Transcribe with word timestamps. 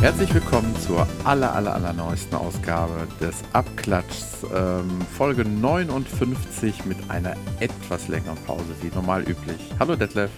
Herzlich 0.00 0.34
willkommen 0.34 0.74
zur 0.80 1.06
aller, 1.22 1.54
aller, 1.54 1.74
aller 1.74 1.92
neuesten 1.92 2.34
Ausgabe 2.34 3.06
des 3.20 3.36
Abklatschs, 3.52 4.44
ähm, 4.52 5.00
Folge 5.16 5.44
59 5.44 6.84
mit 6.86 6.98
einer 7.08 7.36
etwas 7.60 8.08
längeren 8.08 8.38
Pause, 8.44 8.64
wie 8.80 8.88
normal 8.92 9.22
üblich. 9.22 9.60
Hallo 9.78 9.94
Detlef. 9.94 10.32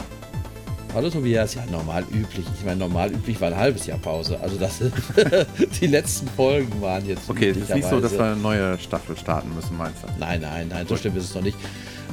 Hallo 0.94 1.10
Tobias, 1.10 1.54
ja 1.54 1.66
normal 1.66 2.04
üblich. 2.12 2.46
Ich 2.56 2.64
meine, 2.64 2.78
normal 2.78 3.10
üblich 3.10 3.40
war 3.40 3.48
ein 3.48 3.56
halbes 3.56 3.84
Jahr 3.86 3.98
Pause. 3.98 4.38
Also 4.40 4.56
das 4.56 4.78
die 5.80 5.86
letzten 5.88 6.28
Folgen 6.28 6.80
waren 6.80 7.04
jetzt. 7.04 7.28
Okay, 7.28 7.50
es 7.50 7.56
ist 7.56 7.74
nicht 7.74 7.88
so, 7.88 8.00
dass 8.00 8.12
wir 8.12 8.24
eine 8.24 8.36
neue 8.36 8.78
Staffel 8.78 9.16
starten 9.16 9.52
müssen, 9.56 9.76
meinst 9.76 10.04
du? 10.04 10.06
Nein, 10.20 10.40
nein, 10.40 10.68
nein, 10.68 10.86
so 10.86 10.96
stimmt 10.96 11.16
ist 11.16 11.24
es 11.24 11.34
noch 11.34 11.42
nicht. 11.42 11.58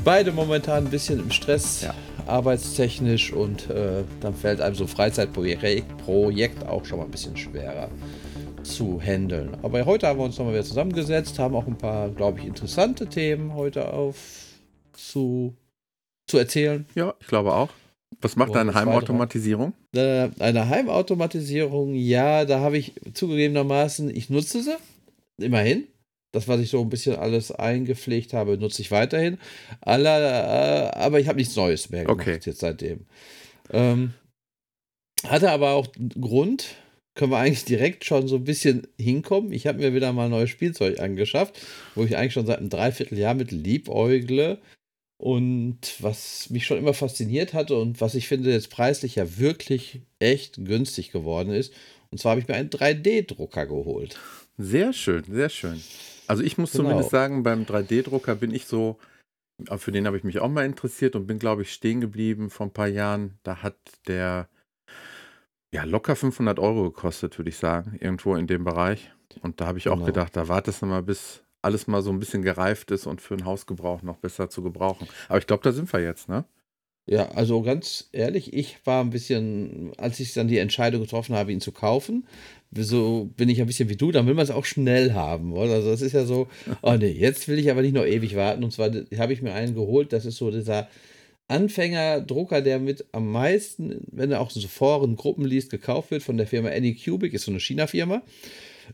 Beide 0.03 0.31
momentan 0.31 0.85
ein 0.85 0.89
bisschen 0.89 1.19
im 1.19 1.29
Stress. 1.29 1.83
Ja 1.83 1.93
arbeitstechnisch 2.27 3.33
und 3.33 3.69
äh, 3.69 4.03
dann 4.21 4.33
fällt 4.33 4.61
einem 4.61 4.75
so 4.75 4.85
ein 4.85 4.87
Freizeitprojekt 4.87 5.97
Projekt 6.05 6.65
auch 6.65 6.85
schon 6.85 6.99
mal 6.99 7.05
ein 7.05 7.11
bisschen 7.11 7.35
schwerer 7.35 7.89
zu 8.63 9.01
handeln. 9.01 9.57
Aber 9.63 9.85
heute 9.85 10.07
haben 10.07 10.19
wir 10.19 10.25
uns 10.25 10.37
nochmal 10.37 10.53
wieder 10.53 10.63
zusammengesetzt, 10.63 11.39
haben 11.39 11.55
auch 11.55 11.67
ein 11.67 11.77
paar, 11.77 12.09
glaube 12.09 12.39
ich, 12.39 12.45
interessante 12.45 13.07
Themen 13.07 13.53
heute 13.53 13.91
auf 13.91 14.15
zu, 14.93 15.55
zu 16.27 16.37
erzählen. 16.37 16.85
Ja, 16.95 17.15
ich 17.19 17.27
glaube 17.27 17.53
auch. 17.53 17.69
Was 18.19 18.35
macht 18.35 18.53
deine 18.53 18.73
Heimautomatisierung? 18.73 19.73
Äh, 19.95 20.29
eine 20.39 20.69
Heimautomatisierung, 20.69 21.95
ja, 21.95 22.45
da 22.45 22.59
habe 22.59 22.77
ich 22.77 22.93
zugegebenermaßen, 23.13 24.15
ich 24.15 24.29
nutze 24.29 24.61
sie, 24.61 24.77
immerhin. 25.37 25.87
Das, 26.33 26.47
was 26.47 26.61
ich 26.61 26.69
so 26.69 26.81
ein 26.81 26.89
bisschen 26.89 27.17
alles 27.17 27.51
eingepflegt 27.51 28.33
habe, 28.33 28.57
nutze 28.57 28.81
ich 28.81 28.91
weiterhin. 28.91 29.37
Aller, 29.81 30.91
äh, 30.93 30.97
aber 30.97 31.19
ich 31.19 31.27
habe 31.27 31.37
nichts 31.37 31.55
Neues 31.55 31.89
mehr 31.89 32.05
gemacht 32.05 32.21
okay. 32.21 32.39
jetzt 32.41 32.59
seitdem. 32.59 33.05
Ähm, 33.69 34.13
hatte 35.27 35.51
aber 35.51 35.71
auch 35.71 35.87
Grund, 36.19 36.75
können 37.15 37.31
wir 37.31 37.37
eigentlich 37.37 37.65
direkt 37.65 38.05
schon 38.05 38.27
so 38.27 38.37
ein 38.37 38.45
bisschen 38.45 38.87
hinkommen. 38.97 39.51
Ich 39.51 39.67
habe 39.67 39.79
mir 39.79 39.93
wieder 39.93 40.13
mal 40.13 40.29
neues 40.29 40.49
Spielzeug 40.49 40.99
angeschafft, 40.99 41.59
wo 41.95 42.03
ich 42.03 42.15
eigentlich 42.15 42.33
schon 42.33 42.45
seit 42.45 42.59
einem 42.59 42.69
Dreivierteljahr 42.69 43.33
mit 43.33 43.51
liebäugle. 43.51 44.59
Und 45.21 45.97
was 45.99 46.49
mich 46.49 46.65
schon 46.65 46.79
immer 46.79 46.95
fasziniert 46.95 47.53
hatte 47.53 47.75
und 47.75 48.01
was 48.01 48.15
ich 48.15 48.27
finde 48.27 48.51
jetzt 48.51 48.71
preislich 48.71 49.17
ja 49.17 49.37
wirklich 49.37 50.01
echt 50.17 50.65
günstig 50.65 51.11
geworden 51.11 51.51
ist. 51.51 51.71
Und 52.09 52.17
zwar 52.17 52.31
habe 52.31 52.41
ich 52.41 52.47
mir 52.47 52.55
einen 52.55 52.71
3D-Drucker 52.71 53.67
geholt. 53.67 54.19
Sehr 54.57 54.93
schön, 54.93 55.23
sehr 55.29 55.49
schön. 55.49 55.79
Also 56.25 56.41
ich 56.41 56.57
muss 56.57 56.71
genau. 56.71 56.85
zumindest 56.85 57.11
sagen, 57.11 57.43
beim 57.43 57.65
3D-Drucker 57.65 58.33
bin 58.33 58.51
ich 58.51 58.65
so, 58.65 58.97
für 59.77 59.91
den 59.91 60.07
habe 60.07 60.17
ich 60.17 60.23
mich 60.23 60.39
auch 60.39 60.49
mal 60.49 60.65
interessiert 60.65 61.15
und 61.15 61.27
bin, 61.27 61.37
glaube 61.37 61.61
ich, 61.61 61.71
stehen 61.71 62.01
geblieben 62.01 62.49
vor 62.49 62.65
ein 62.65 62.73
paar 62.73 62.87
Jahren. 62.87 63.37
Da 63.43 63.57
hat 63.57 63.77
der 64.07 64.49
ja 65.71 65.83
locker 65.83 66.15
500 66.15 66.57
Euro 66.57 66.85
gekostet, 66.85 67.37
würde 67.37 67.49
ich 67.49 67.57
sagen, 67.57 67.95
irgendwo 67.99 68.35
in 68.35 68.47
dem 68.47 68.63
Bereich. 68.63 69.11
Und 69.43 69.61
da 69.61 69.67
habe 69.67 69.77
ich 69.77 69.87
auch 69.87 69.97
genau. 69.97 70.07
gedacht, 70.07 70.35
da 70.35 70.47
wartest 70.47 70.81
du 70.81 70.87
mal, 70.87 71.03
bis 71.03 71.43
alles 71.61 71.87
mal 71.87 72.01
so 72.01 72.11
ein 72.11 72.19
bisschen 72.19 72.41
gereift 72.41 72.91
ist 72.91 73.05
und 73.07 73.21
für 73.21 73.35
einen 73.35 73.45
Hausgebrauch 73.45 74.01
noch 74.01 74.17
besser 74.17 74.49
zu 74.49 74.61
gebrauchen. 74.61 75.07
Aber 75.29 75.37
ich 75.37 75.47
glaube, 75.47 75.63
da 75.63 75.71
sind 75.71 75.91
wir 75.91 76.01
jetzt, 76.01 76.29
ne? 76.29 76.45
Ja, 77.07 77.29
also 77.31 77.61
ganz 77.61 78.09
ehrlich, 78.11 78.53
ich 78.53 78.77
war 78.85 79.03
ein 79.03 79.09
bisschen, 79.09 79.91
als 79.97 80.19
ich 80.19 80.33
dann 80.33 80.47
die 80.47 80.59
Entscheidung 80.59 81.01
getroffen 81.01 81.35
habe, 81.35 81.51
ihn 81.51 81.59
zu 81.59 81.71
kaufen, 81.71 82.27
so 82.73 83.29
bin 83.35 83.49
ich 83.49 83.59
ein 83.59 83.67
bisschen 83.67 83.89
wie 83.89 83.97
du, 83.97 84.11
dann 84.11 84.27
will 84.27 84.33
man 84.35 84.43
es 84.43 84.51
auch 84.51 84.65
schnell 84.65 85.13
haben. 85.13 85.51
Oder? 85.53 85.73
Also 85.73 85.89
das 85.89 86.01
ist 86.01 86.13
ja 86.13 86.25
so, 86.25 86.47
oh 86.81 86.93
nee, 86.93 87.11
jetzt 87.11 87.47
will 87.47 87.59
ich 87.59 87.71
aber 87.71 87.81
nicht 87.81 87.95
noch 87.95 88.05
ewig 88.05 88.35
warten. 88.35 88.63
Und 88.63 88.71
zwar 88.71 88.91
habe 89.17 89.33
ich 89.33 89.41
mir 89.41 89.53
einen 89.53 89.75
geholt, 89.75 90.13
das 90.13 90.25
ist 90.25 90.37
so 90.37 90.51
dieser 90.51 90.87
Anfängerdrucker, 91.47 92.61
der 92.61 92.79
mit 92.79 93.05
am 93.11 93.31
meisten, 93.31 94.05
wenn 94.11 94.31
er 94.31 94.39
auch 94.39 94.51
so 94.51 94.65
Foren, 94.67 95.15
Gruppen 95.17 95.43
liest, 95.43 95.69
gekauft 95.69 96.11
wird 96.11 96.23
von 96.23 96.37
der 96.37 96.47
Firma 96.47 96.69
Anycubic, 96.69 97.33
ist 97.33 97.45
so 97.45 97.51
eine 97.51 97.59
China-Firma. 97.59 98.21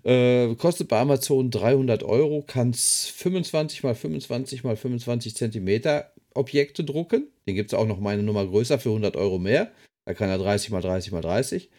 Äh, 0.04 0.56
kostet 0.56 0.88
bei 0.88 1.00
Amazon 1.00 1.52
300 1.52 2.04
Euro, 2.04 2.42
kann 2.42 2.72
es 2.72 3.08
25 3.08 3.84
mal 3.84 3.96
25 3.96 4.64
mal 4.64 4.76
25 4.76 5.36
Zentimeter 5.36 6.12
Objekte 6.34 6.84
drucken. 6.84 7.28
Den 7.48 7.56
gibt 7.56 7.72
es 7.72 7.78
auch 7.78 7.88
noch 7.88 8.00
meine 8.00 8.24
Nummer 8.24 8.46
größer 8.46 8.80
für 8.80 8.90
100 8.90 9.16
Euro 9.16 9.40
mehr. 9.40 9.72
Da 10.06 10.14
kann 10.14 10.30
er 10.30 10.38
30 10.38 10.72
mal 10.72 10.82
30 10.82 11.12
mal 11.12 11.22
30. 11.22 11.70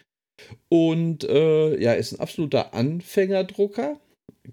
Und 0.69 1.25
äh, 1.25 1.81
ja, 1.81 1.95
ist 1.95 2.13
ein 2.13 2.21
absoluter 2.21 2.75
Anfängerdrucker. 2.75 4.01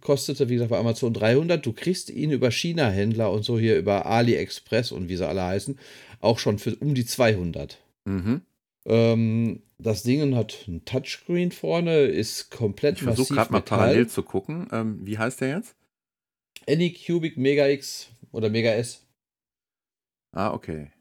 Kostete, 0.01 0.49
wie 0.49 0.53
gesagt, 0.53 0.71
bei 0.71 0.77
Amazon 0.77 1.13
300. 1.13 1.65
Du 1.65 1.73
kriegst 1.73 2.09
ihn 2.09 2.31
über 2.31 2.51
China-Händler 2.51 3.31
und 3.31 3.43
so 3.43 3.57
hier 3.59 3.77
über 3.77 4.05
AliExpress 4.05 4.91
und 4.91 5.09
wie 5.09 5.15
sie 5.15 5.27
alle 5.27 5.43
heißen, 5.43 5.79
auch 6.21 6.39
schon 6.39 6.59
für 6.59 6.75
um 6.75 6.95
die 6.95 7.05
200. 7.05 7.79
Mhm. 8.05 8.41
Ähm, 8.87 9.61
das 9.77 10.03
Ding 10.03 10.35
hat 10.35 10.65
ein 10.67 10.85
Touchscreen 10.85 11.51
vorne, 11.51 12.05
ist 12.05 12.51
komplett 12.51 12.97
Ich 12.97 13.03
versuche 13.03 13.33
gerade 13.33 13.51
mal 13.51 13.61
parallel 13.61 14.07
zu 14.07 14.23
gucken. 14.23 14.67
Ähm, 14.71 14.99
wie 15.05 15.17
heißt 15.17 15.41
der 15.41 15.57
jetzt? 15.57 15.75
Anycubic 16.67 17.37
Mega 17.37 17.67
X 17.67 18.09
oder 18.31 18.49
Mega 18.49 18.71
S. 18.71 19.05
Ah, 20.31 20.53
okay. 20.53 20.91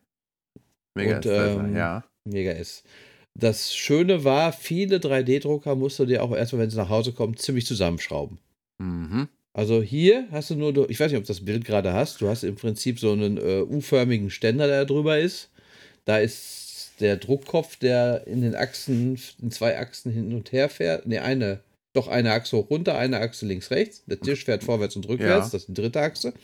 Mega 0.94 1.16
und, 1.16 1.26
S, 1.26 1.56
ähm, 1.56 1.76
ja. 1.76 2.04
Mega 2.24 2.52
S. 2.52 2.82
Das 3.36 3.74
Schöne 3.74 4.22
war, 4.24 4.52
viele 4.52 4.98
3D-Drucker 4.98 5.74
musst 5.74 5.98
du 5.98 6.06
dir 6.06 6.22
auch 6.22 6.32
erstmal, 6.32 6.62
wenn 6.62 6.70
sie 6.70 6.76
nach 6.76 6.88
Hause 6.88 7.12
kommen, 7.12 7.36
ziemlich 7.36 7.66
zusammenschrauben. 7.66 8.38
Mhm. 8.78 9.28
Also 9.52 9.82
hier 9.82 10.28
hast 10.30 10.50
du 10.50 10.56
nur, 10.56 10.88
ich 10.90 10.98
weiß 10.98 11.10
nicht, 11.10 11.18
ob 11.18 11.24
du 11.24 11.32
das 11.32 11.44
Bild 11.44 11.64
gerade 11.64 11.92
hast, 11.92 12.20
du 12.20 12.28
hast 12.28 12.42
im 12.42 12.56
Prinzip 12.56 12.98
so 12.98 13.12
einen 13.12 13.38
äh, 13.38 13.62
U-förmigen 13.62 14.30
Ständer, 14.30 14.66
der 14.66 14.80
da 14.80 14.84
drüber 14.84 15.18
ist. 15.18 15.50
Da 16.04 16.18
ist 16.18 16.63
der 17.00 17.16
Druckkopf, 17.16 17.76
der 17.76 18.26
in 18.26 18.42
den 18.42 18.54
Achsen, 18.54 19.18
in 19.40 19.50
zwei 19.50 19.78
Achsen 19.78 20.12
hin 20.12 20.34
und 20.34 20.52
her 20.52 20.68
fährt. 20.68 21.06
Ne, 21.06 21.22
eine, 21.22 21.60
doch 21.92 22.08
eine 22.08 22.32
Achse 22.32 22.56
hoch 22.56 22.70
runter, 22.70 22.98
eine 22.98 23.20
Achse 23.20 23.46
links 23.46 23.70
rechts. 23.70 24.04
Der 24.06 24.20
Tisch 24.20 24.44
fährt 24.44 24.64
vorwärts 24.64 24.96
und 24.96 25.08
rückwärts, 25.08 25.46
ja. 25.46 25.52
das 25.52 25.62
ist 25.62 25.68
die 25.68 25.74
dritte 25.74 26.00
Achse. 26.00 26.34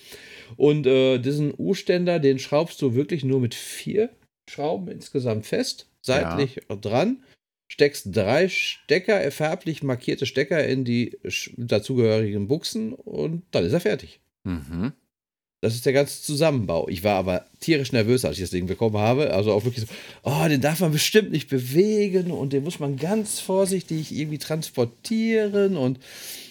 Und 0.56 0.86
äh, 0.86 1.18
diesen 1.18 1.52
U-Ständer, 1.56 2.18
den 2.18 2.38
schraubst 2.38 2.80
du 2.82 2.94
wirklich 2.94 3.24
nur 3.24 3.40
mit 3.40 3.54
vier 3.54 4.10
Schrauben 4.48 4.88
insgesamt 4.88 5.46
fest, 5.46 5.86
seitlich 6.02 6.60
ja. 6.68 6.76
dran. 6.76 7.22
Steckst 7.68 8.08
drei 8.10 8.48
Stecker, 8.48 9.30
farblich 9.30 9.84
markierte 9.84 10.26
Stecker 10.26 10.66
in 10.66 10.84
die 10.84 11.16
dazugehörigen 11.56 12.48
Buchsen 12.48 12.92
und 12.92 13.44
dann 13.52 13.64
ist 13.64 13.72
er 13.72 13.80
fertig. 13.80 14.20
Mhm. 14.42 14.92
Das 15.62 15.74
ist 15.74 15.84
der 15.84 15.92
ganze 15.92 16.22
Zusammenbau. 16.22 16.88
Ich 16.88 17.04
war 17.04 17.16
aber 17.16 17.44
tierisch 17.60 17.92
nervös, 17.92 18.24
als 18.24 18.36
ich 18.36 18.42
das 18.42 18.50
Ding 18.50 18.66
bekommen 18.66 18.96
habe. 18.96 19.34
Also 19.34 19.52
auch 19.52 19.64
wirklich 19.64 19.84
so, 19.84 19.92
oh, 20.22 20.48
den 20.48 20.62
darf 20.62 20.80
man 20.80 20.92
bestimmt 20.92 21.32
nicht 21.32 21.50
bewegen 21.50 22.30
und 22.30 22.54
den 22.54 22.64
muss 22.64 22.80
man 22.80 22.96
ganz 22.96 23.40
vorsichtig 23.40 24.16
irgendwie 24.16 24.38
transportieren 24.38 25.76
und 25.76 25.98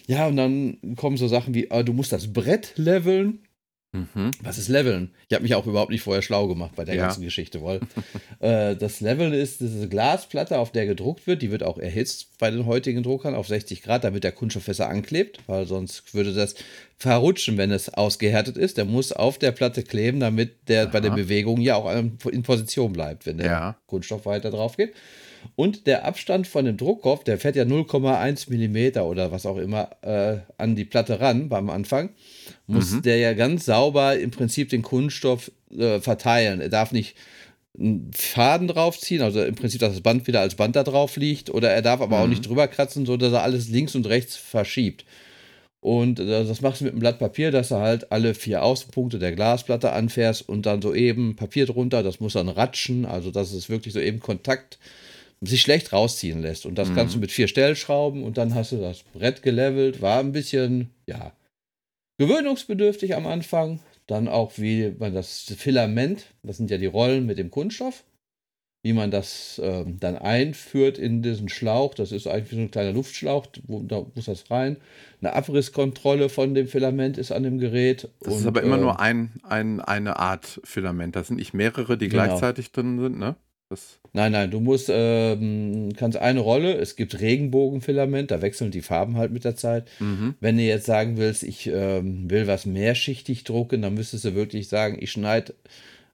ja, 0.07 0.27
und 0.27 0.37
dann 0.37 0.77
kommen 0.95 1.17
so 1.17 1.27
Sachen 1.27 1.53
wie, 1.53 1.67
oh, 1.71 1.83
du 1.83 1.93
musst 1.93 2.11
das 2.11 2.33
Brett 2.33 2.73
leveln. 2.75 3.39
Mhm. 3.91 4.29
Was 4.43 4.59
ist 4.59 4.67
Leveln? 4.67 5.11
Ich 5.27 5.33
habe 5.33 5.41
mich 5.41 5.55
auch 5.55 5.65
überhaupt 5.65 5.89
nicht 5.89 6.03
vorher 6.03 6.21
schlau 6.21 6.47
gemacht 6.47 6.73
bei 6.75 6.85
der 6.85 6.93
ja. 6.93 7.05
ganzen 7.05 7.23
Geschichte, 7.23 7.63
weil 7.63 7.79
äh, 8.39 8.75
das 8.75 9.01
Leveln 9.01 9.33
ist 9.33 9.61
diese 9.61 9.89
Glasplatte, 9.89 10.59
auf 10.59 10.71
der 10.71 10.85
gedruckt 10.85 11.25
wird. 11.25 11.41
Die 11.41 11.49
wird 11.49 11.63
auch 11.63 11.79
erhitzt 11.79 12.37
bei 12.37 12.51
den 12.51 12.67
heutigen 12.67 13.01
Druckern 13.01 13.33
auf 13.33 13.47
60 13.47 13.81
Grad, 13.81 14.03
damit 14.03 14.23
der 14.23 14.31
Kunststoff 14.31 14.65
besser 14.65 14.89
anklebt, 14.89 15.39
weil 15.47 15.65
sonst 15.65 16.13
würde 16.13 16.33
das 16.33 16.53
verrutschen, 16.97 17.57
wenn 17.57 17.71
es 17.71 17.91
ausgehärtet 17.91 18.57
ist. 18.57 18.77
Der 18.77 18.85
muss 18.85 19.11
auf 19.11 19.39
der 19.39 19.51
Platte 19.51 19.81
kleben, 19.81 20.19
damit 20.19 20.69
der 20.69 20.83
Aha. 20.83 20.89
bei 20.91 20.99
der 20.99 21.11
Bewegung 21.11 21.59
ja 21.59 21.75
auch 21.75 21.91
in 21.91 22.43
Position 22.43 22.93
bleibt, 22.93 23.25
wenn 23.25 23.37
der 23.37 23.47
ja. 23.47 23.77
Kunststoff 23.87 24.27
weiter 24.27 24.51
drauf 24.51 24.77
geht. 24.77 24.93
Und 25.55 25.87
der 25.87 26.05
Abstand 26.05 26.47
von 26.47 26.65
dem 26.65 26.77
Druckkopf, 26.77 27.23
der 27.23 27.37
fährt 27.37 27.55
ja 27.55 27.63
0,1 27.63 28.49
Millimeter 28.49 29.05
oder 29.05 29.31
was 29.31 29.45
auch 29.45 29.57
immer 29.57 29.89
äh, 30.01 30.37
an 30.57 30.75
die 30.75 30.85
Platte 30.85 31.19
ran 31.19 31.49
beim 31.49 31.69
Anfang, 31.69 32.09
muss 32.67 32.91
mhm. 32.91 33.01
der 33.01 33.17
ja 33.17 33.33
ganz 33.33 33.65
sauber 33.65 34.17
im 34.17 34.31
Prinzip 34.31 34.69
den 34.69 34.81
Kunststoff 34.81 35.51
äh, 35.71 35.99
verteilen. 35.99 36.61
Er 36.61 36.69
darf 36.69 36.91
nicht 36.91 37.15
einen 37.77 38.11
Faden 38.13 38.67
draufziehen, 38.67 39.21
also 39.21 39.43
im 39.43 39.55
Prinzip, 39.55 39.79
dass 39.79 39.93
das 39.93 40.01
Band 40.01 40.27
wieder 40.27 40.41
als 40.41 40.55
Band 40.55 40.75
da 40.75 40.83
drauf 40.83 41.15
liegt, 41.15 41.49
oder 41.49 41.69
er 41.69 41.81
darf 41.81 42.01
aber 42.01 42.17
mhm. 42.17 42.23
auch 42.23 42.27
nicht 42.27 42.47
drüber 42.47 42.67
kratzen, 42.67 43.05
sodass 43.05 43.33
er 43.33 43.43
alles 43.43 43.69
links 43.69 43.95
und 43.95 44.07
rechts 44.07 44.35
verschiebt. 44.35 45.05
Und 45.81 46.19
äh, 46.19 46.25
das 46.25 46.61
machst 46.61 46.81
du 46.81 46.85
mit 46.85 46.93
einem 46.93 46.99
Blatt 46.99 47.19
Papier, 47.19 47.51
dass 47.51 47.69
du 47.69 47.75
halt 47.75 48.11
alle 48.11 48.33
vier 48.33 48.63
Außenpunkte 48.63 49.19
der 49.19 49.31
Glasplatte 49.31 49.93
anfährst 49.93 50.47
und 50.47 50.65
dann 50.65 50.81
so 50.81 50.93
eben 50.93 51.35
Papier 51.35 51.65
drunter, 51.65 52.03
das 52.03 52.19
muss 52.19 52.33
dann 52.33 52.49
ratschen, 52.49 53.05
also 53.05 53.31
dass 53.31 53.53
es 53.53 53.69
wirklich 53.69 53.93
so 53.93 53.99
eben 53.99 54.19
Kontakt 54.19 54.77
sich 55.41 55.61
schlecht 55.61 55.93
rausziehen 55.93 56.41
lässt. 56.41 56.65
Und 56.65 56.75
das 56.75 56.89
mhm. 56.89 56.95
kannst 56.95 57.15
du 57.15 57.19
mit 57.19 57.31
vier 57.31 57.47
Stellschrauben 57.47 58.23
und 58.23 58.37
dann 58.37 58.55
hast 58.55 58.71
du 58.71 58.77
das 58.77 59.03
Brett 59.03 59.41
gelevelt. 59.41 60.01
War 60.01 60.19
ein 60.19 60.31
bisschen, 60.31 60.89
ja, 61.07 61.31
gewöhnungsbedürftig 62.17 63.15
am 63.15 63.25
Anfang. 63.27 63.79
Dann 64.07 64.27
auch 64.27 64.53
wie 64.57 64.95
man 64.97 65.13
das 65.13 65.53
Filament, 65.57 66.25
das 66.43 66.57
sind 66.57 66.71
ja 66.71 66.77
die 66.77 66.87
Rollen 66.87 67.25
mit 67.25 67.37
dem 67.37 67.51
Kunststoff. 67.51 68.03
wie 68.81 68.93
man 68.93 69.11
das 69.11 69.59
ähm, 69.61 69.99
dann 69.99 70.17
einführt 70.17 70.97
in 70.97 71.21
diesen 71.21 71.49
Schlauch. 71.49 71.93
Das 71.95 72.11
ist 72.11 72.27
eigentlich 72.27 72.51
so 72.51 72.57
ein 72.57 72.71
kleiner 72.71 72.93
Luftschlauch, 72.93 73.47
wo, 73.67 73.81
da 73.81 74.05
muss 74.15 74.25
das 74.25 74.49
rein. 74.49 74.77
Eine 75.21 75.33
Abrisskontrolle 75.33 76.29
von 76.29 76.53
dem 76.53 76.67
Filament 76.67 77.17
ist 77.17 77.31
an 77.31 77.43
dem 77.43 77.59
Gerät. 77.59 78.07
Das 78.21 78.33
und, 78.33 78.39
ist 78.39 78.45
aber 78.45 78.63
immer 78.63 78.77
äh, 78.77 78.81
nur 78.81 78.99
ein, 78.99 79.31
ein, 79.43 79.81
eine 79.81 80.17
Art 80.17 80.61
Filament. 80.63 81.15
Das 81.15 81.27
sind 81.27 81.37
nicht 81.37 81.53
mehrere, 81.53 81.97
die 81.97 82.07
genau. 82.07 82.23
gleichzeitig 82.23 82.71
drin 82.71 82.99
sind, 82.99 83.19
ne? 83.19 83.35
Das 83.69 83.99
nein, 84.13 84.31
nein, 84.31 84.49
du 84.49 84.59
musst, 84.59 84.89
ähm, 84.91 85.89
kannst 85.95 86.17
eine 86.17 86.39
Rolle, 86.39 86.73
es 86.77 86.95
gibt 86.95 87.19
Regenbogenfilament, 87.19 88.31
da 88.31 88.41
wechseln 88.41 88.71
die 88.71 88.81
Farben 88.81 89.15
halt 89.15 89.31
mit 89.31 89.45
der 89.45 89.55
Zeit. 89.55 89.87
Mhm. 89.99 90.33
Wenn 90.39 90.57
du 90.57 90.63
jetzt 90.63 90.87
sagen 90.87 91.17
willst, 91.17 91.43
ich 91.43 91.67
ähm, 91.67 92.29
will 92.31 92.47
was 92.47 92.65
mehrschichtig 92.65 93.43
drucken, 93.43 93.83
dann 93.83 93.93
müsstest 93.93 94.25
du 94.25 94.33
wirklich 94.33 94.69
sagen, 94.69 94.97
ich 94.99 95.11
schneide 95.11 95.53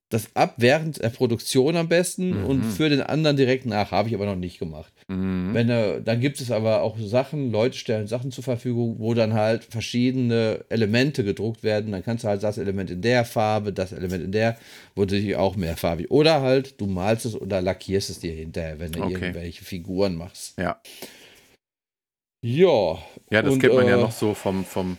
das 0.09 0.35
ab 0.35 0.55
während 0.57 1.01
der 1.01 1.09
Produktion 1.09 1.75
am 1.75 1.89
besten 1.89 2.41
mhm. 2.41 2.45
und 2.45 2.63
für 2.63 2.89
den 2.89 3.01
anderen 3.01 3.37
direkt 3.37 3.65
nach. 3.65 3.91
Habe 3.91 4.07
ich 4.07 4.15
aber 4.15 4.27
noch 4.27 4.35
nicht 4.35 4.59
gemacht. 4.59 4.93
Mhm. 5.07 5.49
Wenn, 5.53 5.69
äh, 5.69 6.01
dann 6.01 6.19
gibt 6.19 6.39
es 6.39 6.51
aber 6.51 6.83
auch 6.83 6.97
Sachen, 6.99 7.51
Leute 7.51 7.77
stellen 7.77 8.07
Sachen 8.07 8.31
zur 8.31 8.43
Verfügung, 8.43 8.99
wo 8.99 9.15
dann 9.15 9.33
halt 9.33 9.63
verschiedene 9.63 10.63
Elemente 10.69 11.23
gedruckt 11.23 11.63
werden. 11.63 11.91
Dann 11.91 12.03
kannst 12.03 12.23
du 12.23 12.27
halt 12.27 12.43
das 12.43 12.59
Element 12.59 12.91
in 12.91 13.01
der 13.01 13.25
Farbe, 13.25 13.73
das 13.73 13.93
Element 13.93 14.23
in 14.23 14.31
der, 14.31 14.57
wo 14.95 15.05
du 15.05 15.19
dich 15.19 15.35
auch 15.35 15.55
mehrfarbig. 15.55 16.11
Oder 16.11 16.41
halt, 16.41 16.79
du 16.79 16.85
malst 16.85 17.25
es 17.25 17.35
oder 17.35 17.61
lackierst 17.61 18.11
es 18.11 18.19
dir 18.19 18.33
hinterher, 18.33 18.79
wenn 18.79 18.91
du 18.91 19.01
okay. 19.01 19.13
irgendwelche 19.13 19.65
Figuren 19.65 20.15
machst. 20.15 20.57
Ja. 20.59 20.79
Ja. 22.43 22.99
Ja, 23.31 23.41
das 23.41 23.53
und, 23.53 23.59
kennt 23.59 23.73
man 23.73 23.87
äh, 23.87 23.89
ja 23.89 23.97
noch 23.97 24.11
so 24.11 24.35
vom, 24.35 24.63
vom 24.65 24.97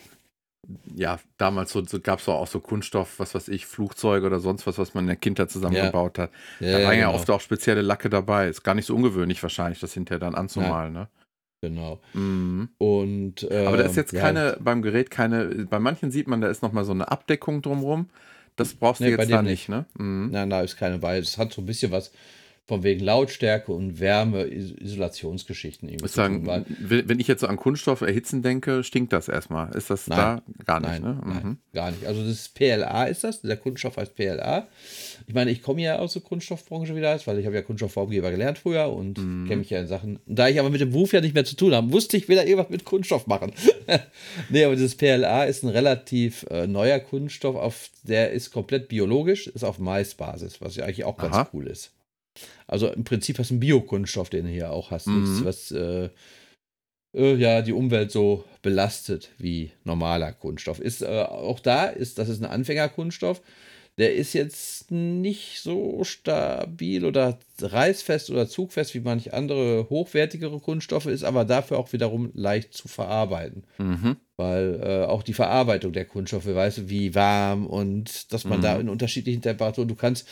ja, 0.94 1.18
damals 1.38 1.72
so, 1.72 1.84
so 1.84 2.00
gab 2.00 2.18
es 2.18 2.28
auch 2.28 2.46
so 2.46 2.60
Kunststoff, 2.60 3.18
was 3.18 3.34
weiß 3.34 3.48
ich, 3.48 3.66
Flugzeuge 3.66 4.26
oder 4.26 4.40
sonst 4.40 4.66
was, 4.66 4.78
was 4.78 4.94
man 4.94 5.04
in 5.04 5.08
der 5.08 5.16
Kindheit 5.16 5.50
zusammengebaut 5.50 6.18
ja. 6.18 6.24
hat. 6.24 6.30
Ja, 6.60 6.78
da 6.78 6.84
waren 6.84 6.98
ja, 6.98 7.06
genau. 7.06 7.14
oft 7.14 7.30
auch 7.30 7.40
spezielle 7.40 7.82
Lacke 7.82 8.10
dabei. 8.10 8.48
Ist 8.48 8.62
gar 8.62 8.74
nicht 8.74 8.86
so 8.86 8.94
ungewöhnlich 8.94 9.42
wahrscheinlich, 9.42 9.80
das 9.80 9.92
hinterher 9.92 10.18
dann 10.18 10.34
anzumalen, 10.34 10.92
ne? 10.92 11.08
Genau. 11.60 12.00
Mhm. 12.12 12.68
Und, 12.78 13.50
äh, 13.50 13.64
Aber 13.66 13.76
da 13.76 13.84
ist 13.84 13.96
jetzt 13.96 14.12
ja. 14.12 14.20
keine, 14.20 14.56
beim 14.60 14.82
Gerät 14.82 15.10
keine, 15.10 15.66
bei 15.68 15.78
manchen 15.78 16.10
sieht 16.10 16.28
man, 16.28 16.40
da 16.40 16.48
ist 16.48 16.62
nochmal 16.62 16.84
so 16.84 16.92
eine 16.92 17.10
Abdeckung 17.10 17.62
drumrum. 17.62 18.10
Das 18.56 18.74
brauchst 18.74 19.00
nee, 19.00 19.10
du 19.10 19.16
jetzt 19.18 19.30
da 19.30 19.42
nicht, 19.42 19.68
ne? 19.68 19.84
Mhm. 19.98 20.30
Nein, 20.32 20.50
da 20.50 20.62
ist 20.62 20.76
keine 20.76 20.98
bei. 20.98 21.18
Es 21.18 21.38
hat 21.38 21.52
so 21.52 21.62
ein 21.62 21.66
bisschen 21.66 21.92
was 21.92 22.12
von 22.66 22.82
wegen 22.82 23.04
Lautstärke 23.04 23.72
und 23.72 24.00
Wärme, 24.00 24.44
Isolationsgeschichten. 24.44 25.88
Ich 25.88 26.02
sagen, 26.10 26.64
wenn 26.80 27.20
ich 27.20 27.28
jetzt 27.28 27.42
so 27.42 27.46
an 27.46 27.56
Kunststoff 27.56 28.00
erhitzen 28.00 28.42
denke, 28.42 28.82
stinkt 28.82 29.12
das 29.12 29.28
erstmal. 29.28 29.70
Ist 29.76 29.88
das 29.88 30.08
nein, 30.08 30.18
da 30.18 30.64
gar 30.64 30.80
nicht? 30.80 31.00
Nein, 31.00 31.02
ne? 31.02 31.20
nein, 31.24 31.42
mhm. 31.44 31.58
gar 31.72 31.92
nicht. 31.92 32.04
Also 32.06 32.26
das 32.26 32.48
PLA 32.48 33.04
ist 33.04 33.22
das, 33.22 33.40
der 33.42 33.56
Kunststoff 33.56 33.96
heißt 33.96 34.16
PLA. 34.16 34.66
Ich 35.28 35.34
meine, 35.34 35.52
ich 35.52 35.62
komme 35.62 35.80
ja 35.80 35.98
aus 36.00 36.14
der 36.14 36.22
Kunststoffbranche 36.22 36.96
wieder, 36.96 37.16
weil 37.26 37.38
ich 37.38 37.46
habe 37.46 37.54
ja 37.54 37.62
Kunststoffformgeber 37.62 38.32
gelernt 38.32 38.58
früher 38.58 38.92
und 38.92 39.18
mhm. 39.18 39.46
kenne 39.46 39.58
mich 39.58 39.70
ja 39.70 39.78
in 39.78 39.86
Sachen. 39.86 40.18
Da 40.26 40.48
ich 40.48 40.58
aber 40.58 40.70
mit 40.70 40.80
dem 40.80 40.90
Beruf 40.90 41.12
ja 41.12 41.20
nicht 41.20 41.34
mehr 41.34 41.44
zu 41.44 41.54
tun 41.54 41.72
habe, 41.72 41.92
wusste 41.92 42.16
ich, 42.16 42.28
will 42.28 42.36
er 42.36 42.48
irgendwas 42.48 42.70
mit 42.70 42.84
Kunststoff 42.84 43.28
machen. 43.28 43.52
nee, 44.48 44.64
aber 44.64 44.74
dieses 44.74 44.96
PLA 44.96 45.44
ist 45.44 45.62
ein 45.62 45.68
relativ 45.68 46.44
äh, 46.50 46.66
neuer 46.66 46.98
Kunststoff, 46.98 47.54
auf, 47.54 47.90
der 48.02 48.32
ist 48.32 48.50
komplett 48.50 48.88
biologisch, 48.88 49.46
ist 49.46 49.62
auf 49.62 49.78
Maisbasis, 49.78 50.60
was 50.60 50.74
ja 50.74 50.84
eigentlich 50.84 51.04
auch 51.04 51.16
ganz 51.16 51.36
Aha. 51.36 51.48
cool 51.52 51.68
ist. 51.68 51.92
Also 52.66 52.88
im 52.88 53.04
Prinzip 53.04 53.38
hast 53.38 53.50
du 53.50 53.54
einen 53.54 53.60
Biokunststoff, 53.60 54.30
den 54.30 54.46
du 54.46 54.50
hier 54.50 54.72
auch 54.72 54.90
hast. 54.90 55.06
Mhm. 55.06 55.22
Nichts, 55.22 55.44
was 55.44 55.70
äh, 55.70 56.10
äh, 57.16 57.34
ja 57.34 57.62
die 57.62 57.72
Umwelt 57.72 58.10
so 58.10 58.44
belastet 58.62 59.30
wie 59.38 59.72
normaler 59.84 60.32
Kunststoff. 60.32 60.80
Ist 60.80 61.02
äh, 61.02 61.22
auch 61.22 61.60
da 61.60 61.86
ist, 61.86 62.18
das 62.18 62.28
ist 62.28 62.42
ein 62.42 62.50
Anfängerkunststoff. 62.50 63.40
Der 63.98 64.14
ist 64.14 64.34
jetzt 64.34 64.90
nicht 64.90 65.62
so 65.62 66.04
stabil 66.04 67.06
oder 67.06 67.38
reißfest 67.62 68.30
oder 68.30 68.46
zugfest 68.46 68.94
wie 68.94 69.00
manche 69.00 69.32
andere 69.32 69.88
hochwertigere 69.88 70.60
Kunststoffe, 70.60 71.06
ist 71.06 71.24
aber 71.24 71.46
dafür 71.46 71.78
auch 71.78 71.94
wiederum 71.94 72.30
leicht 72.34 72.74
zu 72.74 72.88
verarbeiten. 72.88 73.64
Mhm. 73.78 74.16
Weil 74.36 74.80
äh, 74.82 75.06
auch 75.06 75.22
die 75.22 75.32
Verarbeitung 75.32 75.94
der 75.94 76.04
Kunststoffe, 76.04 76.44
weißt 76.44 76.78
du, 76.78 76.88
wie 76.90 77.14
warm 77.14 77.66
und 77.66 78.34
dass 78.34 78.44
man 78.44 78.58
mhm. 78.58 78.62
da 78.62 78.78
in 78.78 78.90
unterschiedlichen 78.90 79.40
Temperaturen, 79.40 79.88
du 79.88 79.94
kannst 79.94 80.28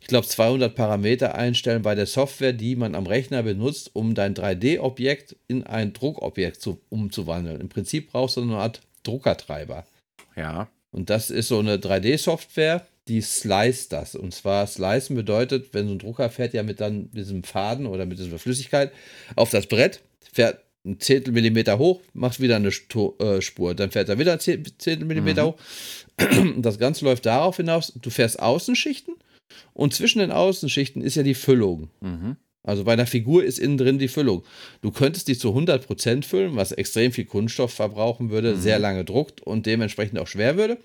ich 0.00 0.06
glaube, 0.06 0.26
200 0.26 0.74
Parameter 0.74 1.34
einstellen 1.34 1.82
bei 1.82 1.94
der 1.94 2.06
Software, 2.06 2.52
die 2.52 2.76
man 2.76 2.94
am 2.94 3.06
Rechner 3.06 3.42
benutzt, 3.42 3.90
um 3.94 4.14
dein 4.14 4.34
3D-Objekt 4.34 5.36
in 5.48 5.64
ein 5.64 5.92
Druckobjekt 5.92 6.60
zu, 6.60 6.80
umzuwandeln. 6.88 7.60
Im 7.60 7.68
Prinzip 7.68 8.12
brauchst 8.12 8.36
du 8.36 8.42
eine 8.42 8.56
Art 8.56 8.80
Druckertreiber. 9.02 9.86
Ja. 10.36 10.68
Und 10.90 11.10
das 11.10 11.30
ist 11.30 11.48
so 11.48 11.58
eine 11.58 11.76
3D-Software, 11.76 12.86
die 13.08 13.20
slice 13.20 13.88
das. 13.88 14.14
Und 14.14 14.34
zwar 14.34 14.66
slicen 14.66 15.16
bedeutet, 15.16 15.72
wenn 15.72 15.86
so 15.86 15.94
ein 15.94 15.98
Drucker 15.98 16.30
fährt 16.30 16.54
ja 16.54 16.62
mit 16.62 16.80
dann 16.80 17.10
diesem 17.12 17.44
Faden 17.44 17.86
oder 17.86 18.06
mit 18.06 18.18
dieser 18.18 18.38
Flüssigkeit 18.38 18.92
auf 19.34 19.50
das 19.50 19.66
Brett, 19.66 20.00
fährt 20.32 20.60
ein 20.84 21.00
Zehntel 21.00 21.32
Millimeter 21.32 21.78
hoch, 21.78 22.00
macht 22.12 22.40
wieder 22.40 22.56
eine 22.56 22.68
äh, 22.68 23.40
Spur. 23.40 23.74
Dann 23.74 23.90
fährt 23.90 24.08
er 24.08 24.18
wieder 24.18 24.32
ein 24.32 24.40
Zehntel 24.40 25.04
Millimeter 25.04 25.42
mhm. 25.42 25.48
hoch. 25.48 25.56
Das 26.58 26.78
Ganze 26.78 27.04
läuft 27.04 27.26
darauf 27.26 27.58
hinaus, 27.58 27.92
du 28.00 28.08
fährst 28.10 28.40
Außenschichten 28.40 29.14
und 29.72 29.94
zwischen 29.94 30.18
den 30.18 30.30
Außenschichten 30.30 31.02
ist 31.02 31.16
ja 31.16 31.22
die 31.22 31.34
Füllung. 31.34 31.90
Mhm. 32.00 32.36
Also 32.62 32.82
bei 32.82 32.94
einer 32.94 33.06
Figur 33.06 33.44
ist 33.44 33.58
innen 33.58 33.78
drin 33.78 33.98
die 33.98 34.08
Füllung. 34.08 34.42
Du 34.82 34.90
könntest 34.90 35.28
die 35.28 35.38
zu 35.38 35.50
100% 35.50 36.24
füllen, 36.24 36.56
was 36.56 36.72
extrem 36.72 37.12
viel 37.12 37.24
Kunststoff 37.24 37.72
verbrauchen 37.72 38.30
würde, 38.30 38.54
mhm. 38.54 38.60
sehr 38.60 38.78
lange 38.78 39.04
druckt 39.04 39.40
und 39.40 39.66
dementsprechend 39.66 40.18
auch 40.18 40.26
schwer 40.26 40.56
würde. 40.56 40.78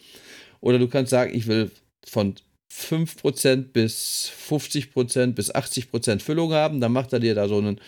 Oder 0.61 0.77
du 0.77 0.87
kannst 0.87 1.09
sagen, 1.09 1.33
ich 1.33 1.47
will 1.47 1.71
von 2.05 2.35
5% 2.71 3.73
bis 3.73 4.31
50% 4.49 5.33
bis 5.33 5.53
80% 5.53 6.21
Füllung 6.21 6.53
haben, 6.53 6.79
dann 6.79 6.93
macht 6.93 7.11
er 7.11 7.19
dir 7.19 7.35
da 7.35 7.47
so 7.47 7.57
einen 7.57 7.81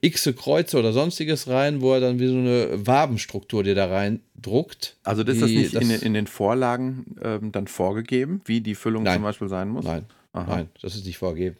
x 0.00 0.30
Kreuze 0.36 0.78
oder 0.78 0.92
sonstiges 0.92 1.48
rein, 1.48 1.82
wo 1.82 1.92
er 1.92 2.00
dann 2.00 2.18
wie 2.18 2.26
so 2.26 2.38
eine 2.38 2.86
Wabenstruktur 2.86 3.64
dir 3.64 3.74
da 3.74 3.86
rein 3.86 4.20
druckt. 4.40 4.96
Also 5.02 5.22
ist 5.22 5.42
das 5.42 5.50
nicht 5.50 5.74
das 5.74 5.82
in, 5.82 5.90
in, 5.90 6.14
den 6.14 6.26
Vorlagen 6.26 7.16
ähm, 7.22 7.52
dann 7.52 7.66
vorgegeben, 7.66 8.40
wie 8.46 8.60
die 8.60 8.74
Füllung 8.74 9.02
nein, 9.02 9.16
zum 9.16 9.24
Beispiel 9.24 9.48
sein 9.48 9.68
muss? 9.68 9.84
Nein, 9.84 10.06
Aha. 10.32 10.56
nein, 10.56 10.68
das 10.80 10.94
ist 10.94 11.06
nicht 11.06 11.18
vorgegeben. 11.18 11.56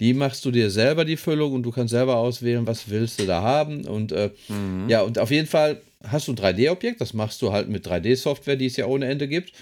Die 0.00 0.14
machst 0.14 0.44
du 0.44 0.50
dir 0.50 0.70
selber 0.70 1.04
die 1.04 1.16
Füllung 1.16 1.52
und 1.52 1.62
du 1.62 1.70
kannst 1.70 1.92
selber 1.92 2.16
auswählen, 2.16 2.66
was 2.66 2.88
willst 2.88 3.20
du 3.20 3.26
da 3.26 3.42
haben. 3.42 3.86
Und 3.86 4.12
äh, 4.12 4.30
mhm. 4.48 4.88
ja, 4.88 5.02
und 5.02 5.18
auf 5.18 5.30
jeden 5.30 5.46
Fall 5.46 5.80
hast 6.02 6.28
du 6.28 6.32
ein 6.32 6.36
3D-Objekt, 6.36 7.00
das 7.00 7.14
machst 7.14 7.42
du 7.42 7.52
halt 7.52 7.68
mit 7.68 7.86
3D-Software, 7.86 8.56
die 8.56 8.66
es 8.66 8.76
ja 8.76 8.86
ohne 8.86 9.06
Ende 9.06 9.28
gibt. 9.28 9.52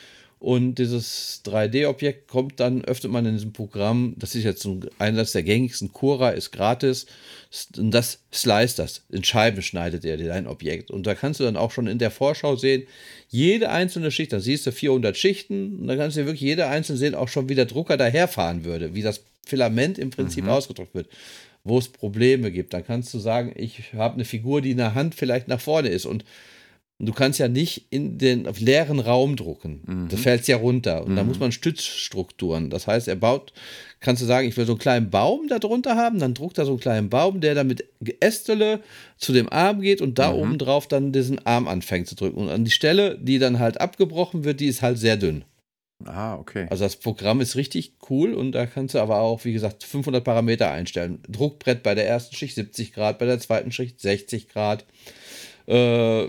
Und 0.41 0.77
dieses 0.77 1.43
3D-Objekt 1.45 2.27
kommt 2.27 2.61
dann, 2.61 2.83
öffnet 2.83 3.13
man 3.13 3.27
in 3.27 3.35
diesem 3.35 3.53
Programm, 3.53 4.15
das 4.17 4.35
ist 4.35 4.45
jetzt 4.45 4.65
ein 4.65 4.89
Einsatz 4.99 5.33
der 5.33 5.43
gängigsten, 5.43 5.93
Cura 5.93 6.31
ist 6.31 6.51
gratis, 6.51 7.05
und 7.77 7.91
das 7.91 8.21
slice 8.33 8.75
das, 8.75 9.03
in 9.11 9.23
Scheiben 9.23 9.61
schneidet 9.61 10.03
er 10.03 10.17
dir 10.17 10.29
dein 10.29 10.47
Objekt. 10.47 10.91
Und 10.91 11.07
da 11.07 11.15
kannst 11.15 11.41
du 11.41 11.45
dann 11.45 11.59
auch 11.59 11.71
schon 11.71 11.87
in 11.87 11.99
der 11.99 12.11
Vorschau 12.11 12.57
sehen, 12.57 12.85
jede 13.29 13.69
einzelne 13.69 14.11
Schicht, 14.11 14.33
da 14.33 14.41
siehst 14.41 14.67
du 14.67 14.73
400 14.73 15.15
Schichten, 15.15 15.77
und 15.79 15.89
da 15.89 15.97
kannst 15.97 16.17
du 16.17 16.25
wirklich 16.25 16.41
jede 16.41 16.69
einzelne 16.69 16.97
sehen, 16.97 17.15
auch 17.15 17.29
schon 17.29 17.51
wie 17.51 17.55
der 17.55 17.67
Drucker 17.67 17.99
daherfahren 17.99 18.65
würde, 18.65 18.95
wie 18.95 19.03
das 19.03 19.23
Filament 19.45 19.99
im 19.99 20.09
Prinzip 20.09 20.45
mhm. 20.45 20.51
ausgedruckt 20.51 20.95
wird 20.95 21.09
wo 21.63 21.79
es 21.79 21.89
Probleme 21.89 22.51
gibt. 22.51 22.73
Dann 22.73 22.87
kannst 22.87 23.13
du 23.13 23.19
sagen, 23.19 23.53
ich 23.55 23.93
habe 23.93 24.15
eine 24.15 24.25
Figur, 24.25 24.63
die 24.63 24.71
in 24.71 24.79
der 24.79 24.95
Hand 24.95 25.15
vielleicht 25.15 25.47
nach 25.47 25.61
vorne 25.61 25.91
ist 25.91 26.07
und 26.07 26.25
und 27.01 27.07
du 27.07 27.15
kannst 27.15 27.39
ja 27.39 27.49
nicht 27.49 27.87
in 27.89 28.19
den 28.19 28.45
leeren 28.59 29.01
Raum 29.01 29.35
drucken. 29.35 29.81
Mhm. 29.87 30.09
Das 30.11 30.21
fällt 30.21 30.47
ja 30.47 30.59
runter. 30.59 31.03
Und 31.03 31.13
mhm. 31.13 31.17
da 31.17 31.25
muss 31.25 31.41
man 31.41 31.51
Stützstrukturen. 31.51 32.69
Das 32.69 32.87
heißt, 32.87 33.09
er 33.09 33.17
baut, 33.17 33.55
kannst 34.01 34.21
du 34.21 34.27
sagen, 34.27 34.47
ich 34.47 34.55
will 34.59 34.67
so 34.67 34.73
einen 34.73 34.81
kleinen 34.81 35.09
Baum 35.09 35.49
da 35.49 35.59
drunter 35.59 35.97
haben, 35.97 36.19
dann 36.19 36.35
druckt 36.35 36.59
er 36.59 36.67
so 36.67 36.73
einen 36.73 36.81
kleinen 36.81 37.09
Baum, 37.09 37.41
der 37.41 37.55
dann 37.55 37.69
mit 37.69 37.87
Ästele 38.21 38.81
zu 39.17 39.33
dem 39.33 39.51
Arm 39.51 39.81
geht 39.81 40.03
und 40.03 40.19
da 40.19 40.31
mhm. 40.31 40.39
oben 40.41 40.59
drauf 40.59 40.89
dann 40.89 41.11
diesen 41.11 41.45
Arm 41.47 41.69
anfängt 41.69 42.07
zu 42.07 42.17
drücken. 42.17 42.37
Und 42.37 42.51
an 42.51 42.67
die 42.67 42.71
Stelle, 42.71 43.17
die 43.19 43.39
dann 43.39 43.59
halt 43.59 43.81
abgebrochen 43.81 44.45
wird, 44.45 44.61
die 44.61 44.67
ist 44.67 44.83
halt 44.83 44.99
sehr 44.99 45.17
dünn. 45.17 45.45
Ah, 46.05 46.37
okay. 46.37 46.67
Also 46.69 46.85
das 46.85 46.97
Programm 46.97 47.41
ist 47.41 47.57
richtig 47.57 47.95
cool 48.11 48.35
und 48.35 48.53
da 48.53 48.67
kannst 48.67 48.95
du 48.95 48.99
aber 48.99 49.21
auch, 49.21 49.47
wie 49.47 49.55
gesagt, 49.55 49.85
500 49.85 50.23
Parameter 50.23 50.71
einstellen. 50.71 51.23
Druckbrett 51.29 51.83
bei 51.83 51.95
der 51.95 52.07
ersten 52.07 52.37
Schicht 52.37 52.57
70 52.57 52.93
Grad, 52.93 53.19
bei 53.19 53.25
der 53.25 53.39
zweiten 53.39 53.73
Schicht 53.73 54.01
60 54.01 54.49
Grad. 54.49 54.85
Äh, 55.71 56.27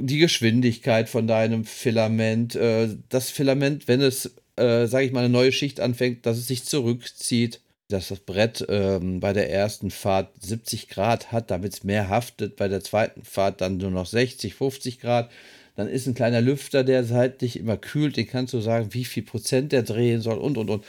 die 0.00 0.18
Geschwindigkeit 0.18 1.08
von 1.08 1.26
deinem 1.26 1.64
Filament, 1.64 2.54
äh, 2.56 2.88
das 3.08 3.30
Filament, 3.30 3.88
wenn 3.88 4.02
es, 4.02 4.34
äh, 4.56 4.86
sage 4.86 5.06
ich 5.06 5.12
mal, 5.12 5.20
eine 5.20 5.30
neue 5.30 5.50
Schicht 5.50 5.80
anfängt, 5.80 6.26
dass 6.26 6.36
es 6.36 6.46
sich 6.46 6.64
zurückzieht, 6.64 7.62
dass 7.88 8.08
das 8.08 8.20
Brett 8.20 8.66
ähm, 8.68 9.20
bei 9.20 9.32
der 9.32 9.50
ersten 9.50 9.90
Fahrt 9.90 10.34
70 10.42 10.90
Grad 10.90 11.32
hat, 11.32 11.50
damit 11.50 11.72
es 11.72 11.84
mehr 11.84 12.10
haftet, 12.10 12.56
bei 12.56 12.68
der 12.68 12.82
zweiten 12.82 13.24
Fahrt 13.24 13.62
dann 13.62 13.78
nur 13.78 13.90
noch 13.90 14.04
60, 14.04 14.54
50 14.54 15.00
Grad. 15.00 15.30
Dann 15.74 15.88
ist 15.88 16.06
ein 16.06 16.14
kleiner 16.14 16.42
Lüfter, 16.42 16.84
der 16.84 17.02
seitlich 17.04 17.58
immer 17.58 17.78
kühlt, 17.78 18.18
den 18.18 18.26
kannst 18.26 18.52
du 18.52 18.60
sagen, 18.60 18.92
wie 18.92 19.06
viel 19.06 19.22
Prozent 19.22 19.72
der 19.72 19.84
drehen 19.84 20.20
soll 20.20 20.36
und 20.36 20.58
und 20.58 20.68
und. 20.68 20.84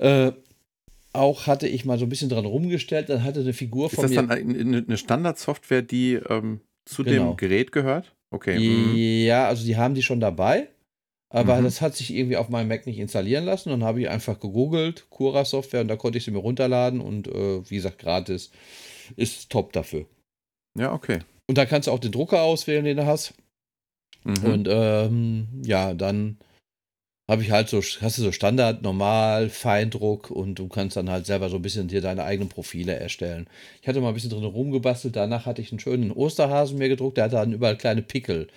Äh, 0.00 0.32
auch 1.14 1.46
hatte 1.46 1.66
ich 1.66 1.86
mal 1.86 1.98
so 1.98 2.04
ein 2.04 2.10
bisschen 2.10 2.28
dran 2.28 2.44
rumgestellt, 2.44 3.08
dann 3.08 3.24
hatte 3.24 3.40
eine 3.40 3.54
Figur 3.54 3.88
von 3.88 4.04
mir. 4.04 4.10
Ist 4.10 4.16
das 4.16 4.28
dann 4.28 4.84
eine 4.86 4.96
Standardsoftware, 4.98 5.82
die 5.82 6.14
ähm, 6.28 6.60
zu 6.84 7.04
genau. 7.04 7.32
dem 7.32 7.36
Gerät 7.36 7.72
gehört? 7.72 8.14
Okay. 8.30 8.58
Mhm. 8.58 9.26
Ja, 9.26 9.46
also 9.46 9.64
die 9.64 9.76
haben 9.76 9.94
die 9.94 10.02
schon 10.02 10.20
dabei. 10.20 10.68
Aber 11.32 11.56
mhm. 11.56 11.64
das 11.64 11.80
hat 11.80 11.96
sich 11.96 12.14
irgendwie 12.14 12.36
auf 12.36 12.50
meinem 12.50 12.68
Mac 12.68 12.86
nicht 12.86 12.98
installieren 12.98 13.44
lassen. 13.44 13.70
Dann 13.70 13.84
habe 13.84 14.02
ich 14.02 14.08
einfach 14.08 14.38
gegoogelt, 14.38 15.06
Cura-Software, 15.08 15.80
und 15.80 15.88
da 15.88 15.96
konnte 15.96 16.18
ich 16.18 16.24
sie 16.24 16.30
mir 16.30 16.38
runterladen 16.38 17.00
und 17.00 17.26
äh, 17.26 17.70
wie 17.70 17.76
gesagt, 17.76 17.98
gratis. 17.98 18.50
Ist 19.16 19.50
top 19.50 19.72
dafür. 19.72 20.06
Ja, 20.78 20.92
okay. 20.92 21.20
Und 21.48 21.56
da 21.56 21.64
kannst 21.64 21.88
du 21.88 21.92
auch 21.92 21.98
den 21.98 22.12
Drucker 22.12 22.42
auswählen, 22.42 22.84
den 22.84 22.98
du 22.98 23.06
hast. 23.06 23.34
Mhm. 24.24 24.44
Und 24.44 24.68
ähm, 24.70 25.48
ja, 25.64 25.94
dann 25.94 26.38
habe 27.32 27.42
ich 27.42 27.50
halt 27.50 27.70
so, 27.70 27.80
hast 27.80 28.18
du 28.18 28.22
so 28.22 28.30
Standard, 28.30 28.82
normal, 28.82 29.48
Feindruck 29.48 30.30
und 30.30 30.56
du 30.56 30.68
kannst 30.68 30.98
dann 30.98 31.08
halt 31.08 31.24
selber 31.24 31.48
so 31.48 31.56
ein 31.56 31.62
bisschen 31.62 31.88
dir 31.88 32.02
deine 32.02 32.24
eigenen 32.24 32.50
Profile 32.50 32.94
erstellen. 32.94 33.46
Ich 33.80 33.88
hatte 33.88 34.02
mal 34.02 34.08
ein 34.08 34.14
bisschen 34.14 34.28
drin 34.28 34.44
rumgebastelt, 34.44 35.16
danach 35.16 35.46
hatte 35.46 35.62
ich 35.62 35.72
einen 35.72 35.80
schönen 35.80 36.12
Osterhasen 36.12 36.76
mir 36.76 36.90
gedruckt, 36.90 37.16
der 37.16 37.24
hatte 37.24 37.36
dann 37.36 37.54
überall 37.54 37.78
kleine 37.78 38.02
Pickel. 38.02 38.48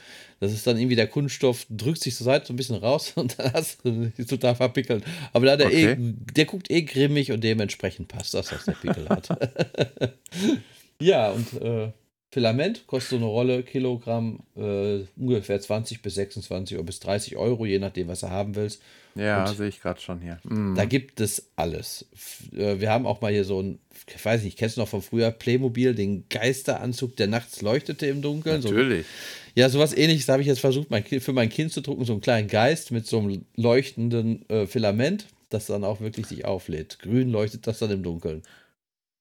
Das 0.41 0.51
ist 0.51 0.67
dann 0.67 0.77
irgendwie 0.77 0.97
der 0.97 1.07
Kunststoff, 1.07 1.65
drückt 1.69 2.01
sich 2.01 2.17
zur 2.17 2.25
Seite 2.25 2.47
so 2.47 2.53
ein 2.53 2.57
bisschen 2.57 2.75
raus 2.75 3.13
und 3.15 3.39
dann 3.39 3.53
hast 3.53 3.85
du 3.85 4.11
dich 4.11 4.27
total 4.27 4.55
verpickelt. 4.55 5.05
Aber 5.31 5.45
da 5.45 5.55
der, 5.55 5.71
eh, 5.71 5.91
okay. 5.93 6.01
eh, 6.01 6.13
der 6.33 6.45
guckt 6.45 6.69
eh 6.69 6.81
grimmig 6.81 7.31
und 7.31 7.45
dementsprechend 7.45 8.09
passt 8.09 8.33
das, 8.33 8.49
dass 8.49 8.65
der 8.65 8.73
Pickel 8.73 9.07
hat. 9.07 9.29
ja, 10.99 11.31
und 11.31 11.61
äh, 11.61 11.93
Filament 12.35 12.85
kostet 12.85 13.11
so 13.11 13.15
eine 13.15 13.27
Rolle, 13.27 13.63
Kilogramm, 13.63 14.41
äh, 14.57 15.05
ungefähr 15.15 15.57
20 15.57 16.01
bis 16.01 16.15
26 16.15 16.75
oder 16.75 16.85
bis 16.85 16.99
30 16.99 17.37
Euro, 17.37 17.65
je 17.65 17.79
nachdem, 17.79 18.09
was 18.09 18.19
du 18.19 18.29
haben 18.29 18.55
willst. 18.55 18.81
Ja, 19.15 19.47
sehe 19.47 19.69
ich 19.69 19.79
gerade 19.79 20.01
schon 20.01 20.19
hier. 20.19 20.37
Mhm. 20.43 20.75
Da 20.75 20.83
gibt 20.83 21.21
es 21.21 21.47
alles. 21.55 22.05
Äh, 22.53 22.81
wir 22.81 22.91
haben 22.91 23.05
auch 23.05 23.21
mal 23.21 23.31
hier 23.31 23.45
so 23.45 23.61
ein, 23.61 23.79
ich 24.13 24.25
weiß 24.25 24.43
nicht, 24.43 24.57
kennst 24.57 24.75
du 24.75 24.81
noch 24.81 24.89
von 24.89 25.01
früher 25.01 25.31
Playmobil, 25.31 25.95
den 25.95 26.25
Geisteranzug, 26.27 27.15
der 27.15 27.27
nachts 27.27 27.61
leuchtete 27.61 28.05
im 28.07 28.21
Dunkeln? 28.21 28.59
Natürlich. 28.61 29.05
So, 29.05 29.61
ja, 29.61 29.69
sowas 29.69 29.95
ähnliches 29.95 30.27
habe 30.27 30.41
ich 30.41 30.49
jetzt 30.49 30.59
versucht, 30.59 30.91
mein, 30.91 31.05
für 31.05 31.31
mein 31.31 31.47
Kind 31.47 31.71
zu 31.71 31.79
drucken, 31.79 32.03
so 32.03 32.11
einen 32.11 32.21
kleinen 32.21 32.49
Geist 32.49 32.91
mit 32.91 33.07
so 33.07 33.19
einem 33.19 33.45
leuchtenden 33.55 34.43
äh, 34.49 34.67
Filament, 34.67 35.27
das 35.49 35.67
dann 35.67 35.85
auch 35.85 36.01
wirklich 36.01 36.25
sich 36.25 36.43
auflädt. 36.43 36.99
Grün 36.99 37.29
leuchtet 37.29 37.65
das 37.65 37.79
dann 37.79 37.91
im 37.91 38.03
Dunkeln. 38.03 38.43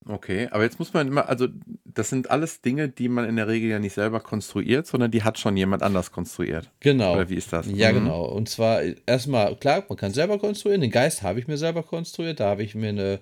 Okay, 0.06 0.48
aber 0.50 0.64
jetzt 0.64 0.78
muss 0.78 0.92
man 0.92 1.08
immer, 1.08 1.28
also 1.28 1.48
das 1.84 2.10
sind 2.10 2.30
alles 2.30 2.60
Dinge, 2.60 2.88
die 2.88 3.08
man 3.08 3.26
in 3.26 3.36
der 3.36 3.48
Regel 3.48 3.70
ja 3.70 3.78
nicht 3.78 3.94
selber 3.94 4.20
konstruiert, 4.20 4.86
sondern 4.86 5.10
die 5.10 5.22
hat 5.22 5.38
schon 5.38 5.56
jemand 5.56 5.82
anders 5.82 6.12
konstruiert. 6.12 6.70
Genau. 6.80 7.14
Oder 7.14 7.30
wie 7.30 7.36
ist 7.36 7.52
das? 7.52 7.66
Ja, 7.70 7.90
mhm. 7.90 8.04
genau. 8.04 8.24
Und 8.24 8.48
zwar 8.48 8.82
erstmal, 9.06 9.56
klar, 9.56 9.84
man 9.88 9.96
kann 9.96 10.12
selber 10.12 10.38
konstruieren. 10.38 10.82
Den 10.82 10.90
Geist 10.90 11.22
habe 11.22 11.38
ich 11.38 11.46
mir 11.46 11.56
selber 11.56 11.82
konstruiert. 11.82 12.40
Da 12.40 12.50
habe 12.50 12.62
ich 12.62 12.74
mir 12.74 12.90
eine 12.90 13.20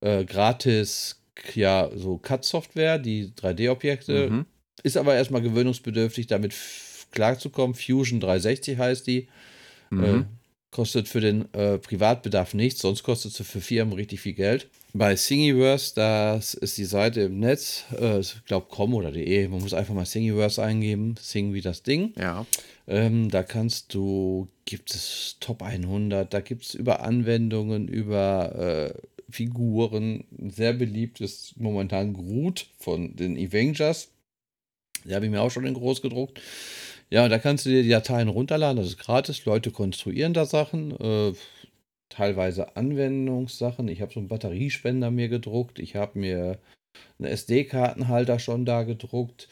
äh, 0.00 0.24
gratis, 0.24 1.22
ja, 1.54 1.90
so 1.94 2.16
CAD-Software, 2.16 2.98
die 2.98 3.32
3D-Objekte. 3.32 4.30
Mhm. 4.30 4.46
Ist 4.82 4.96
aber 4.96 5.14
erstmal 5.14 5.42
gewöhnungsbedürftig, 5.42 6.28
damit 6.28 6.54
klarzukommen. 7.10 7.74
Fusion 7.74 8.20
360 8.20 8.78
heißt 8.78 9.06
die. 9.06 9.28
Mhm. 9.90 10.04
Äh, 10.04 10.24
kostet 10.76 11.08
für 11.08 11.22
den 11.22 11.52
äh, 11.54 11.78
Privatbedarf 11.78 12.52
nichts, 12.52 12.82
sonst 12.82 13.02
kostet 13.02 13.32
sie 13.32 13.44
für 13.44 13.62
Firmen 13.62 13.94
richtig 13.94 14.20
viel 14.20 14.34
Geld. 14.34 14.68
Bei 14.92 15.14
Thingiverse, 15.14 15.94
das 15.94 16.52
ist 16.52 16.76
die 16.76 16.84
Seite 16.84 17.22
im 17.22 17.40
Netz, 17.40 17.84
äh, 17.98 18.20
ich 18.20 18.44
glaube 18.44 18.66
com 18.68 18.92
oder 18.92 19.10
de, 19.10 19.48
man 19.48 19.62
muss 19.62 19.72
einfach 19.72 19.94
mal 19.94 20.04
Thingiverse 20.04 20.62
eingeben, 20.62 21.14
Sing 21.18 21.54
wie 21.54 21.62
das 21.62 21.82
Ding. 21.82 22.12
Ja. 22.18 22.44
Ähm, 22.86 23.30
da 23.30 23.42
kannst 23.42 23.94
du, 23.94 24.48
gibt 24.66 24.94
es 24.94 25.38
Top 25.40 25.62
100, 25.62 26.32
da 26.32 26.40
gibt 26.40 26.66
es 26.66 26.74
über 26.74 27.00
Anwendungen, 27.00 27.88
über 27.88 28.92
äh, 28.92 29.00
Figuren, 29.30 30.24
sehr 30.50 30.74
beliebt 30.74 31.22
ist 31.22 31.58
momentan 31.58 32.12
Groot 32.12 32.66
von 32.78 33.16
den 33.16 33.38
Avengers. 33.38 34.10
Die 35.06 35.14
habe 35.14 35.24
ich 35.24 35.30
mir 35.30 35.40
auch 35.40 35.50
schon 35.50 35.64
in 35.64 35.72
groß 35.72 36.02
gedruckt. 36.02 36.38
Ja, 37.10 37.28
da 37.28 37.38
kannst 37.38 37.64
du 37.66 37.70
dir 37.70 37.82
die 37.82 37.88
Dateien 37.88 38.28
runterladen, 38.28 38.78
das 38.78 38.88
ist 38.88 38.98
gratis. 38.98 39.44
Leute 39.44 39.70
konstruieren 39.70 40.34
da 40.34 40.44
Sachen, 40.44 40.90
äh, 41.00 41.32
teilweise 42.08 42.76
Anwendungssachen. 42.76 43.88
Ich 43.88 44.00
habe 44.00 44.12
so 44.12 44.20
einen 44.20 44.28
Batteriespender 44.28 45.10
mir 45.10 45.28
gedruckt. 45.28 45.78
Ich 45.78 45.94
habe 45.96 46.18
mir 46.18 46.58
einen 47.18 47.28
SD-Kartenhalter 47.30 48.38
schon 48.40 48.64
da 48.64 48.82
gedruckt. 48.84 49.48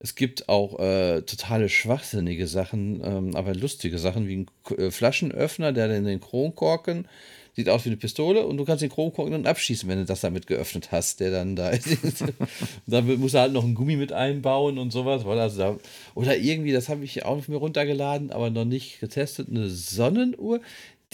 Es 0.00 0.14
gibt 0.14 0.48
auch 0.48 0.78
äh, 0.80 1.22
totale 1.22 1.68
schwachsinnige 1.68 2.46
Sachen, 2.48 3.00
ähm, 3.04 3.36
aber 3.36 3.54
lustige 3.54 3.98
Sachen 3.98 4.28
wie 4.28 4.38
ein 4.38 4.46
äh, 4.78 4.90
Flaschenöffner, 4.90 5.72
der 5.72 5.88
den 5.88 6.20
Kronkorken 6.20 7.08
Sieht 7.56 7.70
aus 7.70 7.86
wie 7.86 7.88
eine 7.88 7.96
Pistole 7.96 8.46
und 8.46 8.58
du 8.58 8.66
kannst 8.66 8.82
den 8.82 8.90
Chromkorken 8.90 9.32
dann 9.32 9.46
abschießen, 9.46 9.88
wenn 9.88 9.96
du 9.96 10.04
das 10.04 10.20
damit 10.20 10.46
geöffnet 10.46 10.92
hast, 10.92 11.20
der 11.20 11.30
dann 11.30 11.56
da 11.56 11.70
ist. 11.70 12.22
dann 12.86 13.18
muss 13.18 13.32
er 13.32 13.40
halt 13.40 13.54
noch 13.54 13.64
einen 13.64 13.74
Gummi 13.74 13.96
mit 13.96 14.12
einbauen 14.12 14.76
und 14.76 14.90
sowas. 14.90 15.24
Also 15.24 15.58
da, 15.58 15.78
oder 16.14 16.36
irgendwie, 16.36 16.72
das 16.72 16.90
habe 16.90 17.02
ich 17.02 17.24
auch 17.24 17.48
mir 17.48 17.56
runtergeladen, 17.56 18.30
aber 18.30 18.50
noch 18.50 18.66
nicht 18.66 19.00
getestet, 19.00 19.48
eine 19.48 19.70
Sonnenuhr, 19.70 20.60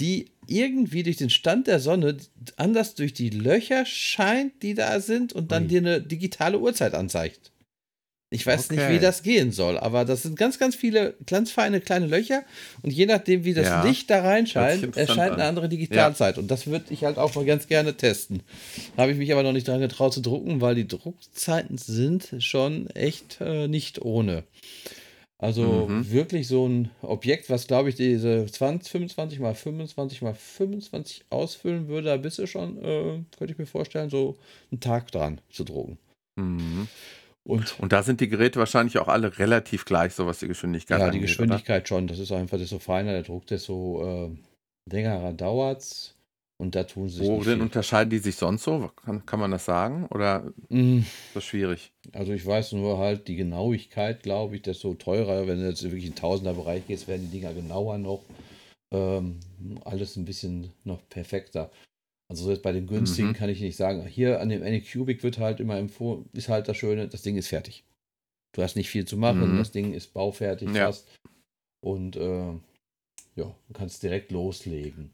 die 0.01 0.33
irgendwie 0.49 1.05
durch 1.05 1.17
den 1.17 1.31
Stand 1.31 1.69
der 1.69 1.79
Sonne 1.79 2.17
anders 2.57 2.97
durch 2.97 3.13
die 3.13 3.31
Löcher 3.31 3.87
scheint, 3.87 4.65
die 4.65 4.75
da 4.75 4.99
sind 4.99 5.33
und 5.33 5.53
dann 5.53 5.65
Ui. 5.65 5.69
dir 5.69 5.79
eine 5.79 6.03
digitale 6.03 6.59
Uhrzeit 6.59 6.95
anzeigt. 6.95 7.53
Ich 8.33 8.47
weiß 8.47 8.67
okay. 8.67 8.77
nicht, 8.77 8.89
wie 8.89 8.99
das 8.99 9.23
gehen 9.23 9.53
soll, 9.53 9.79
aber 9.79 10.05
das 10.05 10.23
sind 10.23 10.39
ganz, 10.39 10.59
ganz 10.59 10.75
viele 10.75 11.15
ganz 11.27 11.53
feine 11.53 11.81
kleine 11.81 12.07
Löcher 12.07 12.43
und 12.83 12.93
je 12.93 13.07
nachdem, 13.07 13.45
wie 13.45 13.55
das 13.55 13.67
ja. 13.67 13.85
Licht 13.85 14.09
da 14.11 14.23
reinscheint, 14.23 14.97
erscheint 14.97 15.35
eine 15.35 15.45
andere 15.45 15.69
Digitalzeit. 15.69 16.37
Ja. 16.37 16.43
Und 16.43 16.51
das 16.51 16.67
würde 16.67 16.87
ich 16.91 17.05
halt 17.05 17.19
auch 17.19 17.35
mal 17.35 17.45
ganz 17.45 17.69
gerne 17.69 17.97
testen. 17.97 18.43
Habe 18.97 19.13
ich 19.13 19.19
mich 19.19 19.33
aber 19.33 19.43
noch 19.43 19.53
nicht 19.53 19.69
daran 19.69 19.83
getraut 19.83 20.15
zu 20.15 20.23
drucken, 20.23 20.61
weil 20.61 20.75
die 20.75 20.89
Druckzeiten 20.89 21.77
sind 21.77 22.35
schon 22.39 22.89
echt 22.91 23.39
äh, 23.41 23.69
nicht 23.69 24.01
ohne. 24.01 24.45
Also 25.43 25.89
mhm. 25.89 26.11
wirklich 26.11 26.47
so 26.47 26.69
ein 26.69 26.91
Objekt, 27.03 27.51
was 27.51 27.67
glaube 27.67 27.89
ich 27.89 27.97
diese 27.97 28.47
20, 28.47 28.93
25 28.93 29.41
mal 29.41 29.55
25 29.55 30.23
mal 30.23 30.35
25 30.35 31.25
ausfüllen 31.31 31.89
würde, 31.89 32.09
da 32.09 32.17
bist 32.17 32.39
du 32.39 32.47
schon, 32.47 32.79
äh, 32.79 33.19
könnte 33.37 33.53
ich 33.53 33.59
mir 33.59 33.67
vorstellen, 33.67 34.09
so 34.09 34.37
einen 34.71 34.81
Tag 34.81 35.11
dran 35.11 35.41
zu 35.51 35.65
drucken. 35.65 35.99
Mhm. 36.37 36.87
Und, 37.45 37.81
und 37.81 37.93
da 37.93 38.03
sind 38.03 38.21
die 38.21 38.29
Geräte 38.29 38.59
wahrscheinlich 38.61 38.99
auch 38.99 39.09
alle 39.09 39.39
relativ 39.39 39.85
gleich, 39.85 40.15
so 40.15 40.27
was 40.27 40.39
die 40.39 40.49
Geschwindigkeit 40.49 41.01
Ja, 41.01 41.07
angeht, 41.07 41.21
die 41.21 41.27
Geschwindigkeit 41.27 41.83
oder? 41.83 41.87
schon. 41.87 42.07
Das 42.07 42.19
ist 42.19 42.31
einfach, 42.31 42.59
desto 42.59 42.79
feiner 42.79 43.13
der 43.13 43.25
Druck, 43.25 43.47
desto 43.47 44.31
äh, 44.31 44.37
längerer 44.91 45.33
dauert 45.33 45.81
es. 45.81 46.15
Und 46.59 46.77
da 46.77 46.85
tun 46.85 47.09
sie 47.09 47.19
sich. 47.19 47.29
Worin 47.29 47.61
unterscheiden 47.61 48.11
die 48.11 48.19
sich 48.19 48.37
sonst 48.37 48.63
so? 48.63 48.89
Kann, 49.05 49.27
kann 49.27 49.41
man 49.41 49.51
das 49.51 49.65
sagen? 49.65 50.07
Oder 50.11 50.53
mm. 50.69 50.99
ist 50.99 51.35
das 51.35 51.45
schwierig? 51.45 51.93
Also 52.13 52.33
ich 52.33 52.47
weiß 52.47 52.73
nur 52.73 52.99
halt 52.99 53.27
die 53.27 53.35
Genauigkeit, 53.35 54.23
glaube 54.23 54.55
ich, 54.55 54.63
desto 54.63 54.95
teurer. 54.95 55.49
Wenn 55.49 55.59
du 55.59 55.69
jetzt 55.69 55.83
wirklich 55.83 56.07
in 56.07 56.15
Tausender-Bereich 56.15 56.87
gehst, 56.87 57.09
werden 57.09 57.29
die 57.29 57.39
Dinger 57.39 57.53
genauer 57.53 57.99
noch. 57.99 58.23
Ähm, 58.95 59.41
alles 59.85 60.15
ein 60.15 60.25
bisschen 60.25 60.71
noch 60.85 61.01
perfekter. 61.09 61.73
Also 62.33 62.51
jetzt 62.51 62.63
bei 62.63 62.73
den 62.73 62.87
günstigen 62.87 63.29
mhm. 63.29 63.33
kann 63.35 63.51
ich 63.51 63.61
nicht 63.61 63.77
sagen. 63.77 64.07
Hier 64.07 64.41
an 64.41 64.49
dem 64.49 64.63
Anycubic 64.63 65.23
wird 65.23 65.39
halt 65.39 65.61
immer 65.61 65.77
empfohlen, 65.77 66.31
ist 66.33 66.49
halt 66.49 66.67
das 66.67 66.79
Schöne, 66.79 67.07
das 67.07 67.21
Ding 67.21 67.37
ist 67.37 67.49
fertig. 67.49 67.85
Du 68.53 68.63
hast 68.63 68.75
nicht 68.75 68.89
viel 68.89 69.05
zu 69.05 69.19
machen, 69.19 69.53
mhm. 69.53 69.59
das 69.59 69.71
Ding 69.71 69.93
ist 69.93 70.15
baufertig 70.15 70.71
ja. 70.71 70.87
fast. 70.87 71.07
Und 71.83 72.17
äh, 72.17 72.53
ja, 73.37 73.45
du 73.45 73.73
kannst 73.75 74.03
direkt 74.03 74.33
loslegen. 74.33 75.11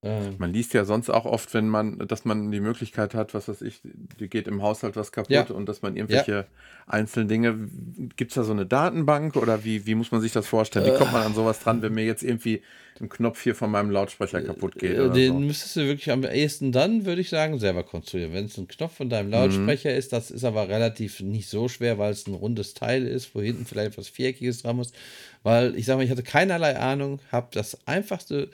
Ähm. 0.00 0.36
Man 0.38 0.52
liest 0.52 0.74
ja 0.74 0.84
sonst 0.84 1.10
auch 1.10 1.24
oft, 1.24 1.52
wenn 1.54 1.68
man, 1.68 1.98
dass 2.06 2.24
man 2.24 2.52
die 2.52 2.60
Möglichkeit 2.60 3.14
hat, 3.14 3.34
was 3.34 3.48
weiß 3.48 3.62
ich, 3.62 3.80
die 3.82 4.28
geht 4.28 4.46
im 4.46 4.62
Haushalt 4.62 4.94
was 4.94 5.10
kaputt 5.10 5.30
ja. 5.30 5.44
und 5.50 5.68
dass 5.68 5.82
man 5.82 5.96
irgendwelche 5.96 6.32
ja. 6.32 6.44
einzelnen 6.86 7.26
Dinge, 7.26 7.68
gibt 8.16 8.30
es 8.30 8.36
da 8.36 8.44
so 8.44 8.52
eine 8.52 8.64
Datenbank 8.64 9.34
oder 9.34 9.64
wie, 9.64 9.86
wie 9.86 9.96
muss 9.96 10.12
man 10.12 10.20
sich 10.20 10.32
das 10.32 10.46
vorstellen? 10.46 10.86
Wie 10.86 10.96
kommt 10.96 11.12
man 11.12 11.22
an 11.22 11.34
sowas 11.34 11.58
dran, 11.58 11.82
wenn 11.82 11.94
mir 11.94 12.04
jetzt 12.04 12.22
irgendwie 12.22 12.62
ein 13.00 13.08
Knopf 13.08 13.42
hier 13.42 13.56
von 13.56 13.72
meinem 13.72 13.90
Lautsprecher 13.90 14.40
kaputt 14.40 14.76
geht? 14.76 14.96
Äh, 14.96 15.10
den 15.10 15.32
so? 15.32 15.40
müsstest 15.40 15.74
du 15.74 15.80
wirklich 15.80 16.12
am 16.12 16.22
ehesten 16.22 16.70
dann, 16.70 17.04
würde 17.04 17.20
ich 17.20 17.28
sagen, 17.28 17.58
selber 17.58 17.82
konstruieren. 17.82 18.32
Wenn 18.32 18.44
es 18.44 18.56
ein 18.56 18.68
Knopf 18.68 18.98
von 18.98 19.10
deinem 19.10 19.30
Lautsprecher 19.32 19.90
mhm. 19.90 19.96
ist, 19.96 20.12
das 20.12 20.30
ist 20.30 20.44
aber 20.44 20.68
relativ 20.68 21.18
nicht 21.20 21.48
so 21.48 21.66
schwer, 21.66 21.98
weil 21.98 22.12
es 22.12 22.28
ein 22.28 22.34
rundes 22.34 22.74
Teil 22.74 23.04
ist, 23.04 23.34
wo 23.34 23.40
hinten 23.40 23.66
vielleicht 23.66 23.94
etwas 23.94 24.08
Viereckiges 24.08 24.62
dran 24.62 24.76
muss. 24.76 24.92
Weil 25.42 25.76
ich 25.76 25.86
sage 25.86 25.98
mal, 25.98 26.04
ich 26.04 26.10
hatte 26.12 26.22
keinerlei 26.22 26.78
Ahnung, 26.78 27.18
habe 27.32 27.48
das 27.50 27.84
einfachste 27.88 28.48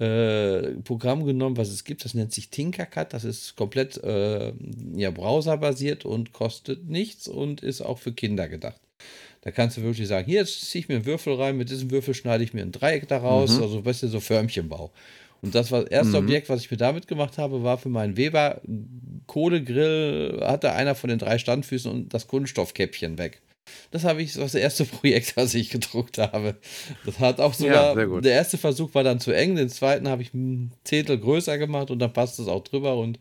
äh, 0.00 0.76
Programm 0.82 1.24
genommen, 1.24 1.56
was 1.56 1.68
es 1.68 1.84
gibt. 1.84 2.04
Das 2.04 2.14
nennt 2.14 2.32
sich 2.32 2.48
Tinkercad. 2.48 3.12
Das 3.12 3.24
ist 3.24 3.54
komplett 3.54 4.02
äh, 4.02 4.52
ja, 4.96 5.10
browserbasiert 5.10 6.04
und 6.04 6.32
kostet 6.32 6.88
nichts 6.88 7.28
und 7.28 7.62
ist 7.62 7.82
auch 7.82 7.98
für 7.98 8.12
Kinder 8.12 8.48
gedacht. 8.48 8.80
Da 9.42 9.50
kannst 9.50 9.76
du 9.76 9.82
wirklich 9.82 10.08
sagen, 10.08 10.26
hier, 10.26 10.40
jetzt 10.40 10.70
ziehe 10.70 10.80
ich 10.80 10.88
mir 10.88 10.96
einen 10.96 11.06
Würfel 11.06 11.34
rein, 11.34 11.56
mit 11.56 11.70
diesem 11.70 11.90
Würfel 11.90 12.14
schneide 12.14 12.44
ich 12.44 12.52
mir 12.52 12.62
ein 12.62 12.72
Dreieck 12.72 13.08
daraus, 13.08 13.56
mhm. 13.56 13.62
also 13.62 13.84
weißt 13.84 14.02
du, 14.02 14.08
so 14.08 14.20
Förmchenbau. 14.20 14.90
Und 15.42 15.54
das 15.54 15.70
war 15.70 15.82
das 15.82 15.90
erste 15.90 16.20
mhm. 16.20 16.26
Objekt, 16.26 16.48
was 16.50 16.60
ich 16.60 16.70
mir 16.70 16.76
damit 16.76 17.06
gemacht 17.06 17.38
habe, 17.38 17.62
war 17.62 17.78
für 17.78 17.88
meinen 17.88 18.16
Weber 18.16 18.60
Kohlegrill, 19.26 20.40
hatte 20.42 20.72
einer 20.72 20.94
von 20.94 21.08
den 21.08 21.18
drei 21.18 21.38
Standfüßen 21.38 21.90
und 21.90 22.12
das 22.12 22.26
Kunststoffkäppchen 22.26 23.16
weg. 23.16 23.40
Das 23.90 24.04
habe 24.04 24.22
ich, 24.22 24.34
das, 24.34 24.52
das 24.52 24.54
erste 24.54 24.84
Projekt, 24.86 25.36
was 25.36 25.54
ich 25.54 25.70
gedruckt 25.70 26.18
habe. 26.18 26.56
Das 27.04 27.18
hat 27.18 27.40
auch 27.40 27.54
sogar, 27.54 27.98
ja, 27.98 28.20
der 28.20 28.32
erste 28.32 28.58
Versuch 28.58 28.94
war 28.94 29.04
dann 29.04 29.20
zu 29.20 29.32
eng, 29.32 29.56
den 29.56 29.68
zweiten 29.68 30.08
habe 30.08 30.22
ich 30.22 30.32
ein 30.34 30.72
Zehntel 30.84 31.18
größer 31.18 31.58
gemacht 31.58 31.90
und 31.90 31.98
dann 31.98 32.12
passt 32.12 32.38
es 32.38 32.48
auch 32.48 32.64
drüber 32.64 32.96
und 32.96 33.18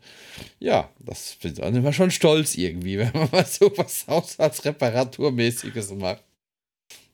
ja, 0.59 0.89
das 0.99 1.37
bin 1.41 1.53
ich 1.53 1.59
immer 1.59 1.93
schon 1.93 2.11
stolz 2.11 2.55
irgendwie, 2.55 2.97
wenn 2.99 3.11
man 3.13 3.29
mal 3.31 3.45
so 3.45 3.71
was 3.75 4.07
Haushaltsreparaturmäßiges 4.07 5.93
macht. 5.95 6.23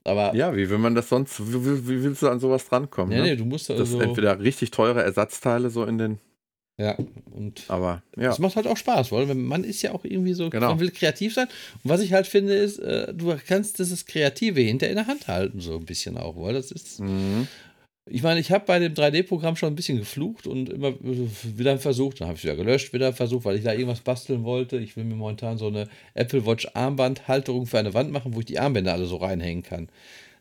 Aber 0.05 0.35
ja, 0.35 0.55
wie 0.55 0.69
will 0.69 0.77
man 0.77 0.93
das 0.93 1.09
sonst, 1.09 1.39
wie, 1.51 1.87
wie 1.87 2.03
willst 2.03 2.21
du 2.21 2.29
an 2.29 2.39
sowas 2.39 2.67
drankommen? 2.69 3.09
Nee, 3.09 3.21
ne? 3.21 3.29
nee, 3.29 3.35
du 3.35 3.45
musst 3.45 3.71
also. 3.71 3.83
Das 3.83 4.07
entweder 4.07 4.39
richtig 4.39 4.69
teure 4.71 5.01
Ersatzteile 5.03 5.69
so 5.71 5.83
in 5.83 5.97
den. 5.97 6.19
Ja, 6.77 6.97
und. 7.31 7.63
Aber, 7.69 8.03
ja. 8.17 8.29
Das 8.29 8.39
macht 8.39 8.57
halt 8.57 8.67
auch 8.67 8.75
Spaß, 8.75 9.11
weil 9.11 9.33
man 9.33 9.63
ist 9.63 9.81
ja 9.81 9.93
auch 9.93 10.03
irgendwie 10.03 10.33
so, 10.33 10.49
genau. 10.49 10.69
man 10.69 10.79
will 10.79 10.91
kreativ 10.91 11.33
sein. 11.33 11.47
Und 11.83 11.89
was 11.89 12.01
ich 12.01 12.11
halt 12.11 12.27
finde, 12.27 12.53
ist, 12.53 12.79
äh, 12.79 13.13
du 13.13 13.33
kannst 13.47 13.79
dieses 13.79 14.05
Kreative 14.05 14.59
hinter 14.59 14.89
in 14.89 14.95
der 14.95 15.07
Hand 15.07 15.27
halten, 15.27 15.61
so 15.61 15.75
ein 15.75 15.85
bisschen 15.85 16.17
auch, 16.17 16.35
weil 16.37 16.53
das 16.53 16.71
ist. 16.71 16.99
Mhm. 16.99 17.47
Ich 18.07 18.21
meine, 18.21 18.39
ich 18.39 18.51
habe 18.51 18.65
bei 18.67 18.77
dem 18.77 18.93
3D-Programm 18.93 19.55
schon 19.55 19.73
ein 19.73 19.75
bisschen 19.75 19.97
geflucht 19.97 20.45
und 20.45 20.69
immer 20.69 20.93
wieder 21.01 21.79
versucht, 21.79 22.21
dann 22.21 22.27
habe 22.27 22.35
ich 22.35 22.43
es 22.43 22.43
wieder 22.43 22.63
gelöscht, 22.63 22.93
wieder 22.93 23.13
versucht, 23.13 23.45
weil 23.45 23.57
ich 23.57 23.63
da 23.63 23.71
irgendwas 23.71 24.01
basteln 24.01 24.43
wollte. 24.43 24.77
Ich 24.77 24.95
will 24.95 25.05
mir 25.05 25.15
momentan 25.15 25.57
so 25.57 25.67
eine 25.67 25.87
Apple 26.13 26.45
Watch 26.45 26.67
Armbandhalterung 26.75 27.65
für 27.65 27.79
eine 27.79 27.95
Wand 27.95 28.11
machen, 28.11 28.35
wo 28.35 28.41
ich 28.41 28.45
die 28.45 28.59
Armbänder 28.59 28.93
alle 28.93 29.07
so 29.07 29.15
reinhängen 29.15 29.63
kann. 29.63 29.89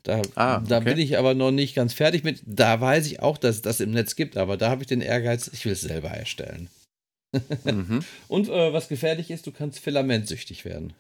Da, 0.05 0.21
ah, 0.35 0.59
okay. 0.59 0.67
da 0.69 0.81
bin 0.81 0.99
ich 0.99 1.17
aber 1.19 1.35
noch 1.35 1.51
nicht 1.51 1.75
ganz 1.75 1.95
fertig 1.95 2.25
mit. 2.25 2.43
Da 2.45 2.81
weiß 2.81 3.07
ich 3.07 3.21
auch, 3.21 3.39
dass 3.39 3.57
es 3.57 3.63
das 3.63 3.81
im 3.81 3.91
Netz 3.91 4.17
gibt, 4.17 4.37
aber 4.37 4.59
da 4.59 4.71
habe 4.71 4.83
ich 4.83 4.87
den 4.87 5.01
Ehrgeiz, 5.01 5.51
ich 5.53 5.65
will 5.65 5.73
es 5.73 5.81
selber 5.81 6.11
erstellen. 6.11 6.69
Mhm. 7.65 8.05
Und 8.29 8.49
äh, 8.49 8.73
was 8.73 8.89
gefährlich 8.89 9.31
ist, 9.31 9.47
du 9.47 9.51
kannst 9.51 9.81
filamentsüchtig 9.81 10.67
werden. 10.67 10.93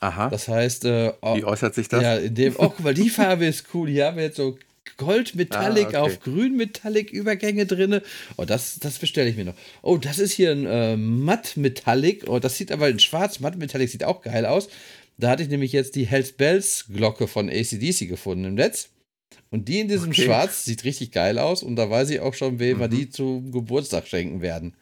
Aha. 0.00 0.30
Das 0.30 0.48
heißt, 0.48 0.86
äh, 0.86 1.12
oh, 1.20 1.36
wie 1.36 1.44
äußert 1.44 1.74
sich 1.74 1.88
das? 1.88 2.02
Ja, 2.02 2.16
in 2.16 2.34
dem, 2.34 2.54
oh, 2.56 2.70
guck 2.70 2.80
mal, 2.80 2.94
die 2.94 3.10
Farbe 3.10 3.44
ist 3.44 3.66
cool. 3.74 3.90
Hier 3.90 4.06
haben 4.06 4.16
wir 4.16 4.24
jetzt 4.24 4.36
so 4.38 4.58
Gold-Metallic 4.96 5.86
Ah, 5.86 5.88
okay. 5.88 5.96
auf 5.98 6.20
Grün-Metallic-Übergänge 6.20 7.66
drin. 7.66 8.00
Oh, 8.36 8.44
das, 8.46 8.78
das 8.80 8.98
bestelle 8.98 9.28
ich 9.28 9.36
mir 9.36 9.44
noch. 9.44 9.54
Oh, 9.82 9.98
das 9.98 10.18
ist 10.18 10.32
hier 10.32 10.52
ein 10.52 10.66
äh, 10.66 10.96
Matt-Metallic. 10.96 12.24
Oh, 12.28 12.38
das 12.38 12.56
sieht 12.56 12.72
aber 12.72 12.88
in 12.88 12.98
schwarz. 12.98 13.40
Matt-Metallic 13.40 13.90
sieht 13.90 14.04
auch 14.04 14.22
geil 14.22 14.46
aus. 14.46 14.68
Da 15.20 15.30
hatte 15.30 15.42
ich 15.42 15.48
nämlich 15.48 15.72
jetzt 15.72 15.94
die 15.96 16.06
Hells 16.06 16.32
Bells 16.32 16.86
Glocke 16.92 17.26
von 17.28 17.48
ACDC 17.48 18.08
gefunden 18.08 18.44
im 18.44 18.54
Netz. 18.54 18.90
Und 19.50 19.68
die 19.68 19.80
in 19.80 19.88
diesem 19.88 20.10
Okay. 20.10 20.24
Schwarz 20.24 20.64
sieht 20.64 20.84
richtig 20.84 21.12
geil 21.12 21.38
aus. 21.38 21.62
Und 21.62 21.76
da 21.76 21.90
weiß 21.90 22.10
ich 22.10 22.20
auch 22.20 22.34
schon, 22.34 22.58
wem 22.58 22.78
wir 22.80 22.86
Mhm. 22.88 22.90
die 22.90 23.10
zum 23.10 23.52
Geburtstag 23.52 24.06
schenken 24.08 24.40
werden. 24.40 24.74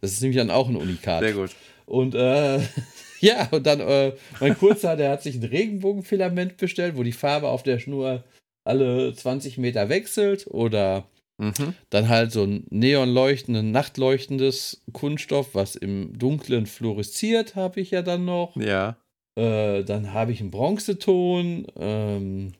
Das 0.00 0.12
ist 0.12 0.20
nämlich 0.20 0.36
dann 0.38 0.50
auch 0.50 0.68
ein 0.68 0.76
Unikat. 0.76 1.20
Sehr 1.22 1.32
gut. 1.34 1.50
Und 1.86 2.14
äh, 2.14 2.60
ja, 3.20 3.48
und 3.50 3.66
dann 3.66 3.80
äh, 3.80 4.12
mein 4.40 4.56
Kurzer, 4.58 4.96
der 4.96 5.10
hat 5.10 5.22
sich 5.22 5.36
ein 5.36 5.44
Regenbogenfilament 5.44 6.56
bestellt, 6.56 6.96
wo 6.96 7.02
die 7.02 7.12
Farbe 7.12 7.48
auf 7.48 7.62
der 7.62 7.78
Schnur 7.78 8.24
alle 8.64 9.14
20 9.14 9.58
Meter 9.58 9.88
wechselt. 9.88 10.46
Oder 10.46 11.08
Mhm. 11.38 11.74
dann 11.88 12.08
halt 12.10 12.32
so 12.32 12.42
ein 12.44 12.66
neonleuchtendes, 12.68 13.62
nachtleuchtendes 13.64 14.82
Kunststoff, 14.92 15.54
was 15.54 15.74
im 15.74 16.18
Dunklen 16.18 16.66
fluoresziert, 16.66 17.54
habe 17.56 17.80
ich 17.80 17.92
ja 17.92 18.02
dann 18.02 18.26
noch. 18.26 18.54
Ja. 18.56 18.98
Äh, 19.36 19.84
dann 19.84 20.12
habe 20.12 20.32
ich 20.32 20.40
einen 20.40 20.50
Bronzeton. 20.50 21.66
Ähm, 21.78 22.52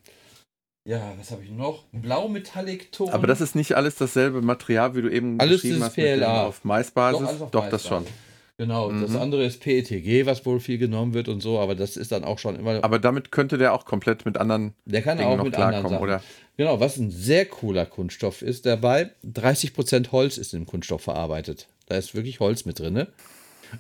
ja, 0.86 1.12
was 1.18 1.30
habe 1.30 1.42
ich 1.44 1.50
noch? 1.50 1.84
Ein 1.92 2.02
Blau-Metallic-Ton. 2.02 3.10
Aber 3.10 3.26
das 3.26 3.40
ist 3.40 3.54
nicht 3.54 3.74
alles 3.76 3.96
dasselbe 3.96 4.40
Material, 4.42 4.94
wie 4.96 5.02
du 5.02 5.08
eben 5.10 5.38
Alles 5.38 5.62
geschrieben 5.62 5.76
ist 5.78 5.82
hast, 5.84 5.96
mit 5.96 6.06
dem 6.06 6.18
PLA. 6.20 6.46
auf 6.46 6.64
Maisbasis. 6.64 7.38
Doch, 7.38 7.50
Doch, 7.50 7.62
alles 7.62 7.74
auf 7.74 7.80
das 7.82 7.86
schon. 7.86 8.02
Maisbasis. 8.04 8.20
Genau, 8.58 8.92
das 8.92 9.10
Mhm. 9.12 9.16
andere 9.16 9.44
ist 9.46 9.60
PETG, 9.62 10.26
was 10.26 10.44
wohl 10.44 10.60
viel 10.60 10.76
genommen 10.76 11.14
wird 11.14 11.28
und 11.28 11.40
so, 11.40 11.58
aber 11.58 11.74
das 11.74 11.96
ist 11.96 12.12
dann 12.12 12.24
auch 12.24 12.38
schon 12.38 12.56
immer. 12.56 12.84
Aber 12.84 12.98
damit 12.98 13.32
könnte 13.32 13.56
der 13.56 13.72
auch 13.72 13.86
komplett 13.86 14.26
mit 14.26 14.36
anderen 14.36 14.74
der 14.84 15.00
kann 15.00 15.16
Dingen 15.16 15.30
auch 15.30 15.38
noch 15.38 15.44
mit 15.44 15.54
anderen 15.54 15.70
klarkommen, 15.86 15.92
Sachen. 15.92 16.02
oder? 16.04 16.22
Genau, 16.58 16.78
was 16.78 16.98
ein 16.98 17.10
sehr 17.10 17.46
cooler 17.46 17.86
Kunststoff 17.86 18.42
ist 18.42 18.66
dabei, 18.66 19.12
30% 19.24 20.12
Holz 20.12 20.36
ist 20.36 20.52
im 20.52 20.66
Kunststoff 20.66 21.00
verarbeitet. 21.00 21.68
Da 21.86 21.96
ist 21.96 22.14
wirklich 22.14 22.40
Holz 22.40 22.66
mit 22.66 22.78
drin. 22.78 23.06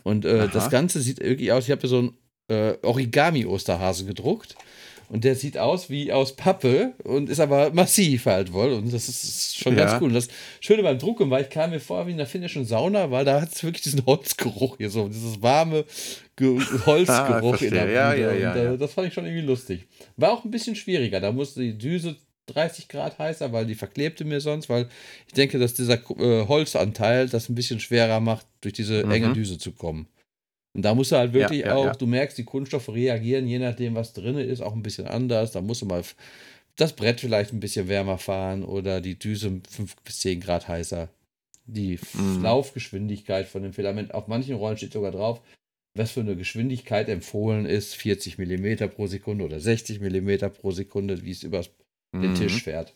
Und 0.02 0.24
äh, 0.24 0.48
das 0.48 0.70
Ganze 0.70 1.00
sieht 1.02 1.20
wirklich 1.20 1.52
aus, 1.52 1.64
ich 1.64 1.72
habe 1.72 1.86
so 1.86 1.98
einen 1.98 2.14
äh, 2.50 2.76
Origami-Osterhase 2.82 4.04
gedruckt. 4.04 4.54
Und 5.08 5.24
der 5.24 5.34
sieht 5.34 5.58
aus 5.58 5.90
wie 5.90 6.12
aus 6.12 6.36
Pappe 6.36 6.92
und 7.02 7.28
ist 7.30 7.40
aber 7.40 7.72
massiv 7.72 8.26
halt 8.26 8.52
wohl. 8.52 8.72
Und 8.74 8.92
das 8.92 9.08
ist 9.08 9.58
schon 9.58 9.76
Ja. 9.76 9.84
ganz 9.86 10.00
cool. 10.00 10.06
Und 10.08 10.14
das 10.14 10.28
Schöne 10.60 10.84
beim 10.84 10.98
Drucken 11.00 11.28
war, 11.30 11.40
ich 11.40 11.50
kam 11.50 11.70
mir 11.70 11.80
vor 11.80 12.06
wie 12.06 12.12
in 12.12 12.16
der 12.16 12.26
finnischen 12.28 12.64
Sauna, 12.64 13.10
weil 13.10 13.24
da 13.24 13.40
hat 13.40 13.52
es 13.52 13.64
wirklich 13.64 13.82
diesen 13.82 14.06
Holzgeruch 14.06 14.76
hier 14.76 14.88
so, 14.88 15.08
dieses 15.08 15.42
warme 15.42 15.84
Ge 16.36 16.60
Holzgeruch 16.86 17.56
verstehe. 17.56 17.68
in 17.68 17.74
der 17.74 17.90
Ja, 17.90 18.14
ja, 18.14 18.32
ja, 18.32 18.50
und, 18.52 18.56
äh, 18.58 18.64
ja. 18.66 18.76
das 18.76 18.92
fand 18.92 19.08
ich 19.08 19.14
schon 19.14 19.24
irgendwie 19.26 19.44
lustig. 19.46 19.88
War 20.16 20.30
auch 20.32 20.44
ein 20.44 20.50
bisschen 20.52 20.76
schwieriger. 20.76 21.18
Da 21.18 21.32
musste 21.32 21.60
die 21.60 21.76
Düse 21.76 22.14
30 22.46 22.86
Grad 22.86 23.18
heißer, 23.18 23.52
weil 23.52 23.66
die 23.66 23.74
verklebte 23.74 24.24
mir 24.24 24.40
sonst, 24.40 24.68
weil 24.68 24.88
ich 25.26 25.32
denke, 25.34 25.58
dass 25.58 25.74
dieser 25.74 25.94
äh, 26.20 26.46
Holzanteil 26.46 27.28
das 27.28 27.48
ein 27.48 27.56
bisschen 27.56 27.80
schwerer 27.80 28.20
macht, 28.20 28.46
durch 28.60 28.74
diese 28.74 29.04
Mhm. 29.04 29.10
enge 29.10 29.32
Düse 29.32 29.58
zu 29.58 29.72
kommen. 29.72 30.06
Und 30.72 30.82
da 30.82 30.94
musst 30.94 31.10
du 31.12 31.16
halt 31.16 31.32
wirklich 31.32 31.60
Ja, 31.62 31.68
ja, 31.68 31.74
auch, 31.76 31.84
ja. 31.86 31.92
du 31.92 32.06
merkst, 32.06 32.38
die 32.38 32.44
Kunststoffe 32.44 32.88
reagieren, 32.88 33.46
je 33.46 33.58
nachdem, 33.58 33.94
was 33.94 34.12
drin 34.12 34.36
ist, 34.38 34.60
auch 34.60 34.74
ein 34.74 34.82
bisschen 34.82 35.06
anders. 35.06 35.52
Da 35.52 35.60
musst 35.60 35.82
du 35.82 35.86
mal 35.86 36.02
das 36.76 36.94
Brett 36.94 37.20
vielleicht 37.20 37.52
ein 37.52 37.60
bisschen 37.60 37.88
wärmer 37.88 38.18
fahren 38.18 38.64
oder 38.64 39.00
die 39.00 39.18
Düse 39.18 39.60
5 39.68 39.96
bis 40.04 40.20
10 40.20 40.40
Grad 40.40 40.68
heißer. 40.68 41.08
Die 41.66 41.98
Mhm. 42.14 42.42
Laufgeschwindigkeit 42.42 43.46
von 43.46 43.62
dem 43.62 43.72
Filament, 43.72 44.14
auf 44.14 44.28
manchen 44.28 44.56
Rollen 44.56 44.76
steht 44.76 44.92
sogar 44.92 45.10
drauf, 45.12 45.40
was 45.94 46.12
für 46.12 46.20
eine 46.20 46.36
Geschwindigkeit 46.36 47.08
empfohlen 47.08 47.66
ist, 47.66 47.94
40 47.96 48.38
mm 48.38 48.88
pro 48.88 49.06
Sekunde 49.08 49.44
oder 49.44 49.58
60 49.60 50.00
mm 50.00 50.50
pro 50.50 50.70
Sekunde, 50.70 51.24
wie 51.24 51.32
es 51.32 51.42
über 51.42 51.64
den 52.14 52.30
Mhm. 52.30 52.34
Tisch 52.36 52.62
fährt. 52.62 52.94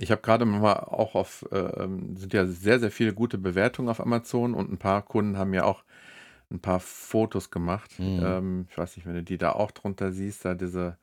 Ich 0.00 0.10
habe 0.12 0.22
gerade 0.22 0.44
mal 0.44 0.74
auch 0.74 1.14
auf, 1.14 1.44
äh, 1.50 1.56
ähm, 1.58 2.16
sind 2.16 2.32
ja 2.32 2.46
sehr, 2.46 2.78
sehr 2.78 2.90
viele 2.90 3.12
gute 3.12 3.36
Bewertungen 3.36 3.88
auf 3.88 4.00
Amazon 4.00 4.54
und 4.54 4.70
ein 4.72 4.78
paar 4.78 5.02
Kunden 5.02 5.36
haben 5.36 5.52
ja 5.54 5.64
auch 5.64 5.82
ein 6.50 6.60
paar 6.60 6.80
Fotos 6.80 7.50
gemacht. 7.50 7.98
Mhm. 7.98 8.20
Ähm, 8.22 8.66
ich 8.70 8.78
weiß 8.78 8.96
nicht, 8.96 9.06
wenn 9.06 9.14
du 9.14 9.22
die 9.22 9.38
da 9.38 9.52
auch 9.52 9.72
drunter 9.72 10.12
siehst, 10.12 10.44
da 10.44 10.54
diese 10.54 10.96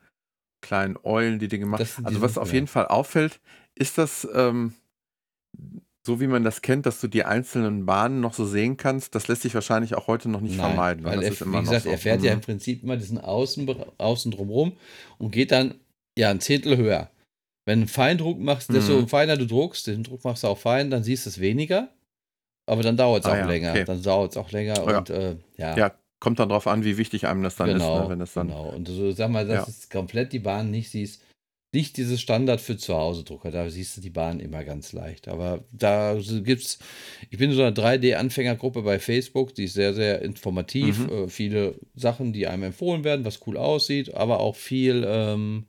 kleinen 0.62 0.98
Eulen, 1.04 1.40
die 1.40 1.48
die 1.48 1.60
gemacht 1.60 1.86
sind 1.86 2.06
Also 2.06 2.22
was 2.22 2.38
auf 2.38 2.48
ja. 2.50 2.56
jeden 2.56 2.68
Fall 2.68 2.88
auffällt, 2.88 3.40
ist 3.76 3.98
das 3.98 4.28
ähm, 4.34 4.74
so, 6.06 6.22
wie 6.22 6.28
man 6.28 6.44
das 6.44 6.62
kennt, 6.62 6.86
dass 6.86 7.02
du 7.02 7.08
die 7.08 7.24
einzelnen 7.26 7.86
Bahnen 7.86 8.22
noch 8.22 8.34
so 8.34 8.46
sehen 8.46 8.78
kannst. 8.78 9.16
Das 9.16 9.28
lässt 9.28 9.42
sich 9.42 9.54
wahrscheinlich 9.56 9.96
auch 9.96 10.08
heute 10.08 10.30
noch 10.30 10.42
nicht 10.42 10.56
Nein, 10.56 10.68
vermeiden. 10.68 11.04
Weil 11.04 11.22
er, 11.22 11.32
wie 11.32 11.60
gesagt, 11.60 11.84
so. 11.84 11.90
er 11.90 11.98
fährt 11.98 12.24
ja 12.24 12.32
Mhm. 12.32 12.38
im 12.38 12.42
Prinzip 12.42 12.84
immer 12.84 12.96
diesen 12.96 13.18
Außen, 13.18 13.68
außen 13.98 14.32
drumrum 14.32 14.74
und 15.18 15.32
geht 15.32 15.52
dann 15.52 15.76
ja 16.18 16.30
ein 16.30 16.40
Zehntel 16.40 16.78
höher. 16.78 17.10
Wenn 17.66 17.80
du 17.80 17.84
einen 17.84 17.88
Feindruck 17.90 18.40
machst, 18.40 18.72
desto 18.72 19.02
Mhm. 19.02 19.08
feiner 19.08 19.38
du 19.38 19.46
druckst, 19.48 19.88
den 19.88 20.04
Druck 20.04 20.24
machst 20.24 20.44
du 20.44 20.48
auch 20.48 20.58
fein, 20.58 20.90
dann 20.92 21.04
siehst 21.04 21.26
du 21.26 21.30
es 21.32 21.40
weniger. 21.40 21.90
Aber 22.68 22.82
dann 22.84 22.98
dauert 22.98 23.24
es 23.24 23.30
Ah 23.30 23.34
auch 23.34 23.38
ja, 23.38 23.46
länger. 23.48 23.72
okay. 23.72 23.84
Dann 23.86 24.02
dauert 24.02 24.32
es 24.32 24.38
auch 24.38 24.52
länger 24.52 24.76
Ja. 24.90 24.98
und 25.00 25.10
äh, 25.10 25.36
ja. 25.58 25.78
Ja, 25.78 25.92
kommt 26.20 26.40
dann 26.40 26.50
drauf 26.50 26.68
an, 26.68 26.84
wie 26.84 26.98
wichtig 26.98 27.28
einem 27.28 27.44
das 27.44 27.56
dann 27.56 27.68
genau, 27.70 27.98
ist, 27.98 28.04
ne? 28.04 28.10
wenn 28.10 28.20
das 28.20 28.34
dann. 28.34 28.48
genau. 28.48 28.70
Und 28.70 28.88
so, 28.88 29.12
sag 29.12 29.30
mal, 29.30 29.48
dass 29.48 29.68
Ja. 29.68 29.74
du 29.74 29.98
komplett 29.98 30.34
die 30.34 30.40
Bahn 30.40 30.72
nicht 30.72 30.90
siehst. 30.92 31.22
Nicht 31.74 31.98
dieses 31.98 32.22
Standard 32.22 32.62
für 32.62 32.78
zu 32.78 32.96
Hause 32.96 33.26
Drucker, 33.26 33.52
da 33.52 33.70
siehst 33.70 33.98
du 33.98 34.02
die 34.02 34.10
Bahn 34.10 34.40
immer 34.40 34.64
ganz 34.64 34.94
leicht. 34.94 35.28
Aber 35.28 35.66
da 35.74 36.18
gibt's, 36.44 36.80
ich 37.30 37.38
bin 37.38 37.50
in 37.50 37.56
so 37.58 37.64
einer 37.64 37.74
3D-Anfängergruppe 37.76 38.82
bei 38.82 38.98
Facebook, 38.98 39.54
die 39.56 39.66
ist 39.66 39.74
sehr, 39.74 39.94
sehr 39.94 40.22
informativ. 40.22 41.00
Mhm. 41.00 41.10
Äh, 41.10 41.28
viele 41.28 41.76
Sachen, 41.94 42.32
die 42.32 42.48
einem 42.48 42.64
empfohlen 42.64 43.04
werden, 43.04 43.26
was 43.26 43.46
cool 43.46 43.58
aussieht, 43.58 44.14
aber 44.14 44.40
auch 44.40 44.56
viel 44.56 45.04
ähm, 45.06 45.66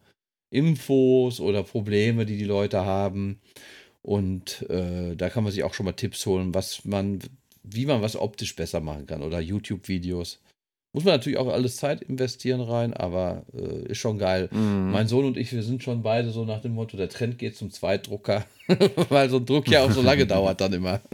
Infos 0.50 1.40
oder 1.40 1.62
Probleme, 1.62 2.26
die 2.26 2.36
die 2.38 2.44
Leute 2.44 2.84
haben. 2.84 3.40
Und 4.02 4.68
äh, 4.70 5.16
da 5.16 5.28
kann 5.30 5.42
man 5.44 5.52
sich 5.52 5.64
auch 5.64 5.74
schon 5.74 5.86
mal 5.86 5.92
Tipps 5.92 6.24
holen, 6.26 6.54
was 6.54 6.84
man, 6.84 7.18
wie 7.64 7.86
man 7.86 8.02
was 8.02 8.16
optisch 8.16 8.54
besser 8.54 8.80
machen 8.80 9.06
kann 9.06 9.22
oder 9.22 9.40
YouTube-Videos. 9.40 10.40
Muss 10.92 11.04
man 11.04 11.14
natürlich 11.14 11.38
auch 11.38 11.48
alles 11.48 11.76
Zeit 11.76 12.00
investieren 12.02 12.60
rein, 12.60 12.94
aber 12.94 13.44
äh, 13.52 13.90
ist 13.90 13.98
schon 13.98 14.18
geil. 14.18 14.48
Mhm. 14.52 14.92
Mein 14.92 15.08
Sohn 15.08 15.26
und 15.26 15.36
ich, 15.36 15.52
wir 15.52 15.62
sind 15.62 15.82
schon 15.82 16.02
beide 16.02 16.30
so 16.30 16.44
nach 16.44 16.62
dem 16.62 16.72
Motto, 16.72 16.96
der 16.96 17.08
Trend 17.10 17.38
geht 17.38 17.56
zum 17.56 17.70
Zweitdrucker, 17.70 18.46
weil 19.10 19.28
so 19.28 19.36
ein 19.38 19.44
Druck 19.44 19.68
ja 19.68 19.84
auch 19.84 19.90
so 19.90 20.00
lange 20.00 20.26
dauert 20.26 20.60
dann 20.60 20.72
immer. 20.72 21.00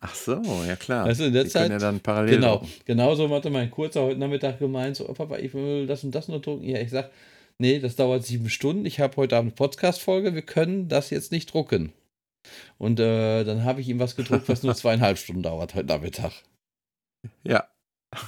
Ach 0.00 0.14
so, 0.14 0.42
ja 0.66 0.76
klar. 0.76 1.12
Du, 1.12 1.24
in 1.24 1.32
der 1.32 1.44
die 1.44 1.50
Zeit- 1.50 1.70
ja 1.70 1.78
dann 1.78 2.00
parallel. 2.00 2.36
Genau, 2.36 2.66
genauso 2.84 3.28
hatte 3.30 3.50
mein 3.50 3.70
Kurzer 3.70 4.02
heute 4.02 4.18
Nachmittag 4.18 4.58
gemeint, 4.58 4.96
so, 4.96 5.08
oh, 5.08 5.12
Papa, 5.12 5.38
ich 5.38 5.54
will 5.54 5.86
das 5.86 6.04
und 6.04 6.14
das 6.14 6.28
nur 6.28 6.40
drucken. 6.40 6.68
Ja, 6.68 6.78
ich 6.80 6.90
sag, 6.90 7.10
nee, 7.60 7.78
das 7.78 7.96
dauert 7.96 8.24
sieben 8.24 8.48
Stunden. 8.50 8.86
Ich 8.86 8.98
habe 9.00 9.16
heute 9.16 9.36
Abend 9.36 9.52
eine 9.52 9.56
Podcast-Folge, 9.56 10.34
wir 10.34 10.42
können 10.42 10.88
das 10.88 11.10
jetzt 11.10 11.30
nicht 11.30 11.52
drucken. 11.52 11.92
Und 12.78 12.98
äh, 12.98 13.44
dann 13.44 13.64
habe 13.64 13.80
ich 13.80 13.88
ihm 13.88 13.98
was 13.98 14.16
gedruckt, 14.16 14.48
was 14.48 14.62
nur 14.62 14.74
zweieinhalb 14.76 15.18
Stunden 15.18 15.42
dauert 15.42 15.74
heute 15.74 15.88
Nachmittag. 15.88 16.32
Ja. 17.44 17.68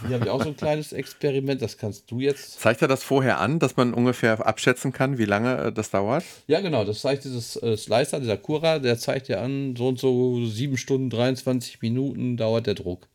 Hier 0.06 0.14
habe 0.14 0.26
ich 0.26 0.30
auch 0.30 0.40
so 0.42 0.50
ein 0.50 0.56
kleines 0.56 0.92
Experiment, 0.92 1.60
das 1.60 1.76
kannst 1.76 2.08
du 2.10 2.20
jetzt. 2.20 2.60
Zeigt 2.60 2.82
er 2.82 2.88
das 2.88 3.02
vorher 3.02 3.40
an, 3.40 3.58
dass 3.58 3.76
man 3.76 3.94
ungefähr 3.94 4.46
abschätzen 4.46 4.92
kann, 4.92 5.18
wie 5.18 5.24
lange 5.24 5.56
äh, 5.58 5.72
das 5.72 5.90
dauert? 5.90 6.22
Ja, 6.46 6.60
genau, 6.60 6.84
das 6.84 7.00
zeigt 7.00 7.24
dieses 7.24 7.56
äh, 7.56 7.76
Slicer, 7.76 8.20
dieser 8.20 8.36
Cura, 8.36 8.78
der 8.78 8.96
zeigt 8.96 9.26
dir 9.26 9.40
an, 9.40 9.74
so 9.74 9.88
und 9.88 9.98
so 9.98 10.46
sieben 10.46 10.76
Stunden, 10.76 11.10
23 11.10 11.82
Minuten 11.82 12.36
dauert 12.36 12.68
der 12.68 12.74
Druck. 12.74 13.08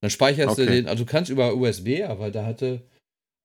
Dann 0.00 0.10
speicherst 0.10 0.58
du 0.58 0.62
Okay. 0.62 0.72
den, 0.72 0.88
also 0.88 1.04
du 1.04 1.10
kannst 1.10 1.30
über 1.30 1.54
USB, 1.54 2.02
aber 2.08 2.32
da 2.32 2.44
hatte 2.44 2.82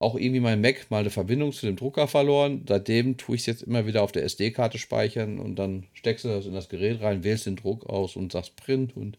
auch 0.00 0.16
irgendwie 0.16 0.40
mein 0.40 0.60
Mac 0.60 0.90
mal 0.90 0.98
eine 0.98 1.10
Verbindung 1.10 1.52
zu 1.52 1.66
dem 1.66 1.76
Drucker 1.76 2.08
verloren. 2.08 2.64
Seitdem 2.66 3.16
tue 3.16 3.36
ich 3.36 3.42
es 3.42 3.46
jetzt 3.46 3.62
immer 3.62 3.86
wieder 3.86 4.02
auf 4.02 4.12
der 4.12 4.24
SD-Karte 4.24 4.78
speichern 4.78 5.38
und 5.38 5.56
dann 5.56 5.86
steckst 5.92 6.24
du 6.24 6.28
das 6.28 6.46
in 6.46 6.54
das 6.54 6.68
Gerät 6.68 7.00
rein, 7.00 7.22
wählst 7.22 7.46
den 7.46 7.56
Druck 7.56 7.86
aus 7.86 8.16
und 8.16 8.32
sagst 8.32 8.56
Print 8.56 8.96
und 8.96 9.18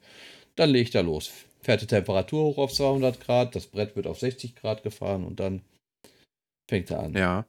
dann 0.56 0.70
legt 0.70 0.96
er 0.96 1.04
los. 1.04 1.32
Fährt 1.62 1.82
die 1.82 1.88
Temperatur 1.88 2.44
hoch 2.44 2.58
auf 2.58 2.74
200 2.74 3.22
Grad, 3.22 3.56
das 3.56 3.68
Brett 3.68 3.96
wird 3.96 4.08
auf 4.08 4.20
60 4.20 4.56
Grad 4.56 4.84
gefahren 4.84 5.24
und 5.24 5.40
dann 5.40 5.62
Fängt 6.72 6.90
er 6.90 7.02
an. 7.02 7.14
Ja. 7.14 7.46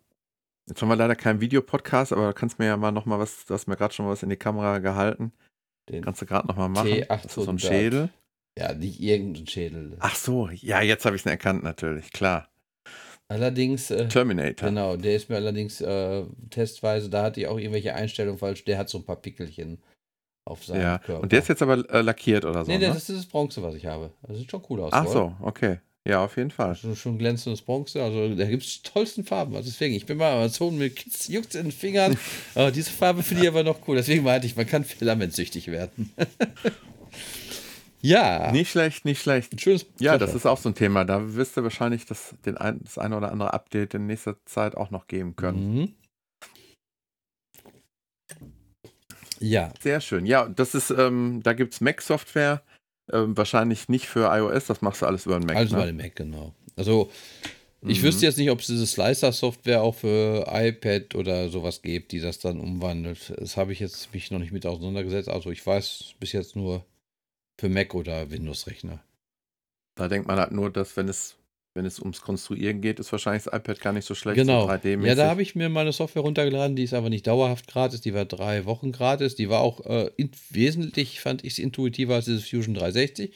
Jetzt 0.68 0.82
haben 0.82 0.88
wir 0.88 0.96
leider 0.96 1.14
keinen 1.14 1.40
Videopodcast, 1.40 2.12
aber 2.12 2.26
du 2.26 2.34
kannst 2.34 2.58
mir 2.58 2.66
ja 2.66 2.76
mal 2.76 2.90
noch 2.90 3.06
mal 3.06 3.20
was, 3.20 3.44
du 3.44 3.54
hast 3.54 3.68
mir 3.68 3.76
gerade 3.76 3.94
schon 3.94 4.08
was 4.08 4.24
in 4.24 4.30
die 4.30 4.36
Kamera 4.36 4.80
gehalten. 4.80 5.32
Den 5.88 6.02
kannst 6.02 6.22
du 6.22 6.26
gerade 6.26 6.48
noch 6.48 6.56
mal 6.56 6.68
machen. 6.68 6.88
T800. 6.88 7.06
Das 7.06 7.24
ist 7.26 7.34
so 7.34 7.48
ein 7.48 7.60
Schädel. 7.60 8.10
Ja, 8.58 8.74
nicht 8.74 9.00
irgendein 9.00 9.46
Schädel. 9.46 9.96
Ach 10.00 10.16
so, 10.16 10.48
ja, 10.48 10.82
jetzt 10.82 11.04
habe 11.04 11.14
ich 11.14 11.22
es 11.22 11.26
erkannt 11.26 11.62
natürlich, 11.62 12.10
klar. 12.10 12.48
Allerdings. 13.32 13.90
Äh, 13.90 14.08
Terminator. 14.08 14.68
Genau, 14.68 14.96
der 14.96 15.16
ist 15.16 15.28
mir 15.30 15.36
allerdings 15.36 15.80
äh, 15.80 16.24
testweise, 16.50 17.08
da 17.08 17.24
hatte 17.24 17.40
ich 17.40 17.46
auch 17.46 17.58
irgendwelche 17.58 17.94
Einstellungen 17.94 18.38
falsch. 18.38 18.64
Der 18.64 18.78
hat 18.78 18.88
so 18.88 18.98
ein 18.98 19.04
paar 19.04 19.16
Pickelchen 19.16 19.78
auf 20.44 20.64
seinem 20.64 20.82
ja. 20.82 20.98
Körper. 20.98 21.22
Und 21.22 21.32
der 21.32 21.38
ist 21.38 21.48
jetzt 21.48 21.62
aber 21.62 21.88
äh, 21.90 22.02
lackiert 22.02 22.44
oder 22.44 22.64
so. 22.64 22.70
Nee, 22.70 22.78
ne? 22.78 22.88
das 22.88 23.08
ist 23.08 23.18
das 23.18 23.26
Bronze, 23.26 23.62
was 23.62 23.74
ich 23.74 23.86
habe. 23.86 24.10
Das 24.22 24.36
sieht 24.36 24.50
schon 24.50 24.62
cool 24.68 24.80
aus. 24.80 24.92
Ach 24.92 25.06
so, 25.06 25.34
okay. 25.40 25.78
Ja, 26.06 26.24
auf 26.24 26.36
jeden 26.36 26.50
Fall. 26.50 26.74
Schon, 26.74 26.96
schon 26.96 27.16
glänzendes 27.16 27.62
Bronze. 27.62 28.02
Also 28.02 28.34
da 28.34 28.44
gibt 28.46 28.64
es 28.64 28.82
tollsten 28.82 29.24
Farben. 29.24 29.54
Also 29.54 29.70
deswegen, 29.70 29.94
ich 29.94 30.04
bin 30.04 30.18
mal 30.18 30.32
Amazon 30.32 30.76
mit 30.76 30.96
Kids, 30.96 31.28
juckt 31.28 31.54
in 31.54 31.66
den 31.66 31.72
Fingern. 31.72 32.18
aber 32.56 32.72
diese 32.72 32.90
Farbe 32.90 33.22
finde 33.22 33.44
ich 33.44 33.48
aber 33.48 33.62
noch 33.62 33.86
cool. 33.86 33.96
Deswegen 33.96 34.24
meinte 34.24 34.46
ich, 34.48 34.56
man 34.56 34.66
kann 34.66 34.84
filamentsüchtig 34.84 35.68
werden. 35.68 36.12
ja. 38.02 38.52
Nicht 38.52 38.70
schlecht, 38.70 39.04
nicht 39.04 39.22
schlecht. 39.22 39.52
Ein 39.52 39.58
schönes 39.58 39.86
ja, 39.98 40.18
das 40.18 40.34
ist 40.34 40.44
auch 40.46 40.58
so 40.58 40.68
ein 40.68 40.74
Thema. 40.74 41.04
Da 41.04 41.34
wirst 41.34 41.56
du 41.56 41.62
wahrscheinlich 41.62 42.04
das, 42.04 42.34
den 42.44 42.56
ein, 42.58 42.80
das 42.82 42.98
eine 42.98 43.16
oder 43.16 43.32
andere 43.32 43.54
Update 43.54 43.94
in 43.94 44.06
nächster 44.06 44.36
Zeit 44.44 44.76
auch 44.76 44.90
noch 44.90 45.06
geben 45.06 45.36
können. 45.36 45.74
Mhm. 45.74 45.94
Ja. 49.40 49.72
Sehr 49.80 50.00
schön. 50.00 50.26
Ja, 50.26 50.48
das 50.48 50.74
ist, 50.74 50.90
ähm, 50.90 51.40
da 51.42 51.52
gibt 51.52 51.74
es 51.74 51.80
Mac-Software. 51.80 52.62
Ähm, 53.12 53.36
wahrscheinlich 53.36 53.88
nicht 53.88 54.06
für 54.06 54.32
iOS, 54.32 54.66
das 54.66 54.80
machst 54.80 55.02
du 55.02 55.06
alles 55.06 55.26
über 55.26 55.38
den 55.38 55.46
Mac. 55.46 55.56
Alles 55.56 55.72
ne? 55.72 55.78
über 55.78 55.86
den 55.86 55.96
Mac, 55.96 56.14
genau. 56.14 56.54
Also, 56.76 57.10
ich 57.84 58.00
Mhm. 58.00 58.04
wüsste 58.06 58.26
jetzt 58.26 58.38
nicht, 58.38 58.50
ob 58.50 58.60
es 58.60 58.68
diese 58.68 58.86
Slicer-Software 58.86 59.82
auch 59.82 59.96
für 59.96 60.46
iPad 60.48 61.16
oder 61.16 61.48
sowas 61.48 61.82
gibt, 61.82 62.12
die 62.12 62.20
das 62.20 62.38
dann 62.38 62.60
umwandelt. 62.60 63.34
Das 63.36 63.56
habe 63.56 63.72
ich 63.72 63.80
jetzt 63.80 64.14
mich 64.14 64.30
noch 64.30 64.38
nicht 64.38 64.52
mit 64.52 64.64
auseinandergesetzt. 64.64 65.28
Also, 65.28 65.50
ich 65.50 65.66
weiß 65.66 66.14
bis 66.20 66.30
jetzt 66.30 66.54
nur 66.54 66.86
für 67.58 67.68
Mac 67.68 67.94
oder 67.94 68.30
Windows-Rechner. 68.30 69.02
Da 69.94 70.08
denkt 70.08 70.26
man 70.26 70.38
halt 70.38 70.52
nur, 70.52 70.70
dass 70.70 70.96
wenn 70.96 71.08
es, 71.08 71.36
wenn 71.74 71.84
es 71.84 72.00
ums 72.00 72.22
Konstruieren 72.22 72.80
geht, 72.80 72.98
ist 72.98 73.12
wahrscheinlich 73.12 73.44
das 73.44 73.52
iPad 73.52 73.80
gar 73.80 73.92
nicht 73.92 74.06
so 74.06 74.14
schlecht. 74.14 74.36
Genau. 74.36 74.62
So 74.62 74.72
3D 74.72 75.04
Ja, 75.06 75.14
da 75.14 75.28
habe 75.28 75.42
ich 75.42 75.54
mir 75.54 75.68
meine 75.68 75.92
Software 75.92 76.22
runtergeladen, 76.22 76.76
die 76.76 76.84
ist 76.84 76.94
aber 76.94 77.10
nicht 77.10 77.26
dauerhaft 77.26 77.68
gratis, 77.68 78.00
die 78.00 78.14
war 78.14 78.24
drei 78.24 78.64
Wochen 78.64 78.92
gratis. 78.92 79.34
Die 79.34 79.48
war 79.48 79.60
auch 79.60 79.84
äh, 79.84 80.10
in, 80.16 80.30
wesentlich, 80.50 81.20
fand 81.20 81.44
ich 81.44 81.54
es 81.54 81.58
intuitiver 81.58 82.14
als 82.14 82.24
dieses 82.24 82.48
Fusion 82.48 82.74
360. 82.74 83.32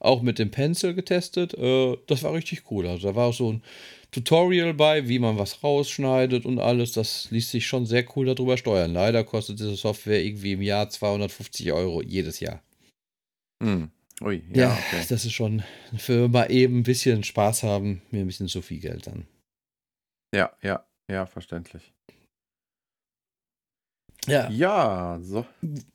Auch 0.00 0.22
mit 0.22 0.38
dem 0.38 0.50
Pencil 0.50 0.94
getestet. 0.94 1.54
Äh, 1.54 1.96
das 2.06 2.22
war 2.22 2.32
richtig 2.32 2.70
cool. 2.70 2.86
Also 2.86 3.08
da 3.08 3.14
war 3.14 3.26
auch 3.26 3.34
so 3.34 3.52
ein 3.52 3.62
Tutorial 4.10 4.72
bei, 4.72 5.08
wie 5.08 5.18
man 5.18 5.36
was 5.38 5.62
rausschneidet 5.62 6.46
und 6.46 6.58
alles. 6.58 6.92
Das 6.92 7.30
ließ 7.30 7.50
sich 7.50 7.66
schon 7.66 7.84
sehr 7.84 8.04
cool 8.16 8.26
darüber 8.26 8.56
steuern. 8.56 8.94
Leider 8.94 9.24
kostet 9.24 9.58
diese 9.58 9.76
Software 9.76 10.24
irgendwie 10.24 10.52
im 10.52 10.62
Jahr 10.62 10.88
250 10.88 11.72
Euro 11.72 12.00
jedes 12.00 12.40
Jahr. 12.40 12.62
Hm. 13.62 13.90
Ui, 14.20 14.42
ja, 14.52 14.68
Ja, 14.68 14.72
okay. 14.72 15.04
das 15.08 15.24
ist 15.24 15.32
schon 15.32 15.62
für 15.96 16.28
mal 16.28 16.50
eben 16.50 16.78
ein 16.78 16.82
bisschen 16.82 17.22
Spaß 17.22 17.62
haben, 17.62 18.02
mir 18.10 18.20
ein 18.20 18.26
bisschen 18.26 18.48
zu 18.48 18.62
viel 18.62 18.80
Geld 18.80 19.06
dann. 19.06 19.26
Ja, 20.34 20.52
ja, 20.62 20.84
ja, 21.08 21.26
verständlich. 21.26 21.92
Ja. 24.26 24.50
Ja, 24.50 25.18
so, 25.22 25.46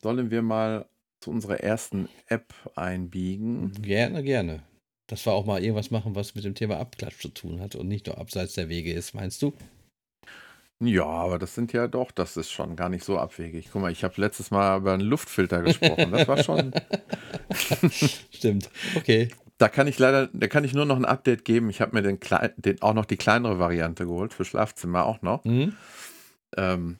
sollen 0.01 0.31
wir 0.31 0.41
mal 0.41 0.87
zu 1.21 1.31
unserer 1.31 1.59
ersten 1.59 2.09
App 2.27 2.53
einbiegen? 2.75 3.71
Gerne, 3.81 4.23
gerne. 4.23 4.63
Dass 5.07 5.25
wir 5.25 5.33
auch 5.33 5.45
mal 5.45 5.61
irgendwas 5.61 5.91
machen, 5.91 6.15
was 6.15 6.33
mit 6.33 6.45
dem 6.45 6.55
Thema 6.55 6.77
Abklatsch 6.77 7.21
zu 7.21 7.29
tun 7.29 7.59
hat 7.59 7.75
und 7.75 7.87
nicht 7.87 8.07
nur 8.07 8.17
abseits 8.17 8.53
der 8.53 8.69
Wege 8.69 8.93
ist, 8.93 9.13
meinst 9.13 9.41
du? 9.41 9.53
Ja, 10.85 11.05
aber 11.05 11.39
das 11.39 11.55
sind 11.55 11.71
ja 11.73 11.87
doch, 11.87 12.11
das 12.11 12.37
ist 12.37 12.51
schon 12.51 12.75
gar 12.75 12.89
nicht 12.89 13.03
so 13.03 13.17
abwegig. 13.17 13.69
Guck 13.71 13.81
mal, 13.81 13.91
ich 13.91 14.03
habe 14.03 14.13
letztes 14.17 14.51
Mal 14.51 14.79
über 14.79 14.93
einen 14.93 15.03
Luftfilter 15.03 15.61
gesprochen. 15.61 16.11
Das 16.11 16.27
war 16.27 16.43
schon. 16.43 16.73
Stimmt. 18.31 18.69
Okay. 18.95 19.29
Da 19.57 19.69
kann 19.69 19.87
ich 19.87 19.99
leider, 19.99 20.27
da 20.33 20.47
kann 20.47 20.63
ich 20.63 20.73
nur 20.73 20.85
noch 20.85 20.97
ein 20.97 21.05
Update 21.05 21.45
geben. 21.45 21.69
Ich 21.69 21.79
habe 21.79 21.95
mir 21.95 22.01
den, 22.01 22.19
klein, 22.19 22.51
den 22.57 22.81
auch 22.81 22.93
noch 22.93 23.05
die 23.05 23.17
kleinere 23.17 23.59
Variante 23.59 24.05
geholt, 24.05 24.33
für 24.33 24.45
Schlafzimmer 24.45 25.05
auch 25.05 25.21
noch. 25.21 25.45
Mhm. 25.45 25.73
Ähm, 26.57 26.97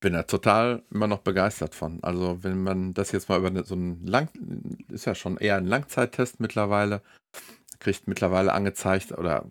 bin 0.00 0.12
da 0.12 0.24
total 0.24 0.82
immer 0.90 1.06
noch 1.06 1.20
begeistert 1.20 1.74
von. 1.74 2.02
Also, 2.02 2.42
wenn 2.42 2.62
man 2.62 2.92
das 2.92 3.12
jetzt 3.12 3.28
mal 3.28 3.38
über 3.38 3.64
so 3.64 3.74
einen 3.74 4.06
Lang, 4.06 4.28
ist 4.90 5.06
ja 5.06 5.14
schon 5.14 5.38
eher 5.38 5.56
ein 5.56 5.66
Langzeittest 5.66 6.38
mittlerweile, 6.38 7.02
kriegt 7.78 8.06
mittlerweile 8.08 8.52
angezeigt 8.52 9.12
oder 9.12 9.46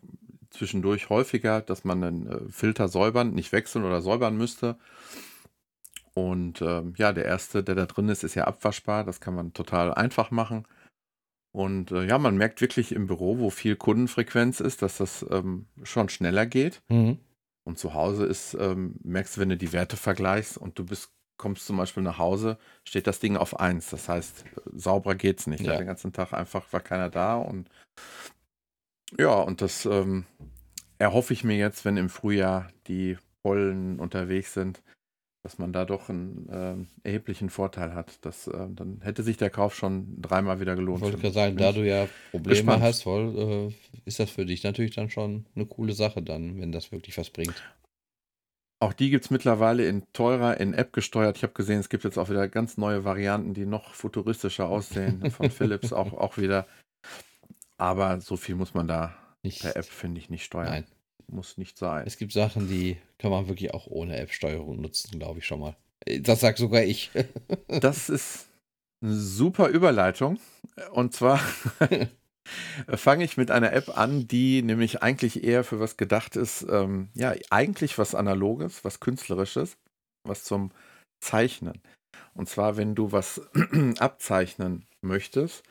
zwischendurch 0.56 1.10
häufiger, 1.10 1.62
dass 1.62 1.84
man 1.84 2.02
den 2.02 2.28
äh, 2.28 2.40
Filter 2.50 2.88
säubern, 2.88 3.34
nicht 3.34 3.52
wechseln 3.52 3.84
oder 3.86 4.02
säubern 4.02 4.38
müsste. 4.38 4.78
Und 6.14 6.62
ähm, 6.62 6.94
ja, 6.98 7.12
der 7.12 7.26
erste, 7.26 7.64
der 7.64 7.76
da 7.76 7.86
drin 7.86 8.10
ist, 8.10 8.24
ist 8.24 8.36
ja 8.36 8.46
abwaschbar. 8.46 9.04
Das 9.04 9.20
kann 9.20 9.36
man 9.36 9.54
total 9.54 9.94
einfach 9.94 10.32
machen. 10.32 10.66
Und 11.52 11.92
äh, 11.92 12.06
ja, 12.06 12.18
man 12.18 12.38
merkt 12.38 12.62
wirklich 12.62 12.94
im 12.94 13.08
Büro, 13.08 13.40
wo 13.40 13.50
viel 13.50 13.76
Kundenfrequenz 13.76 14.60
ist, 14.60 14.82
dass 14.82 14.98
das 14.98 15.26
ähm, 15.30 15.68
schon 15.84 16.10
schneller 16.10 16.46
geht. 16.46 16.82
Mhm. 16.90 17.20
Und 17.66 17.80
zu 17.80 17.94
Hause 17.94 18.26
ist, 18.26 18.56
ähm, 18.60 18.96
merkst 19.04 19.36
du, 19.36 19.42
wenn 19.42 19.50
du 19.50 19.58
die 19.58 19.74
Werte 19.74 19.98
vergleichst 19.98 20.58
und 20.58 20.78
du 20.78 20.86
bist, 20.86 21.12
kommst 21.38 21.66
zum 21.66 21.78
Beispiel 21.78 22.04
nach 22.04 22.18
Hause, 22.18 22.58
steht 22.84 23.08
das 23.08 23.20
Ding 23.20 23.38
auf 23.38 23.60
1. 23.60 23.90
Das 23.90 24.08
heißt, 24.08 24.46
sauberer 24.74 25.16
geht's 25.16 25.48
nicht. 25.48 25.64
Ja. 25.66 25.78
Den 25.78 25.88
ganzen 25.88 26.14
Tag 26.14 26.34
einfach 26.34 26.72
war 26.72 26.82
keiner 26.82 27.10
da 27.10 27.38
und 27.38 27.70
ja, 29.18 29.34
und 29.34 29.62
das 29.62 29.86
ähm, 29.86 30.26
erhoffe 30.98 31.34
ich 31.34 31.44
mir 31.44 31.58
jetzt, 31.58 31.86
wenn 31.86 31.98
im 31.98 32.10
Frühjahr 32.10 32.70
die 32.88 33.18
Pollen 33.44 34.00
unterwegs 34.00 34.54
sind, 34.54 34.82
dass 35.44 35.60
man 35.60 35.72
da 35.72 35.86
doch 35.86 36.10
einen 36.10 36.50
ähm, 36.52 36.88
erheblichen 37.04 37.52
Vorteil 37.52 37.94
hat. 37.94 38.18
Das, 38.26 38.48
ähm, 38.48 38.76
dann 38.76 39.02
hätte 39.02 39.22
sich 39.22 39.38
der 39.38 39.52
Kauf 39.52 39.76
schon 39.76 40.20
dreimal 40.22 40.60
wieder 40.60 40.74
Ich 40.74 40.80
gelohnt. 40.80 41.02
wollte 41.02 41.18
für 41.18 41.22
gerade 41.24 41.34
sagen, 41.36 41.58
da 41.58 41.70
ich- 41.70 41.76
du 41.76 41.88
ja 41.88 42.08
Probleme 42.32 42.56
gespannt. 42.56 42.82
hast, 42.84 43.04
voll, 43.04 43.70
äh, 43.72 44.00
ist 44.06 44.20
das 44.20 44.32
für 44.32 44.46
dich 44.46 44.64
natürlich 44.64 44.96
dann 44.96 45.10
schon 45.12 45.46
eine 45.56 45.68
coole 45.68 45.94
Sache 45.94 46.24
dann, 46.24 46.60
wenn 46.60 46.72
das 46.72 46.92
wirklich 46.92 47.16
was 47.18 47.30
bringt. 47.30 47.62
Auch 48.82 48.94
die 48.94 49.10
gibt 49.10 49.26
es 49.26 49.32
mittlerweile 49.32 49.88
in 49.88 50.04
teurer, 50.14 50.60
in 50.60 50.74
App 50.74 50.92
gesteuert. 50.94 51.38
Ich 51.38 51.44
habe 51.44 51.54
gesehen, 51.54 51.80
es 51.80 51.90
gibt 51.90 52.04
jetzt 52.04 52.18
auch 52.18 52.30
wieder 52.30 52.48
ganz 52.50 52.78
neue 52.78 53.06
Varianten, 53.06 53.54
die 53.54 53.66
noch 53.66 53.94
futuristischer 53.94 54.68
aussehen. 54.68 55.30
Von 55.32 55.50
Philips 55.52 55.94
auch, 55.94 56.14
auch 56.14 56.38
wieder. 56.38 56.68
Aber 57.78 58.20
so 58.22 58.38
viel 58.38 58.56
muss 58.56 58.74
man 58.74 58.88
da 58.88 59.16
Nicht, 59.44 59.62
per 59.62 59.76
App, 59.76 59.86
finde 59.86 60.20
ich, 60.20 60.30
nicht 60.30 60.46
steuern. 60.46 60.70
Nein. 60.70 60.86
Muss 61.28 61.58
nicht 61.58 61.78
sein. 61.78 62.06
Es 62.06 62.18
gibt 62.18 62.34
Sachen, 62.34 62.68
die 62.70 62.98
kann 63.18 63.32
man 63.32 63.48
wirklich 63.48 63.74
auch 63.74 63.88
ohne 63.88 64.18
App-Steuerung 64.18 64.80
nutzen, 64.80 65.20
glaube 65.20 65.40
ich 65.40 65.48
schon 65.48 65.60
mal. 65.60 65.76
Äh, 66.06 66.22
Das 66.22 66.40
sagt 66.40 66.58
sogar 66.60 66.84
ich. 66.84 67.12
Das 67.68 68.10
ist 68.10 68.48
eine 69.02 69.14
super 69.14 69.70
Überleitung. 69.70 70.40
Und 70.92 71.14
zwar 71.14 71.40
fange 72.94 73.24
ich 73.24 73.38
mit 73.38 73.52
einer 73.52 73.74
App 73.74 73.98
an, 73.98 74.28
die 74.28 74.62
nämlich 74.62 75.02
eigentlich 75.02 75.44
eher 75.44 75.64
für 75.64 75.80
was 75.80 75.98
gedacht 75.98 76.36
ist. 76.36 76.66
Ähm, 76.70 77.10
ja, 77.14 77.34
eigentlich 77.50 77.98
was 77.98 78.16
Analoges, 78.16 78.84
was 78.84 79.00
Künstlerisches, 79.00 79.78
was 80.24 80.44
zum 80.44 80.72
Zeichnen. 81.20 81.82
Und 82.34 82.50
zwar, 82.50 82.78
wenn 82.78 82.96
du 82.96 83.12
was 83.12 83.42
abzeichnen 84.00 84.86
möchtest, 85.02 85.64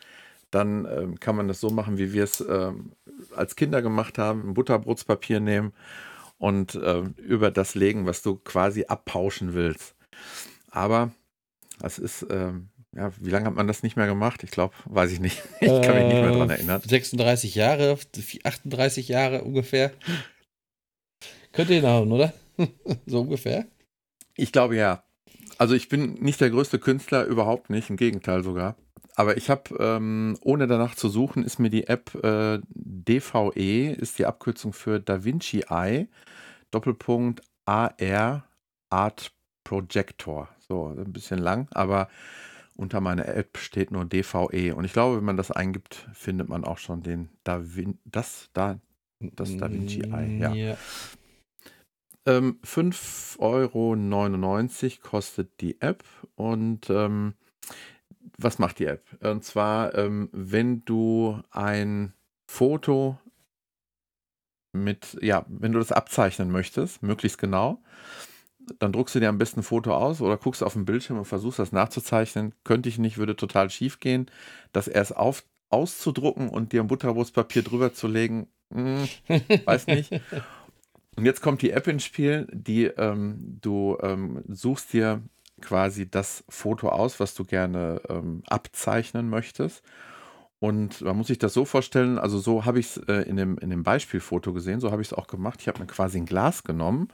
dann 0.55 0.87
ähm, 0.87 1.21
kann 1.21 1.37
man 1.37 1.49
das 1.49 1.61
so 1.61 1.71
machen, 1.71 1.99
wie 1.99 2.12
wir 2.12 2.25
es 2.25 2.40
ähm, 2.40 2.93
als 3.35 3.57
Kinder 3.57 3.83
gemacht 3.83 4.19
haben: 4.19 4.49
ein 4.49 4.55
Butterbrotspapier 4.55 5.40
nehmen 5.40 5.73
und 6.38 6.79
ähm, 6.83 7.14
über 7.19 7.51
das 7.51 7.75
legen, 7.75 8.07
was 8.07 8.23
du 8.23 8.37
quasi 8.37 8.85
abpauschen 8.87 9.55
willst. 9.55 9.95
Aber 10.71 11.12
das 11.81 11.99
ist, 11.99 12.27
ähm, 12.31 12.69
ja, 12.93 13.12
wie 13.21 13.31
lange 13.31 13.47
hat 13.47 13.55
man 13.55 13.67
das 13.67 13.83
nicht 13.83 13.97
mehr 13.97 14.07
gemacht? 14.07 14.43
Ich 14.45 14.51
glaube, 14.51 14.75
weiß 14.87 15.11
ich 15.12 15.21
nicht. 15.21 15.43
Ich 15.61 15.69
kann 15.69 15.95
mich 15.97 16.07
nicht 16.07 16.23
mehr 16.23 16.33
dran 16.33 16.51
Äh, 16.51 16.55
erinnern. 16.55 16.83
36 16.87 17.55
Jahre, 17.55 17.99
38 18.45 19.09
Jahre 19.09 19.43
ungefähr. 19.45 19.93
Könnt 21.53 21.71
ihr 21.71 21.77
hinhauen, 21.77 22.11
oder? 22.12 22.33
so 23.07 23.21
ungefähr. 23.21 23.67
Ich 24.37 24.53
glaube 24.53 24.77
ja. 24.77 25.05
Also 25.59 25.75
ich 25.75 25.88
bin 25.88 26.14
nicht 26.14 26.40
der 26.40 26.51
größte 26.51 26.79
Künstler, 26.81 27.25
überhaupt 27.25 27.71
nicht, 27.71 27.90
im 27.90 27.97
Gegenteil 27.97 28.43
sogar. 28.43 28.77
Aber 29.16 29.37
ich 29.37 29.48
habe, 29.48 29.77
ähm, 29.79 30.37
ohne 30.42 30.66
danach 30.66 30.94
zu 30.94 31.09
suchen, 31.09 31.44
ist 31.44 31.59
mir 31.59 31.70
die 31.70 31.87
App 31.87 32.14
äh, 32.24 32.61
DVE, 32.68 33.92
ist 33.92 34.18
die 34.18 34.27
Abkürzung 34.27 34.72
für 34.72 34.98
DaVinci 34.98 35.66
Eye, 35.68 36.09
Doppelpunkt 36.70 37.42
AR 37.64 38.44
Art 38.90 39.33
Projector. 39.62 40.48
So, 40.59 40.88
ein 40.88 41.12
bisschen 41.12 41.38
lang, 41.38 41.68
aber 41.72 42.09
unter 42.77 43.00
meiner 43.00 43.29
App 43.29 43.57
steht 43.59 43.92
nur 43.92 44.05
DVE. 44.05 44.74
Und 44.74 44.85
ich 44.85 44.92
glaube, 44.92 45.18
wenn 45.18 45.24
man 45.24 45.37
das 45.37 45.50
eingibt, 45.50 46.09
findet 46.12 46.48
man 46.48 46.64
auch 46.64 46.79
schon 46.79 47.03
den 47.03 47.29
DaVin 47.44 47.98
das 48.05 48.50
da 48.53 48.81
Das 49.20 49.57
Da 49.57 49.70
Vinci 49.70 50.00
Eye, 50.00 50.38
ja. 50.38 50.53
ja. 50.53 50.77
Ähm, 52.27 52.59
5,99 52.64 53.38
Euro 53.38 53.96
kostet 55.03 55.61
die 55.61 55.81
App 55.81 56.03
und 56.37 56.88
ähm, 56.88 57.35
was 58.38 58.59
macht 58.59 58.79
die 58.79 58.87
App? 58.87 59.05
Und 59.23 59.44
zwar, 59.44 59.94
ähm, 59.94 60.29
wenn 60.33 60.85
du 60.85 61.40
ein 61.51 62.14
Foto 62.47 63.18
mit, 64.73 65.16
ja, 65.20 65.47
wenn 65.49 65.73
du 65.73 65.79
das 65.79 65.92
abzeichnen 65.92 66.51
möchtest, 66.51 67.03
möglichst 67.03 67.38
genau, 67.38 67.83
dann 68.79 68.92
druckst 68.92 69.14
du 69.14 69.20
dir 69.20 69.29
am 69.29 69.38
besten 69.38 69.61
ein 69.61 69.64
Foto 69.64 69.94
aus 69.94 70.20
oder 70.20 70.37
guckst 70.37 70.62
auf 70.62 70.73
den 70.73 70.85
Bildschirm 70.85 71.18
und 71.18 71.27
versuchst 71.27 71.59
das 71.59 71.73
nachzuzeichnen. 71.73 72.55
Könnte 72.64 72.88
ich 72.88 72.99
nicht, 72.99 73.18
würde 73.18 73.37
total 73.37 73.70
schief 73.70 74.01
gehen. 74.01 74.31
Das 74.73 74.88
erst 74.88 75.16
auf, 75.16 75.44
auszudrucken 75.68 76.49
und 76.49 76.73
dir 76.73 76.81
ein 76.81 76.87
Butterbrotpapier 76.87 77.62
drüber 77.62 77.92
zu 77.92 78.09
legen, 78.09 78.49
hm, 78.73 79.09
weiß 79.64 79.87
nicht. 79.88 80.12
Und 81.16 81.25
jetzt 81.25 81.42
kommt 81.42 81.62
die 81.62 81.70
App 81.70 81.87
ins 81.87 82.05
Spiel, 82.05 82.49
die 82.53 82.87
ähm, 82.87 83.59
du 83.61 83.97
ähm, 84.03 84.42
suchst 84.49 84.92
dir 84.92 85.23
quasi 85.61 86.11
das 86.11 86.45
Foto 86.49 86.88
aus, 86.88 87.21
was 87.21 87.35
du 87.35 87.45
gerne 87.45 88.01
ähm, 88.09 88.43
abzeichnen 88.47 89.29
möchtest. 89.29 89.83
Und 90.59 91.03
man 91.03 91.17
muss 91.17 91.27
sich 91.27 91.38
das 91.38 91.53
so 91.53 91.64
vorstellen, 91.64 92.19
also 92.19 92.38
so 92.38 92.64
habe 92.64 92.81
ich 92.81 92.87
es 92.87 92.97
äh, 93.09 93.29
in, 93.29 93.37
dem, 93.37 93.59
in 93.59 93.71
dem 93.71 93.83
Beispielfoto 93.83 94.53
gesehen, 94.53 94.81
so 94.81 94.90
habe 94.90 95.03
ich 95.03 95.09
es 95.09 95.14
auch 95.14 95.27
gemacht. 95.27 95.61
Ich 95.61 95.69
habe 95.69 95.81
mir 95.81 95.87
quasi 95.87 96.19
ein 96.19 96.27
Glas 96.27 96.64
genommen 96.64 97.09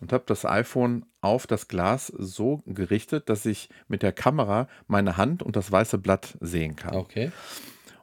und 0.00 0.12
habe 0.12 0.24
das 0.26 0.44
iPhone 0.44 1.06
auf 1.20 1.46
das 1.46 1.68
Glas 1.68 2.08
so 2.08 2.62
gerichtet, 2.66 3.28
dass 3.28 3.46
ich 3.46 3.68
mit 3.88 4.02
der 4.02 4.12
Kamera 4.12 4.68
meine 4.86 5.16
Hand 5.16 5.42
und 5.42 5.56
das 5.56 5.70
weiße 5.70 5.98
Blatt 5.98 6.36
sehen 6.40 6.76
kann. 6.76 6.94
Okay. 6.94 7.32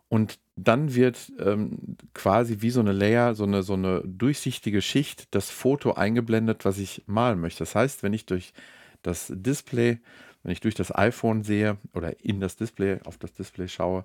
Und 0.09 0.39
dann 0.55 0.95
wird 0.95 1.31
ähm, 1.39 1.97
quasi 2.13 2.57
wie 2.61 2.69
so 2.69 2.79
eine 2.79 2.93
Layer, 2.93 3.35
so 3.35 3.43
eine, 3.43 3.61
so 3.61 3.73
eine 3.73 4.01
durchsichtige 4.05 4.81
Schicht, 4.81 5.27
das 5.35 5.49
Foto 5.49 5.93
eingeblendet, 5.93 6.65
was 6.65 6.77
ich 6.77 7.03
malen 7.07 7.39
möchte. 7.39 7.59
Das 7.59 7.75
heißt, 7.75 8.03
wenn 8.03 8.13
ich 8.13 8.25
durch 8.25 8.53
das 9.01 9.31
Display, 9.35 9.99
wenn 10.43 10.51
ich 10.51 10.61
durch 10.61 10.75
das 10.75 10.93
iPhone 10.95 11.43
sehe 11.43 11.77
oder 11.93 12.23
in 12.23 12.39
das 12.39 12.55
Display, 12.55 12.99
auf 13.05 13.17
das 13.17 13.33
Display 13.33 13.67
schaue, 13.67 14.03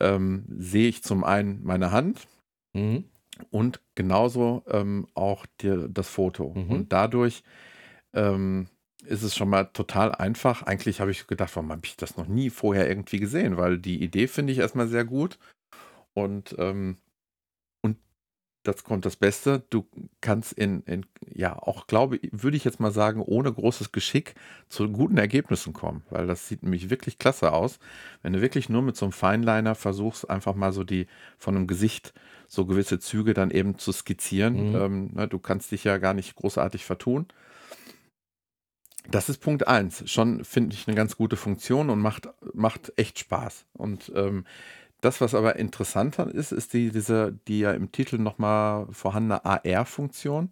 ähm, 0.00 0.44
sehe 0.48 0.88
ich 0.88 1.02
zum 1.02 1.24
einen 1.24 1.62
meine 1.64 1.90
Hand 1.92 2.26
mhm. 2.72 3.04
und 3.50 3.80
genauso 3.94 4.62
ähm, 4.68 5.06
auch 5.14 5.46
die, 5.60 5.86
das 5.88 6.08
Foto. 6.08 6.54
Mhm. 6.54 6.70
Und 6.70 6.92
dadurch 6.92 7.42
ähm, 8.12 8.68
ist 9.04 9.22
es 9.22 9.36
schon 9.36 9.48
mal 9.48 9.64
total 9.64 10.12
einfach. 10.12 10.62
Eigentlich 10.62 11.00
habe 11.00 11.10
ich 11.10 11.26
gedacht, 11.26 11.54
warum 11.54 11.70
habe 11.70 11.82
ich 11.84 11.96
das 11.96 12.16
noch 12.16 12.26
nie 12.26 12.50
vorher 12.50 12.88
irgendwie 12.88 13.18
gesehen? 13.18 13.56
Weil 13.56 13.78
die 13.78 14.02
Idee 14.02 14.26
finde 14.26 14.52
ich 14.52 14.58
erstmal 14.58 14.88
sehr 14.88 15.04
gut. 15.04 15.38
Und, 16.14 16.54
ähm, 16.58 16.96
und 16.98 17.05
das 18.66 18.84
kommt 18.84 19.04
das 19.04 19.16
Beste. 19.16 19.62
Du 19.70 19.86
kannst 20.20 20.52
in, 20.52 20.82
in 20.82 21.06
ja, 21.32 21.56
auch 21.56 21.86
glaube 21.86 22.16
ich, 22.16 22.30
würde 22.32 22.56
ich 22.56 22.64
jetzt 22.64 22.80
mal 22.80 22.90
sagen, 22.90 23.20
ohne 23.20 23.52
großes 23.52 23.92
Geschick 23.92 24.34
zu 24.68 24.88
guten 24.90 25.18
Ergebnissen 25.18 25.72
kommen. 25.72 26.02
Weil 26.10 26.26
das 26.26 26.48
sieht 26.48 26.62
nämlich 26.62 26.90
wirklich 26.90 27.18
klasse 27.18 27.52
aus. 27.52 27.78
Wenn 28.22 28.32
du 28.32 28.40
wirklich 28.40 28.68
nur 28.68 28.82
mit 28.82 28.96
so 28.96 29.06
einem 29.06 29.12
Feinliner 29.12 29.74
versuchst, 29.74 30.28
einfach 30.28 30.54
mal 30.54 30.72
so 30.72 30.84
die 30.84 31.06
von 31.38 31.56
einem 31.56 31.66
Gesicht 31.66 32.12
so 32.48 32.64
gewisse 32.64 32.98
Züge 32.98 33.34
dann 33.34 33.50
eben 33.50 33.78
zu 33.78 33.92
skizzieren. 33.92 34.70
Mhm. 34.70 34.76
Ähm, 34.76 35.10
ne, 35.14 35.28
du 35.28 35.38
kannst 35.38 35.72
dich 35.72 35.84
ja 35.84 35.98
gar 35.98 36.14
nicht 36.14 36.36
großartig 36.36 36.84
vertun. 36.84 37.26
Das 39.08 39.28
ist 39.28 39.38
Punkt 39.38 39.68
1. 39.68 40.10
Schon 40.10 40.44
finde 40.44 40.74
ich 40.74 40.88
eine 40.88 40.96
ganz 40.96 41.16
gute 41.16 41.36
Funktion 41.36 41.90
und 41.90 42.00
macht, 42.00 42.28
macht 42.54 42.92
echt 42.96 43.18
Spaß. 43.20 43.66
Und 43.74 44.10
ähm, 44.14 44.44
das, 45.06 45.20
was 45.20 45.34
aber 45.34 45.56
interessanter 45.56 46.32
ist, 46.32 46.52
ist 46.52 46.72
die, 46.72 46.90
diese, 46.90 47.38
die 47.46 47.60
ja 47.60 47.72
im 47.72 47.92
Titel 47.92 48.18
nochmal 48.18 48.86
vorhandene 48.90 49.44
AR-Funktion. 49.44 50.50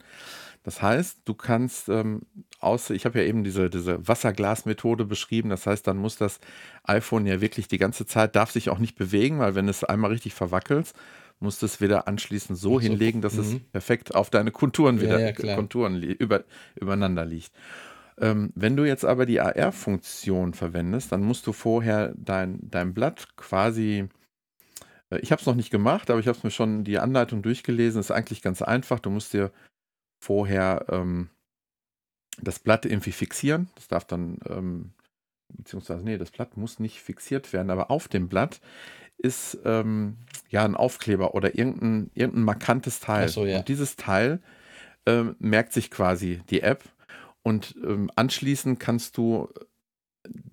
Das 0.62 0.80
heißt, 0.80 1.22
du 1.24 1.34
kannst 1.34 1.88
ähm, 1.88 2.22
aus, 2.60 2.88
ich 2.90 3.04
habe 3.04 3.18
ja 3.18 3.26
eben 3.26 3.44
diese, 3.44 3.68
diese 3.68 4.06
Wasserglas-Methode 4.06 5.04
beschrieben, 5.04 5.50
das 5.50 5.66
heißt, 5.66 5.86
dann 5.86 5.98
muss 5.98 6.16
das 6.16 6.38
iPhone 6.84 7.26
ja 7.26 7.40
wirklich 7.40 7.68
die 7.68 7.78
ganze 7.78 8.06
Zeit, 8.06 8.36
darf 8.36 8.52
sich 8.52 8.70
auch 8.70 8.78
nicht 8.78 8.96
bewegen, 8.96 9.40
weil 9.40 9.54
wenn 9.56 9.68
es 9.68 9.84
einmal 9.84 10.12
richtig 10.12 10.32
verwackelt, 10.34 10.92
musst 11.40 11.60
du 11.60 11.66
es 11.66 11.80
wieder 11.80 12.08
anschließend 12.08 12.56
so, 12.56 12.74
so 12.74 12.80
hinlegen, 12.80 13.20
dass 13.20 13.36
es 13.36 13.54
mhm. 13.54 13.60
perfekt 13.72 14.14
auf 14.14 14.30
deine 14.30 14.52
Konturen 14.52 15.00
wieder 15.00 15.20
ja, 15.20 15.32
ja, 15.36 15.54
Konturen 15.56 16.00
über, 16.02 16.44
übereinander 16.76 17.26
liegt. 17.26 17.52
Ähm, 18.20 18.52
wenn 18.54 18.76
du 18.76 18.84
jetzt 18.84 19.04
aber 19.04 19.26
die 19.26 19.40
AR-Funktion 19.40 20.54
verwendest, 20.54 21.12
dann 21.12 21.22
musst 21.22 21.46
du 21.46 21.52
vorher 21.52 22.14
dein, 22.16 22.58
dein 22.62 22.94
Blatt 22.94 23.36
quasi, 23.36 24.08
ich 25.22 25.33
habe 25.33 25.40
es 25.40 25.46
noch 25.46 25.55
nicht 25.55 25.70
gemacht, 25.70 26.11
aber 26.11 26.20
ich 26.20 26.27
habe 26.27 26.37
es 26.37 26.44
mir 26.44 26.50
schon 26.50 26.85
die 26.85 26.98
Anleitung 26.98 27.42
durchgelesen, 27.42 28.00
ist 28.00 28.11
eigentlich 28.11 28.42
ganz 28.42 28.62
einfach. 28.62 29.00
Du 29.00 29.11
musst 29.11 29.33
dir 29.33 29.50
vorher 30.20 30.87
ähm, 30.88 31.31
das 32.40 32.59
Blatt 32.59 32.87
irgendwie 32.87 33.12
fixieren. 33.12 33.68
Das 33.74 33.88
darf 33.88 34.05
dann, 34.05 34.38
ähm, 34.48 34.92
beziehungsweise, 35.48 36.03
nee, 36.03 36.18
das 36.18 36.31
Blatt 36.31 36.57
muss 36.57 36.79
nicht 36.79 37.00
fixiert 37.00 37.53
werden, 37.53 37.70
aber 37.70 37.90
auf 37.90 38.09
dem 38.09 38.29
Blatt 38.29 38.61
ist 39.18 39.59
ähm, 39.64 40.16
ja 40.50 40.64
ein 40.64 40.74
Aufkleber 40.74 41.35
oder 41.35 41.57
irgendein, 41.57 42.11
irgendein 42.14 42.44
markantes 42.44 43.00
Teil. 43.00 43.29
So, 43.29 43.46
ja. 43.46 43.59
Und 43.59 43.68
dieses 43.68 43.96
Teil 43.96 44.40
äh, 45.07 45.24
merkt 45.38 45.72
sich 45.72 45.90
quasi 45.90 46.42
die 46.50 46.62
App 46.62 46.83
und 47.42 47.77
ähm, 47.85 48.11
anschließend 48.16 48.81
kannst 48.81 49.16
du 49.16 49.48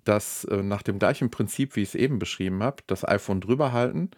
das 0.04 0.44
äh, 0.46 0.64
nach 0.64 0.84
dem 0.84 1.00
gleichen 1.00 1.32
Prinzip, 1.32 1.76
wie 1.76 1.82
ich 1.82 1.90
es 1.90 1.96
eben 1.96 2.20
beschrieben 2.20 2.62
habe, 2.62 2.84
das 2.88 3.08
iPhone 3.08 3.42
drüber 3.42 3.72
halten, 3.72 4.12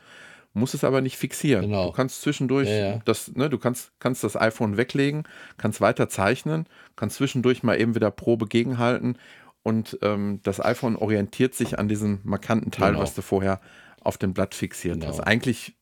muss 0.54 0.74
es 0.74 0.84
aber 0.84 1.02
nicht 1.02 1.18
fixieren. 1.18 1.66
Genau. 1.66 1.88
Du 1.88 1.92
kannst 1.94 2.22
zwischendurch 2.22 2.70
ja, 2.70 2.76
ja. 2.76 3.02
das, 3.06 3.36
ne, 3.36 3.50
du 3.50 3.58
kannst, 3.58 3.92
kannst 4.00 4.24
das 4.24 4.36
iPhone 4.36 4.78
weglegen, 4.78 5.24
kannst 5.58 5.82
weiter 5.82 6.10
zeichnen, 6.10 6.68
kannst 6.96 7.18
zwischendurch 7.18 7.64
mal 7.64 7.80
eben 7.80 7.96
wieder 7.96 8.12
Probe 8.12 8.46
gegenhalten 8.46 9.18
und 9.64 9.98
ähm, 10.02 10.40
das 10.44 10.64
iPhone 10.64 10.96
orientiert 10.96 11.56
sich 11.56 11.80
an 11.80 11.88
diesem 11.88 12.20
markanten 12.24 12.72
Teil, 12.72 12.92
genau. 12.92 13.04
was 13.04 13.16
du 13.16 13.22
vorher 13.22 13.62
auf 14.02 14.18
dem 14.18 14.34
Blatt 14.34 14.54
fixiert 14.54 15.00
genau. 15.00 15.08
hast. 15.08 15.22
Eigentlich 15.22 15.76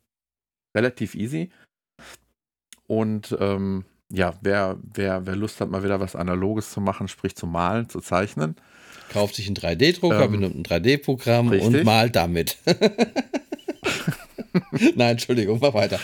relativ 0.76 1.16
easy. 1.16 1.52
Und 2.88 3.36
ähm, 3.40 3.86
ja, 4.10 4.34
wer, 4.42 4.78
wer, 4.84 5.26
wer 5.26 5.36
Lust 5.36 5.62
hat, 5.62 5.70
mal 5.70 5.84
wieder 5.84 6.00
was 6.00 6.16
Analoges 6.16 6.72
zu 6.72 6.82
machen, 6.82 7.08
sprich 7.08 7.36
zu 7.36 7.48
malen, 7.48 7.90
zu 7.90 8.00
zeichnen. 8.02 8.56
Kauft 9.10 9.36
sich 9.36 9.48
einen 9.48 9.56
3D-Drucker, 9.56 10.26
ähm, 10.26 10.32
benutzt 10.32 10.56
ein 10.56 10.64
3D-Programm 10.64 11.52
und 11.52 11.84
malt 11.84 12.16
damit. 12.16 12.58
Nein, 14.96 15.12
Entschuldigung, 15.12 15.60
mach 15.62 15.74
weiter. 15.74 16.00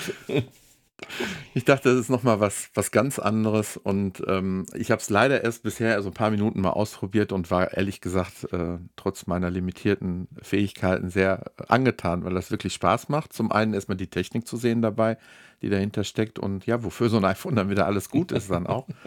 Ich 1.54 1.64
dachte, 1.64 1.90
das 1.90 2.00
ist 2.02 2.10
nochmal 2.10 2.40
was, 2.40 2.70
was 2.74 2.92
ganz 2.92 3.20
anderes 3.20 3.78
und 3.78 4.24
ähm, 4.28 4.66
ich 4.74 4.90
habe 4.90 5.02
es 5.02 5.10
leider 5.10 5.44
erst 5.44 5.64
bisher 5.64 5.96
also 5.96 6.10
ein 6.10 6.14
paar 6.14 6.32
Minuten 6.32 6.62
mal 6.62 6.72
ausprobiert 6.72 7.32
und 7.32 7.52
war 7.52 7.74
ehrlich 7.74 8.02
gesagt 8.02 8.52
äh, 8.52 8.80
trotz 8.96 9.28
meiner 9.28 9.52
limitierten 9.52 10.28
Fähigkeiten 10.42 11.10
sehr 11.10 11.52
angetan, 11.68 12.26
weil 12.26 12.34
das 12.34 12.50
wirklich 12.50 12.74
Spaß 12.74 13.10
macht. 13.10 13.34
Zum 13.34 13.52
einen 13.52 13.74
erstmal 13.74 13.98
die 13.98 14.10
Technik 14.10 14.48
zu 14.48 14.58
sehen 14.58 14.82
dabei, 14.82 15.18
die 15.62 15.70
dahinter 15.70 16.04
steckt 16.04 16.40
und 16.40 16.66
ja, 16.66 16.84
wofür 16.84 17.10
so 17.10 17.18
ein 17.18 17.26
iPhone 17.26 17.56
dann 17.56 17.70
wieder 17.70 17.86
alles 17.86 18.10
gut 18.10 18.32
ist 18.32 18.50
dann 18.50 18.68
auch. 18.68 18.88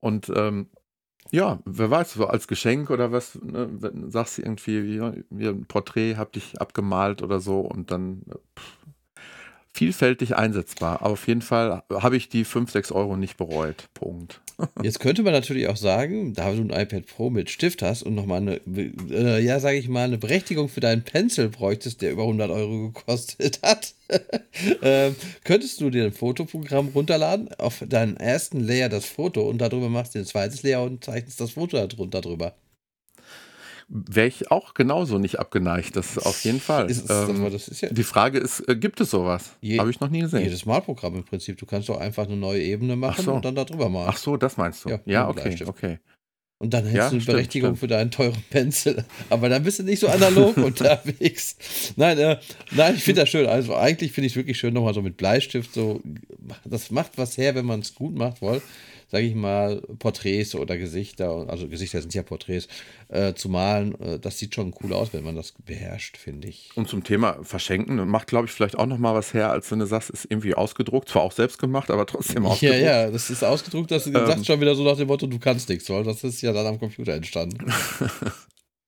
Und 0.00 0.30
ähm, 0.34 0.68
ja, 1.30 1.58
wer 1.64 1.90
weiß, 1.90 2.14
so 2.14 2.26
als 2.26 2.48
Geschenk 2.48 2.90
oder 2.90 3.12
was, 3.12 3.38
ne, 3.42 3.68
sagst 4.08 4.38
du 4.38 4.42
irgendwie, 4.42 4.84
wie, 4.84 5.24
wie 5.30 5.48
ein 5.48 5.66
Porträt 5.66 6.16
hab 6.16 6.32
dich 6.32 6.60
abgemalt 6.60 7.22
oder 7.22 7.40
so 7.40 7.60
und 7.60 7.90
dann 7.90 8.22
pff, 8.58 8.78
vielfältig 9.72 10.36
einsetzbar. 10.36 11.02
Aber 11.02 11.10
auf 11.10 11.28
jeden 11.28 11.42
Fall 11.42 11.82
habe 11.90 12.16
ich 12.16 12.28
die 12.28 12.44
5, 12.44 12.70
6 12.70 12.92
Euro 12.92 13.16
nicht 13.16 13.36
bereut. 13.36 13.88
Punkt. 13.94 14.40
Jetzt 14.82 14.98
könnte 15.00 15.22
man 15.22 15.32
natürlich 15.32 15.68
auch 15.68 15.76
sagen, 15.76 16.34
da 16.34 16.52
du 16.52 16.62
ein 16.62 16.70
iPad 16.70 17.06
Pro 17.06 17.30
mit 17.30 17.48
Stift 17.48 17.82
hast 17.82 18.02
und 18.02 18.14
nochmal 18.14 18.40
eine, 18.40 18.60
äh, 19.10 19.40
ja, 19.42 19.60
sage 19.60 19.78
ich 19.78 19.88
mal, 19.88 20.04
eine 20.04 20.18
Berechtigung 20.18 20.68
für 20.68 20.80
deinen 20.80 21.02
Pencil 21.02 21.48
bräuchtest, 21.48 22.02
der 22.02 22.10
über 22.10 22.22
100 22.22 22.50
Euro 22.50 22.90
gekostet 22.90 23.60
hat, 23.62 23.94
äh, 24.82 25.12
könntest 25.44 25.80
du 25.80 25.90
dir 25.90 26.04
ein 26.04 26.12
Fotoprogramm 26.12 26.88
runterladen, 26.88 27.52
auf 27.54 27.84
deinen 27.86 28.16
ersten 28.16 28.60
Layer 28.60 28.88
das 28.88 29.04
Foto 29.04 29.48
und 29.48 29.58
darüber 29.58 29.88
machst 29.88 30.14
du 30.14 30.18
ein 30.18 30.24
zweites 30.24 30.62
Layer 30.62 30.82
und 30.82 31.04
zeichnest 31.04 31.40
das 31.40 31.52
Foto 31.52 31.76
darunter 31.86 32.20
drüber 32.20 32.54
wäre 33.88 34.26
ich 34.26 34.50
auch 34.50 34.74
genauso 34.74 35.18
nicht 35.18 35.38
abgeneigt. 35.38 35.96
Das 35.96 36.18
auf 36.18 36.44
jeden 36.44 36.60
Fall. 36.60 36.90
Ist, 36.90 37.10
ähm, 37.10 37.46
ist 37.46 37.80
ja 37.80 37.88
die 37.90 38.02
Frage 38.02 38.38
ist, 38.38 38.68
äh, 38.68 38.76
gibt 38.76 39.00
es 39.00 39.10
sowas? 39.10 39.56
Habe 39.78 39.90
ich 39.90 40.00
noch 40.00 40.10
nie 40.10 40.20
gesehen. 40.20 40.42
Jedes 40.42 40.66
Malprogramm 40.66 41.16
im 41.16 41.24
Prinzip. 41.24 41.56
Du 41.58 41.66
kannst 41.66 41.88
doch 41.88 41.98
einfach 41.98 42.26
eine 42.26 42.36
neue 42.36 42.62
Ebene 42.62 42.96
machen 42.96 43.24
so. 43.24 43.32
und 43.32 43.44
dann 43.44 43.54
darüber 43.54 43.88
malen. 43.88 44.08
Ach 44.10 44.18
so, 44.18 44.36
das 44.36 44.56
meinst 44.56 44.84
du. 44.84 44.90
Ja, 44.90 45.00
ja 45.06 45.28
okay, 45.28 45.56
okay. 45.66 45.98
Und 46.60 46.74
dann 46.74 46.84
hättest 46.84 46.96
ja, 46.96 47.04
du 47.04 47.10
eine 47.12 47.20
stimmt, 47.20 47.36
Berechtigung 47.36 47.68
stimmt. 47.70 47.78
für 47.78 47.86
deinen 47.86 48.10
teuren 48.10 48.42
Pencil. 48.50 49.04
Aber 49.30 49.48
dann 49.48 49.62
bist 49.62 49.78
du 49.78 49.84
nicht 49.84 50.00
so 50.00 50.08
analog 50.08 50.56
unterwegs. 50.58 51.56
Nein, 51.96 52.18
äh, 52.18 52.38
nein, 52.72 52.96
ich 52.96 53.04
finde 53.04 53.22
das 53.22 53.28
schön. 53.28 53.46
Also 53.46 53.76
eigentlich 53.76 54.12
finde 54.12 54.26
ich 54.26 54.32
es 54.32 54.36
wirklich 54.36 54.58
schön, 54.58 54.74
nochmal 54.74 54.92
so 54.92 55.00
mit 55.00 55.16
Bleistift 55.16 55.72
so. 55.72 56.02
Das 56.64 56.90
macht 56.90 57.12
was 57.16 57.38
her, 57.38 57.54
wenn 57.54 57.64
man 57.64 57.80
es 57.80 57.94
gut 57.94 58.14
macht, 58.14 58.42
wohl 58.42 58.60
sage 59.10 59.24
ich 59.24 59.34
mal, 59.34 59.80
Porträts 59.98 60.54
oder 60.54 60.76
Gesichter, 60.76 61.46
also 61.48 61.66
Gesichter 61.68 62.00
sind 62.00 62.14
ja 62.14 62.22
Porträts, 62.22 62.68
äh, 63.08 63.34
zu 63.34 63.48
malen. 63.48 63.98
Äh, 64.00 64.18
das 64.18 64.38
sieht 64.38 64.54
schon 64.54 64.74
cool 64.82 64.92
aus, 64.92 65.12
wenn 65.12 65.24
man 65.24 65.34
das 65.34 65.54
beherrscht, 65.64 66.18
finde 66.18 66.48
ich. 66.48 66.70
Und 66.74 66.88
zum 66.88 67.02
Thema 67.04 67.42
Verschenken 67.42 68.06
macht, 68.08 68.28
glaube 68.28 68.46
ich, 68.46 68.52
vielleicht 68.52 68.78
auch 68.78 68.86
noch 68.86 68.98
mal 68.98 69.14
was 69.14 69.32
her, 69.32 69.50
als 69.50 69.70
wenn 69.70 69.78
du 69.78 69.86
sagst, 69.86 70.10
ist 70.10 70.26
irgendwie 70.28 70.54
ausgedruckt, 70.54 71.08
zwar 71.08 71.22
auch 71.22 71.32
selbst 71.32 71.58
gemacht, 71.58 71.90
aber 71.90 72.06
trotzdem 72.06 72.44
ausgedruckt. 72.44 72.58
Ja, 72.68 73.04
ja, 73.04 73.10
das 73.10 73.30
ist 73.30 73.42
ausgedruckt, 73.42 73.90
das 73.90 74.06
ähm, 74.06 74.12
sagt 74.12 74.44
schon 74.44 74.60
wieder 74.60 74.74
so 74.74 74.84
nach 74.84 74.96
dem 74.96 75.08
Motto, 75.08 75.26
du 75.26 75.38
kannst 75.38 75.68
nichts, 75.68 75.88
weil 75.88 76.04
das 76.04 76.22
ist 76.22 76.42
ja 76.42 76.52
dann 76.52 76.66
am 76.66 76.78
Computer 76.78 77.14
entstanden. 77.14 77.72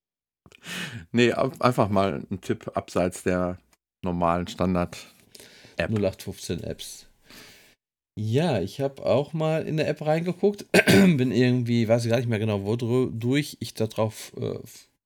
nee, 1.12 1.32
einfach 1.32 1.88
mal 1.88 2.22
ein 2.30 2.40
Tipp 2.40 2.70
abseits 2.74 3.22
der 3.22 3.58
normalen 4.02 4.46
Standard-App. 4.48 5.90
0815 5.90 6.62
Apps. 6.64 7.06
Ja, 8.16 8.60
ich 8.60 8.80
habe 8.80 9.04
auch 9.06 9.32
mal 9.32 9.66
in 9.66 9.76
der 9.76 9.88
App 9.88 10.02
reingeguckt. 10.02 10.66
Bin 10.86 11.32
irgendwie, 11.32 11.88
weiß 11.88 12.04
ich 12.04 12.10
gar 12.10 12.18
nicht 12.18 12.28
mehr 12.28 12.38
genau, 12.38 12.64
wodurch 12.64 13.56
ich 13.60 13.74
darauf 13.74 14.32
äh, 14.40 14.58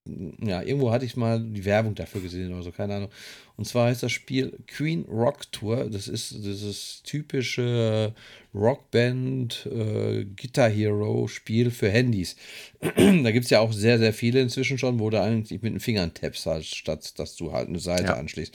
ja, 0.07 0.61
irgendwo 0.61 0.91
hatte 0.91 1.07
ich 1.07 1.17
mal 1.17 1.41
die 1.41 1.65
Werbung 1.65 1.95
dafür 1.95 2.21
gesehen 2.21 2.53
oder 2.53 2.63
so, 2.63 2.71
keine 2.71 2.95
Ahnung. 2.95 3.09
Und 3.57 3.65
zwar 3.65 3.89
heißt 3.89 4.03
das 4.03 4.13
Spiel 4.13 4.59
Queen 4.67 5.05
Rock 5.05 5.51
Tour. 5.51 5.89
Das 5.89 6.09
ist 6.09 6.45
dieses 6.45 7.03
typische 7.05 8.13
Rockband 8.55 9.67
äh, 9.67 10.25
Guitar 10.25 10.69
Hero 10.69 11.27
Spiel 11.27 11.71
für 11.71 11.89
Handys. 11.89 12.37
da 12.81 13.31
gibt 13.31 13.45
es 13.45 13.51
ja 13.51 13.61
auch 13.61 13.73
sehr, 13.73 13.99
sehr 13.99 14.13
viele 14.13 14.43
inzwischen 14.43 14.77
schon, 14.77 14.99
wo 14.99 15.09
du 15.09 15.23
eigentlich 15.23 15.63
mit 15.63 15.73
den 15.73 15.81
Fingern 15.81 16.13
tappst, 16.13 16.45
halt, 16.45 16.67
statt 16.67 17.19
dass 17.19 17.37
du 17.37 17.53
halt 17.53 17.69
eine 17.69 17.79
Seite 17.79 18.05
ja. 18.05 18.17
anschließt. 18.17 18.55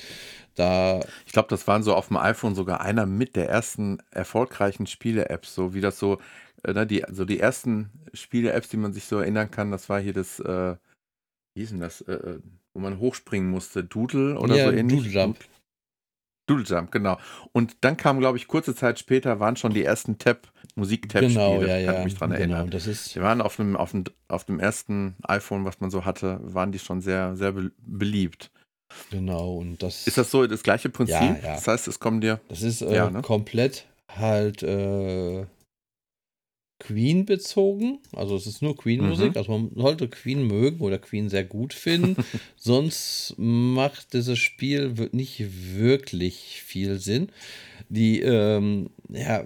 Da 0.59 0.99
ich 1.25 1.31
glaube, 1.31 1.47
das 1.47 1.67
waren 1.67 1.83
so 1.83 1.95
auf 1.95 2.09
dem 2.09 2.17
iPhone 2.17 2.53
sogar 2.53 2.81
einer 2.81 3.05
mit 3.05 3.37
der 3.37 3.49
ersten 3.49 3.99
erfolgreichen 4.11 4.87
Spiele-Apps, 4.87 5.55
so 5.55 5.73
wie 5.73 5.79
das 5.79 5.97
so, 5.97 6.19
äh, 6.63 6.73
ne, 6.73 6.85
die, 6.85 7.05
so 7.09 7.23
die 7.23 7.39
ersten 7.39 7.89
Spiele-Apps, 8.13 8.67
die 8.67 8.77
man 8.77 8.91
sich 8.91 9.05
so 9.05 9.19
erinnern 9.19 9.49
kann, 9.49 9.71
das 9.71 9.87
war 9.87 10.01
hier 10.01 10.13
das. 10.13 10.39
Äh, 10.41 10.75
wie 11.55 11.61
hieß 11.61 11.69
denn 11.69 11.79
das, 11.79 12.01
äh, 12.01 12.13
äh, 12.13 12.39
wo 12.73 12.81
man 12.81 12.99
hochspringen 12.99 13.49
musste? 13.49 13.83
Doodle 13.85 14.37
oder 14.37 14.55
ja, 14.55 14.65
so 14.65 14.71
ähnlich? 14.71 14.99
Doodle 14.99 15.11
Jump. 15.11 15.37
Doodle 16.45 16.65
Jump, 16.65 16.91
genau. 16.91 17.17
Und 17.53 17.77
dann 17.81 17.95
kam, 17.95 18.19
glaube 18.19 18.37
ich, 18.37 18.47
kurze 18.47 18.75
Zeit 18.75 18.99
später 18.99 19.39
waren 19.39 19.55
schon 19.55 19.73
die 19.73 19.83
ersten 19.83 20.17
Tab, 20.17 20.51
Musik-Tab-Spiele. 20.75 21.33
Genau, 21.33 21.61
ja, 21.61 21.77
ja. 21.77 21.93
Kann 21.93 22.03
mich 22.03 22.15
dran 22.15 22.31
genau, 22.31 22.39
erinnern. 22.39 22.69
Das 22.69 22.85
ist 22.85 23.15
Die 23.15 23.21
waren 23.21 23.41
auf 23.41 23.55
dem, 23.55 23.77
auf, 23.77 23.91
dem, 23.91 24.03
auf 24.27 24.43
dem 24.43 24.59
ersten 24.59 25.15
iPhone, 25.23 25.63
was 25.63 25.79
man 25.79 25.89
so 25.89 26.03
hatte, 26.03 26.39
waren 26.41 26.71
die 26.71 26.79
schon 26.79 27.01
sehr, 27.01 27.35
sehr 27.37 27.53
beliebt. 27.77 28.51
Genau, 29.11 29.55
und 29.55 29.81
das. 29.81 30.07
Ist 30.07 30.17
das 30.17 30.31
so 30.31 30.45
das 30.47 30.63
gleiche 30.63 30.89
Prinzip? 30.89 31.15
Ja, 31.15 31.39
ja. 31.43 31.55
Das 31.55 31.67
heißt, 31.67 31.87
es 31.87 31.99
kommen 31.99 32.21
dir. 32.21 32.39
Das 32.49 32.61
ist 32.61 32.81
äh, 32.81 32.95
ja, 32.95 33.09
ne? 33.09 33.21
komplett 33.21 33.85
halt 34.07 34.63
äh, 34.63 35.45
Queen 36.79 37.25
bezogen. 37.25 37.99
Also 38.13 38.35
es 38.35 38.47
ist 38.47 38.61
nur 38.61 38.75
Queen-Musik. 38.75 39.31
Mhm. 39.31 39.37
Also 39.37 39.51
man 39.51 39.71
sollte 39.75 40.07
Queen 40.07 40.47
mögen 40.47 40.79
oder 40.79 40.97
Queen 40.97 41.29
sehr 41.29 41.43
gut 41.43 41.73
finden. 41.73 42.15
Sonst 42.55 43.35
macht 43.37 44.13
dieses 44.13 44.39
Spiel 44.39 45.09
nicht 45.11 45.43
wirklich 45.77 46.63
viel 46.65 46.99
Sinn. 46.99 47.29
Die 47.89 48.21
ähm, 48.21 48.89
ja, 49.09 49.43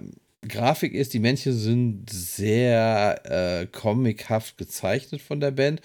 Grafik 0.48 0.94
ist, 0.94 1.14
die 1.14 1.18
Männchen 1.18 1.52
sind 1.52 2.10
sehr 2.10 3.20
äh, 3.24 3.66
comichaft 3.66 4.58
gezeichnet 4.58 5.20
von 5.20 5.40
der 5.40 5.50
Band. 5.50 5.80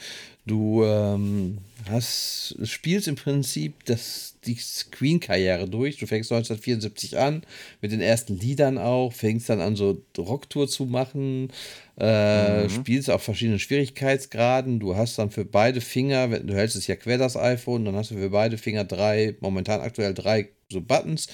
Du 0.46 0.84
ähm, 0.84 1.60
hast, 1.90 2.58
spielst 2.64 3.08
im 3.08 3.16
Prinzip 3.16 3.86
das, 3.86 4.36
die 4.46 4.58
Queen-Karriere 4.92 5.70
durch. 5.70 5.98
Du 5.98 6.08
fängst 6.08 6.32
1974 6.32 7.20
an, 7.20 7.44
mit 7.82 7.92
den 7.92 8.02
ersten 8.02 8.38
Liedern 8.38 8.78
auch, 8.80 9.14
fängst 9.14 9.50
dann 9.50 9.62
an, 9.62 9.76
so 9.76 10.02
Rocktour 10.18 10.68
zu 10.68 10.86
machen, 10.86 11.52
äh, 12.00 12.64
mhm. 12.64 12.70
spielst 12.70 13.12
auf 13.12 13.22
verschiedenen 13.22 13.60
Schwierigkeitsgraden. 13.60 14.80
Du 14.80 14.96
hast 14.96 15.20
dann 15.20 15.30
für 15.30 15.46
beide 15.46 15.82
Finger, 15.82 16.28
du 16.28 16.56
hältst 16.56 16.76
es 16.76 16.88
ja 16.88 16.96
quer 16.96 17.20
das 17.20 17.38
iPhone, 17.38 17.86
dann 17.86 17.96
hast 17.96 18.10
du 18.10 18.16
für 18.16 18.32
beide 18.32 18.58
Finger 18.58 18.86
drei, 18.86 19.36
momentan 19.42 19.82
aktuell 19.82 20.16
drei 20.16 20.50
so 20.72 20.82
Buttons, 20.82 21.28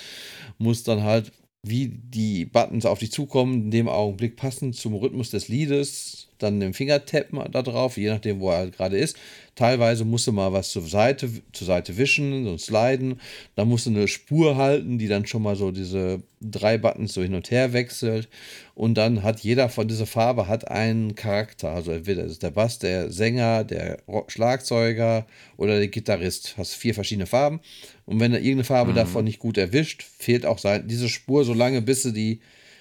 musst 0.57 0.87
dann 0.87 1.03
halt 1.03 1.31
wie 1.67 1.87
die 1.87 2.45
Buttons 2.45 2.85
auf 2.85 2.99
dich 2.99 3.11
zukommen, 3.11 3.65
in 3.65 3.71
dem 3.71 3.89
Augenblick 3.89 4.35
passen 4.35 4.73
zum 4.73 4.93
Rhythmus 4.93 5.31
des 5.31 5.47
Liedes, 5.47 6.27
dann 6.37 6.59
den 6.59 6.73
Finger 6.73 7.05
tappen 7.05 7.39
da 7.51 7.61
drauf, 7.61 7.97
je 7.97 8.09
nachdem, 8.09 8.39
wo 8.39 8.51
er 8.51 8.69
gerade 8.69 8.97
ist. 8.97 9.17
Teilweise 9.55 10.03
musst 10.03 10.27
du 10.27 10.33
mal 10.33 10.51
was 10.51 10.69
zur 10.69 10.81
Seite, 10.81 11.29
zur 11.53 11.67
Seite 11.67 11.97
wischen, 11.97 12.43
so 12.43 12.57
sliden. 12.57 13.21
Dann 13.55 13.69
musst 13.69 13.85
du 13.85 13.91
eine 13.91 14.07
Spur 14.07 14.57
halten, 14.57 14.97
die 14.97 15.07
dann 15.07 15.25
schon 15.25 15.43
mal 15.43 15.55
so 15.55 15.71
diese 15.71 16.21
drei 16.41 16.77
Buttons 16.77 17.13
so 17.13 17.21
hin 17.21 17.35
und 17.35 17.51
her 17.51 17.71
wechselt. 17.71 18.27
Und 18.73 18.95
dann 18.95 19.23
hat 19.23 19.39
jeder 19.39 19.69
von 19.69 19.87
dieser 19.87 20.05
Farbe 20.05 20.49
hat 20.49 20.69
einen 20.69 21.15
Charakter. 21.15 21.69
Also 21.69 21.91
entweder 21.91 22.25
ist 22.25 22.43
der 22.43 22.51
Bass, 22.51 22.79
der 22.79 23.11
Sänger, 23.11 23.63
der 23.63 23.99
Schlagzeuger 24.27 25.25
oder 25.55 25.77
der 25.77 25.87
Gitarrist. 25.87 26.55
Hast 26.57 26.75
vier 26.75 26.93
verschiedene 26.93 27.27
Farben. 27.27 27.61
Und 28.05 28.19
wenn 28.19 28.33
er 28.33 28.39
irgendeine 28.39 28.63
Farbe 28.65 28.91
mhm. 28.91 28.95
davon 28.95 29.25
nicht 29.25 29.39
gut 29.39 29.57
erwischt, 29.57 30.03
fehlt 30.03 30.45
auch 30.45 30.59
sein, 30.59 30.87
diese 30.87 31.09
Spur 31.09 31.43
so 31.43 31.53
lange, 31.53 31.81
bis 31.81 32.03
sie 32.03 32.13
die 32.13 32.39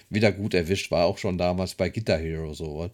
wieder 0.09 0.31
gut 0.31 0.53
erwischt. 0.53 0.91
War 0.91 1.05
auch 1.05 1.17
schon 1.17 1.37
damals 1.37 1.75
bei 1.75 1.89
Guitar 1.89 2.19
Hero 2.19 2.53
so. 2.53 2.89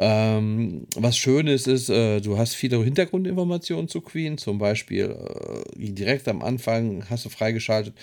Ähm, 0.00 0.86
was 0.94 1.16
schön 1.16 1.48
ist, 1.48 1.66
ist, 1.66 1.90
äh, 1.90 2.20
du 2.20 2.38
hast 2.38 2.54
viele 2.54 2.82
Hintergrundinformationen 2.84 3.88
zu 3.88 4.00
Queen, 4.00 4.38
zum 4.38 4.58
Beispiel 4.58 5.16
äh, 5.76 5.90
direkt 5.90 6.28
am 6.28 6.40
Anfang 6.40 7.04
hast 7.10 7.24
du 7.24 7.30
freigeschaltet 7.30 7.94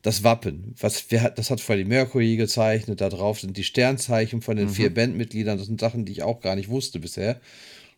das 0.00 0.24
Wappen. 0.24 0.74
Was, 0.80 1.04
wer 1.10 1.22
hat, 1.22 1.38
das 1.38 1.50
hat 1.50 1.60
Freddie 1.60 1.84
Mercury 1.84 2.36
gezeichnet, 2.36 3.02
da 3.02 3.10
drauf 3.10 3.40
sind 3.40 3.58
die 3.58 3.64
Sternzeichen 3.64 4.40
von 4.40 4.56
den 4.56 4.68
mhm. 4.68 4.72
vier 4.72 4.94
Bandmitgliedern, 4.94 5.58
das 5.58 5.66
sind 5.66 5.78
Sachen, 5.78 6.06
die 6.06 6.12
ich 6.12 6.22
auch 6.22 6.40
gar 6.40 6.56
nicht 6.56 6.70
wusste 6.70 6.98
bisher. 6.98 7.38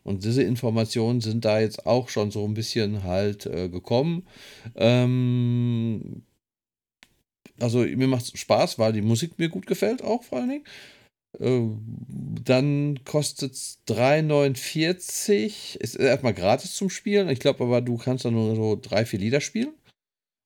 Und 0.05 0.23
diese 0.23 0.43
Informationen 0.43 1.19
sind 1.19 1.43
da 1.45 1.59
jetzt 1.59 1.87
auch 1.87 2.09
schon 2.09 2.29
so 2.29 2.45
ein 2.45 2.53
bisschen 2.53 3.03
halt 3.03 3.47
äh, 3.47 3.69
gekommen. 3.69 4.27
Ähm, 4.75 6.21
also 7.59 7.79
mir 7.79 8.07
macht 8.07 8.25
es 8.25 8.39
Spaß, 8.39 8.77
weil 8.77 8.93
die 8.93 9.01
Musik 9.01 9.39
mir 9.39 9.49
gut 9.49 9.65
gefällt, 9.65 10.03
auch 10.03 10.23
vor 10.23 10.37
allen 10.37 10.49
Dingen. 10.49 10.65
Äh, 11.39 11.61
dann 12.43 12.99
kostet 13.03 13.53
es 13.53 13.79
3,49. 13.87 15.77
Ist 15.77 15.95
erstmal 15.95 16.35
gratis 16.35 16.75
zum 16.75 16.91
Spielen. 16.91 17.27
Ich 17.29 17.39
glaube 17.39 17.63
aber, 17.63 17.81
du 17.81 17.97
kannst 17.97 18.25
da 18.25 18.31
nur 18.31 18.55
so 18.55 18.77
drei, 18.79 19.05
vier 19.05 19.17
Lieder 19.19 19.41
spielen. 19.41 19.73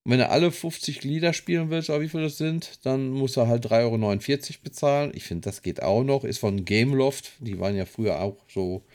Und 0.05 0.13
wenn 0.13 0.19
du 0.19 0.29
alle 0.29 0.51
50 0.51 1.03
Lieder 1.03 1.33
spielen 1.33 1.69
willst, 1.69 1.89
oder 1.89 1.99
wie 1.99 2.07
viele 2.07 2.23
das 2.23 2.37
sind, 2.37 2.85
dann 2.85 3.09
musst 3.09 3.35
du 3.35 3.45
halt 3.45 3.65
3,49 3.65 4.51
Euro 4.51 4.59
bezahlen. 4.63 5.11
Ich 5.13 5.25
finde, 5.25 5.49
das 5.49 5.61
geht 5.61 5.83
auch 5.83 6.05
noch. 6.05 6.23
Ist 6.23 6.39
von 6.39 6.63
Gameloft. 6.63 7.33
Die 7.39 7.59
waren 7.59 7.75
ja 7.75 7.85
früher 7.85 8.21
auch 8.21 8.37
so 8.47 8.85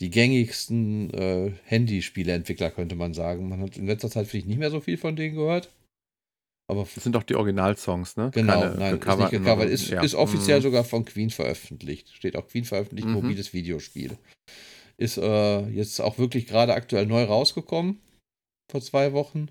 die 0.00 0.10
gängigsten 0.10 1.10
äh, 1.10 1.52
Handyspieleentwickler, 1.64 2.70
könnte 2.70 2.96
man 2.96 3.14
sagen. 3.14 3.48
Man 3.48 3.60
hat 3.60 3.76
in 3.76 3.86
letzter 3.86 4.10
Zeit 4.10 4.26
vielleicht 4.26 4.46
nicht 4.46 4.58
mehr 4.58 4.70
so 4.70 4.80
viel 4.80 4.96
von 4.96 5.16
denen 5.16 5.36
gehört. 5.36 5.70
Aber 6.66 6.86
das 6.94 7.04
sind 7.04 7.14
doch 7.14 7.22
die 7.22 7.34
Originalsongs, 7.34 8.16
ne? 8.16 8.30
Genau, 8.32 8.60
Keine 8.60 8.76
nein, 8.76 8.98
ist 8.98 9.18
nicht 9.18 9.30
gecovert. 9.30 9.68
Ist, 9.68 9.90
ja. 9.90 10.02
ist 10.02 10.14
offiziell 10.14 10.60
mhm. 10.60 10.62
sogar 10.62 10.84
von 10.84 11.04
Queen 11.04 11.30
veröffentlicht. 11.30 12.14
Steht 12.14 12.36
auch 12.36 12.48
Queen 12.48 12.64
veröffentlicht, 12.64 13.06
mhm. 13.06 13.14
mobiles 13.14 13.52
Videospiel. 13.52 14.16
Ist 14.96 15.18
äh, 15.18 15.68
jetzt 15.68 16.00
auch 16.00 16.18
wirklich 16.18 16.46
gerade 16.46 16.74
aktuell 16.74 17.06
neu 17.06 17.24
rausgekommen. 17.24 18.00
Vor 18.70 18.80
zwei 18.80 19.12
Wochen. 19.12 19.48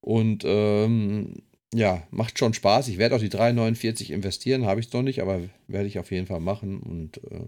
Und 0.00 0.44
ähm, 0.46 1.42
ja, 1.74 2.02
macht 2.10 2.38
schon 2.38 2.54
Spaß. 2.54 2.88
Ich 2.88 2.98
werde 2.98 3.16
auch 3.16 3.20
die 3.20 3.30
3,49 3.30 4.10
investieren, 4.10 4.66
habe 4.66 4.80
ich 4.80 4.86
es 4.86 4.92
noch 4.92 5.02
nicht, 5.02 5.22
aber 5.22 5.40
werde 5.68 5.88
ich 5.88 5.98
auf 5.98 6.10
jeden 6.10 6.26
Fall 6.26 6.40
machen. 6.40 6.80
Und 6.80 7.18
äh, 7.30 7.46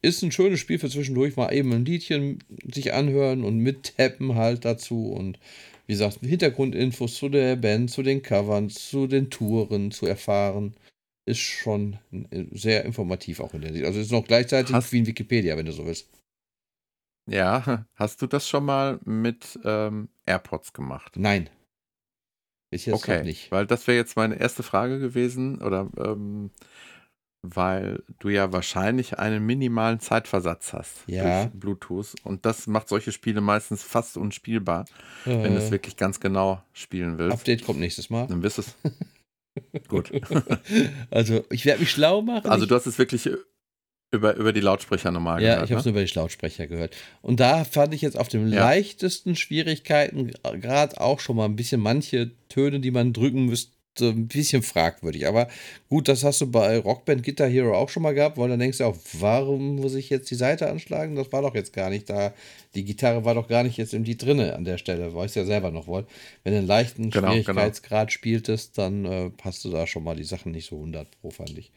ist 0.00 0.22
ein 0.22 0.32
schönes 0.32 0.60
Spiel 0.60 0.78
für 0.78 0.88
zwischendurch, 0.88 1.36
mal 1.36 1.52
eben 1.52 1.72
ein 1.72 1.84
Liedchen 1.84 2.42
sich 2.72 2.94
anhören 2.94 3.44
und 3.44 3.58
mittappen 3.58 4.36
halt 4.36 4.64
dazu. 4.64 5.12
Und 5.12 5.38
wie 5.86 5.92
gesagt, 5.92 6.20
Hintergrundinfos 6.20 7.14
zu 7.16 7.28
der 7.28 7.56
Band, 7.56 7.90
zu 7.90 8.02
den 8.02 8.22
Covern, 8.22 8.70
zu 8.70 9.06
den 9.06 9.28
Touren 9.28 9.90
zu 9.90 10.06
erfahren, 10.06 10.74
ist 11.26 11.40
schon 11.40 11.98
sehr 12.52 12.86
informativ 12.86 13.40
auch 13.40 13.52
in 13.52 13.60
der 13.60 13.72
Sicht. 13.74 13.84
Also 13.84 14.00
ist 14.00 14.10
noch 14.10 14.26
gleichzeitig 14.26 14.74
hast, 14.74 14.92
wie 14.92 14.98
in 14.98 15.06
Wikipedia, 15.06 15.56
wenn 15.58 15.66
du 15.66 15.72
so 15.72 15.86
willst. 15.86 16.08
Ja, 17.30 17.86
hast 17.94 18.22
du 18.22 18.26
das 18.26 18.48
schon 18.48 18.64
mal 18.64 18.98
mit 19.04 19.58
ähm, 19.62 20.08
AirPods 20.24 20.72
gemacht? 20.72 21.16
Nein. 21.16 21.50
Ich 22.70 22.86
jetzt 22.86 22.96
okay, 22.96 23.22
nicht. 23.22 23.50
Weil 23.50 23.66
das 23.66 23.86
wäre 23.86 23.96
jetzt 23.96 24.16
meine 24.16 24.38
erste 24.38 24.62
Frage 24.62 24.98
gewesen, 24.98 25.62
oder 25.62 25.88
ähm, 25.96 26.50
weil 27.42 28.02
du 28.18 28.28
ja 28.28 28.52
wahrscheinlich 28.52 29.18
einen 29.18 29.44
minimalen 29.44 30.00
Zeitversatz 30.00 30.72
hast 30.72 31.04
ja. 31.06 31.44
durch 31.44 31.54
Bluetooth. 31.54 32.14
Und 32.24 32.44
das 32.44 32.66
macht 32.66 32.88
solche 32.88 33.12
Spiele 33.12 33.40
meistens 33.40 33.82
fast 33.82 34.16
unspielbar, 34.16 34.86
äh, 35.24 35.30
wenn 35.30 35.54
du 35.54 35.58
es 35.58 35.70
wirklich 35.70 35.96
ganz 35.96 36.20
genau 36.20 36.62
spielen 36.72 37.18
willst. 37.18 37.38
Update 37.38 37.64
kommt 37.64 37.80
nächstes 37.80 38.10
Mal. 38.10 38.26
Dann 38.26 38.42
wirst 38.42 38.58
es. 38.58 38.74
Gut. 39.88 40.12
also, 41.10 41.44
ich 41.50 41.64
werde 41.64 41.80
mich 41.80 41.90
schlau 41.90 42.22
machen. 42.22 42.50
Also, 42.50 42.66
du 42.66 42.74
hast 42.74 42.86
es 42.86 42.98
wirklich 42.98 43.28
über, 44.10 44.36
über 44.36 44.52
die 44.52 44.60
Lautsprecher 44.60 45.10
normal 45.10 45.42
ja, 45.42 45.54
gehört. 45.54 45.58
Ja, 45.58 45.64
ich 45.64 45.70
habe 45.70 45.80
es 45.80 45.84
ne? 45.86 45.90
über 45.90 46.04
die 46.04 46.12
Lautsprecher 46.14 46.66
gehört. 46.66 46.96
Und 47.20 47.40
da 47.40 47.64
fand 47.64 47.94
ich 47.94 48.02
jetzt 48.02 48.18
auf 48.18 48.28
dem 48.28 48.50
ja. 48.52 48.60
leichtesten 48.60 49.36
Schwierigkeiten 49.36 50.32
gerade 50.60 51.00
auch 51.00 51.20
schon 51.20 51.36
mal 51.36 51.44
ein 51.44 51.56
bisschen 51.56 51.80
manche 51.80 52.30
Töne, 52.48 52.80
die 52.80 52.90
man 52.90 53.12
drücken 53.12 53.46
müsste, 53.46 53.72
ein 54.00 54.28
bisschen 54.28 54.62
fragwürdig. 54.62 55.26
Aber 55.26 55.48
gut, 55.88 56.08
das 56.08 56.24
hast 56.24 56.40
du 56.40 56.50
bei 56.50 56.78
Rockband 56.78 57.24
Guitar 57.24 57.48
Hero 57.48 57.76
auch 57.76 57.88
schon 57.88 58.02
mal 58.02 58.14
gehabt, 58.14 58.38
weil 58.38 58.48
dann 58.48 58.60
denkst 58.60 58.78
du 58.78 58.84
auch, 58.84 58.96
warum 59.14 59.76
muss 59.76 59.94
ich 59.94 60.08
jetzt 60.08 60.30
die 60.30 60.36
Seite 60.36 60.70
anschlagen? 60.70 61.16
Das 61.16 61.32
war 61.32 61.42
doch 61.42 61.54
jetzt 61.54 61.72
gar 61.72 61.90
nicht 61.90 62.08
da. 62.08 62.32
Die 62.74 62.84
Gitarre 62.84 63.24
war 63.24 63.34
doch 63.34 63.48
gar 63.48 63.64
nicht 63.64 63.76
jetzt 63.76 63.94
im 63.94 64.04
Lied 64.04 64.22
drinne 64.22 64.54
an 64.54 64.64
der 64.64 64.78
Stelle, 64.78 65.14
weil 65.14 65.26
ich 65.26 65.32
es 65.32 65.34
ja 65.36 65.44
selber 65.44 65.70
noch 65.70 65.86
wollte. 65.86 66.08
Wenn 66.44 66.52
du 66.52 66.58
einen 66.58 66.68
leichten 66.68 67.10
genau, 67.10 67.32
genau. 67.32 67.42
Schwierigkeitsgrad 67.42 68.08
genau. 68.08 68.14
spieltest, 68.14 68.78
dann 68.78 69.04
äh, 69.04 69.30
passt 69.30 69.64
du 69.64 69.70
da 69.70 69.86
schon 69.86 70.04
mal 70.04 70.16
die 70.16 70.24
Sachen 70.24 70.52
nicht 70.52 70.68
so 70.68 70.76
100 70.76 71.20
pro, 71.20 71.30
fand 71.30 71.58
ich. 71.58 71.72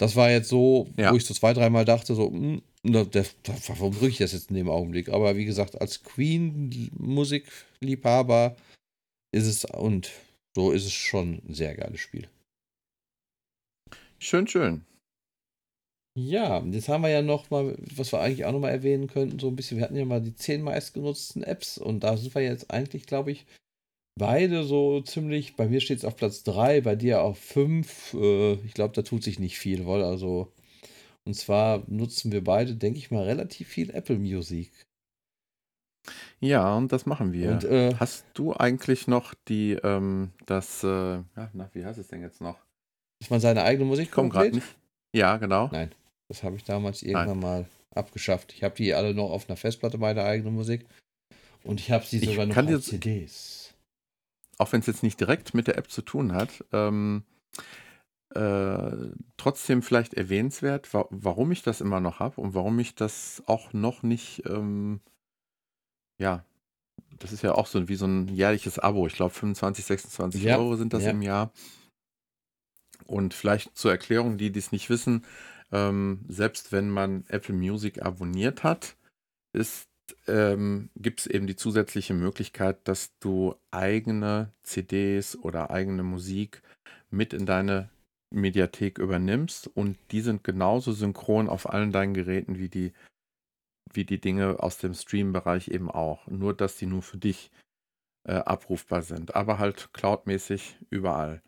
Das 0.00 0.16
war 0.16 0.30
jetzt 0.30 0.48
so, 0.48 0.88
ja. 0.96 1.12
wo 1.12 1.16
ich 1.16 1.26
so 1.26 1.34
zwei, 1.34 1.52
dreimal 1.52 1.84
dachte, 1.84 2.14
so, 2.14 2.30
mh, 2.30 2.62
hm, 2.86 3.10
der, 3.10 3.26
warum 3.66 3.92
drücke 3.92 4.08
ich 4.08 4.16
das 4.16 4.32
jetzt 4.32 4.48
in 4.48 4.56
dem 4.56 4.70
Augenblick? 4.70 5.10
Aber 5.10 5.36
wie 5.36 5.44
gesagt, 5.44 5.78
als 5.78 6.02
Queen-Musikliebhaber 6.02 8.56
ist 9.30 9.46
es 9.46 9.66
und 9.66 10.10
so 10.56 10.72
ist 10.72 10.86
es 10.86 10.94
schon 10.94 11.42
ein 11.46 11.52
sehr 11.52 11.74
geiles 11.74 12.00
Spiel. 12.00 12.30
Schön, 14.18 14.46
schön. 14.46 14.86
Ja, 16.16 16.64
jetzt 16.64 16.88
haben 16.88 17.02
wir 17.02 17.10
ja 17.10 17.20
noch 17.20 17.50
mal, 17.50 17.76
was 17.94 18.10
wir 18.10 18.20
eigentlich 18.20 18.46
auch 18.46 18.52
noch 18.52 18.60
mal 18.60 18.70
erwähnen 18.70 19.06
könnten, 19.06 19.38
so 19.38 19.48
ein 19.48 19.56
bisschen, 19.56 19.76
wir 19.76 19.84
hatten 19.84 19.96
ja 19.96 20.06
mal 20.06 20.22
die 20.22 20.34
zehn 20.34 20.62
meistgenutzten 20.62 21.42
Apps 21.42 21.76
und 21.76 22.04
da 22.04 22.16
sind 22.16 22.34
wir 22.34 22.40
jetzt 22.40 22.70
eigentlich, 22.70 23.04
glaube 23.04 23.32
ich, 23.32 23.44
beide 24.18 24.64
so 24.64 25.00
ziemlich, 25.00 25.56
bei 25.56 25.68
mir 25.68 25.80
steht 25.80 25.98
es 25.98 26.04
auf 26.04 26.16
Platz 26.16 26.42
3, 26.44 26.80
bei 26.82 26.96
dir 26.96 27.22
auf 27.22 27.38
5. 27.38 28.14
Äh, 28.14 28.52
ich 28.64 28.74
glaube, 28.74 28.94
da 28.94 29.02
tut 29.02 29.22
sich 29.22 29.38
nicht 29.38 29.58
viel, 29.58 29.86
weil 29.86 30.02
also, 30.02 30.52
und 31.24 31.34
zwar 31.34 31.82
nutzen 31.86 32.32
wir 32.32 32.42
beide, 32.44 32.74
denke 32.74 32.98
ich 32.98 33.10
mal, 33.10 33.24
relativ 33.24 33.68
viel 33.68 33.90
Apple 33.90 34.18
Music. 34.18 34.70
Ja, 36.40 36.76
und 36.76 36.92
das 36.92 37.04
machen 37.04 37.32
wir. 37.32 37.50
Und, 37.50 37.64
äh, 37.64 37.94
Hast 37.96 38.24
du 38.34 38.54
eigentlich 38.54 39.06
noch 39.06 39.34
die, 39.48 39.72
ähm, 39.82 40.30
das, 40.46 40.82
äh, 40.82 40.86
ja, 40.86 41.50
na, 41.52 41.70
wie 41.74 41.84
heißt 41.84 41.98
es 41.98 42.08
denn 42.08 42.22
jetzt 42.22 42.40
noch? 42.40 42.58
Dass 43.20 43.30
man 43.30 43.40
seine 43.40 43.62
eigene 43.62 43.84
Musik 43.84 44.10
kommt 44.10 44.32
gerade 44.32 44.52
nicht. 44.52 44.76
Ja, 45.14 45.36
genau. 45.36 45.68
Nein, 45.72 45.92
das 46.28 46.42
habe 46.42 46.56
ich 46.56 46.64
damals 46.64 47.02
irgendwann 47.02 47.40
Nein. 47.40 47.40
mal 47.40 47.66
abgeschafft. 47.94 48.54
Ich 48.54 48.62
habe 48.62 48.74
die 48.74 48.94
alle 48.94 49.14
noch 49.14 49.30
auf 49.30 49.48
einer 49.48 49.56
Festplatte, 49.56 49.98
meine 49.98 50.24
eigene 50.24 50.50
Musik. 50.50 50.86
Und 51.64 51.80
ich 51.80 51.90
habe 51.90 52.06
sie 52.06 52.20
sogar 52.20 52.46
noch 52.46 52.56
auf 52.56 52.82
CDs. 52.82 53.59
Auch 54.60 54.72
wenn 54.72 54.80
es 54.80 54.86
jetzt 54.86 55.02
nicht 55.02 55.18
direkt 55.20 55.54
mit 55.54 55.66
der 55.66 55.78
App 55.78 55.90
zu 55.90 56.02
tun 56.02 56.32
hat, 56.32 56.64
ähm, 56.72 57.24
äh, 58.34 58.90
trotzdem 59.36 59.82
vielleicht 59.82 60.14
erwähnenswert, 60.14 60.92
wa 60.94 61.06
warum 61.10 61.50
ich 61.50 61.62
das 61.62 61.80
immer 61.80 62.00
noch 62.00 62.20
habe 62.20 62.40
und 62.40 62.54
warum 62.54 62.78
ich 62.78 62.94
das 62.94 63.42
auch 63.46 63.72
noch 63.72 64.02
nicht 64.02 64.44
ähm, 64.46 65.00
ja, 66.20 66.44
das 67.18 67.32
ist 67.32 67.42
ja 67.42 67.54
auch 67.54 67.66
so 67.66 67.88
wie 67.88 67.96
so 67.96 68.06
ein 68.06 68.28
jährliches 68.28 68.78
Abo. 68.78 69.06
Ich 69.06 69.14
glaube, 69.14 69.34
25, 69.34 69.84
26 69.84 70.42
Ja, 70.42 70.58
Euro 70.58 70.76
sind 70.76 70.92
das 70.92 71.04
ja. 71.04 71.10
im 71.10 71.22
Jahr. 71.22 71.50
Und 73.06 73.34
vielleicht 73.34 73.76
zur 73.76 73.90
Erklärung, 73.90 74.36
die 74.36 74.52
dies 74.52 74.72
nicht 74.72 74.90
wissen, 74.90 75.24
ähm, 75.72 76.24
selbst 76.28 76.72
wenn 76.72 76.90
man 76.90 77.24
Apple 77.28 77.54
Music 77.54 78.02
abonniert 78.02 78.62
hat, 78.62 78.96
ähm, 80.26 80.90
gibt 80.96 81.20
es 81.20 81.26
eben 81.26 81.46
die 81.46 81.56
zusätzliche 81.56 82.14
Möglichkeit, 82.14 82.78
dass 82.88 83.16
du 83.18 83.54
eigene 83.70 84.52
CDs 84.62 85.36
oder 85.36 85.70
eigene 85.70 86.02
Musik 86.02 86.62
mit 87.10 87.32
in 87.32 87.46
deine 87.46 87.90
Mediathek 88.32 88.98
übernimmst 88.98 89.66
und 89.66 89.96
die 90.12 90.20
sind 90.20 90.44
genauso 90.44 90.92
synchron 90.92 91.48
auf 91.48 91.68
allen 91.68 91.92
deinen 91.92 92.14
Geräten 92.14 92.58
wie 92.58 92.68
die 92.68 92.92
wie 93.92 94.04
die 94.04 94.20
Dinge 94.20 94.60
aus 94.60 94.78
dem 94.78 94.94
Stream-Bereich 94.94 95.68
eben 95.68 95.90
auch. 95.90 96.26
Nur, 96.28 96.54
dass 96.54 96.76
die 96.76 96.86
nur 96.86 97.02
für 97.02 97.18
dich 97.18 97.50
äh, 98.24 98.34
abrufbar 98.34 99.02
sind. 99.02 99.34
Aber 99.34 99.58
halt 99.58 99.92
cloudmäßig 99.92 100.78
überall. 100.90 101.42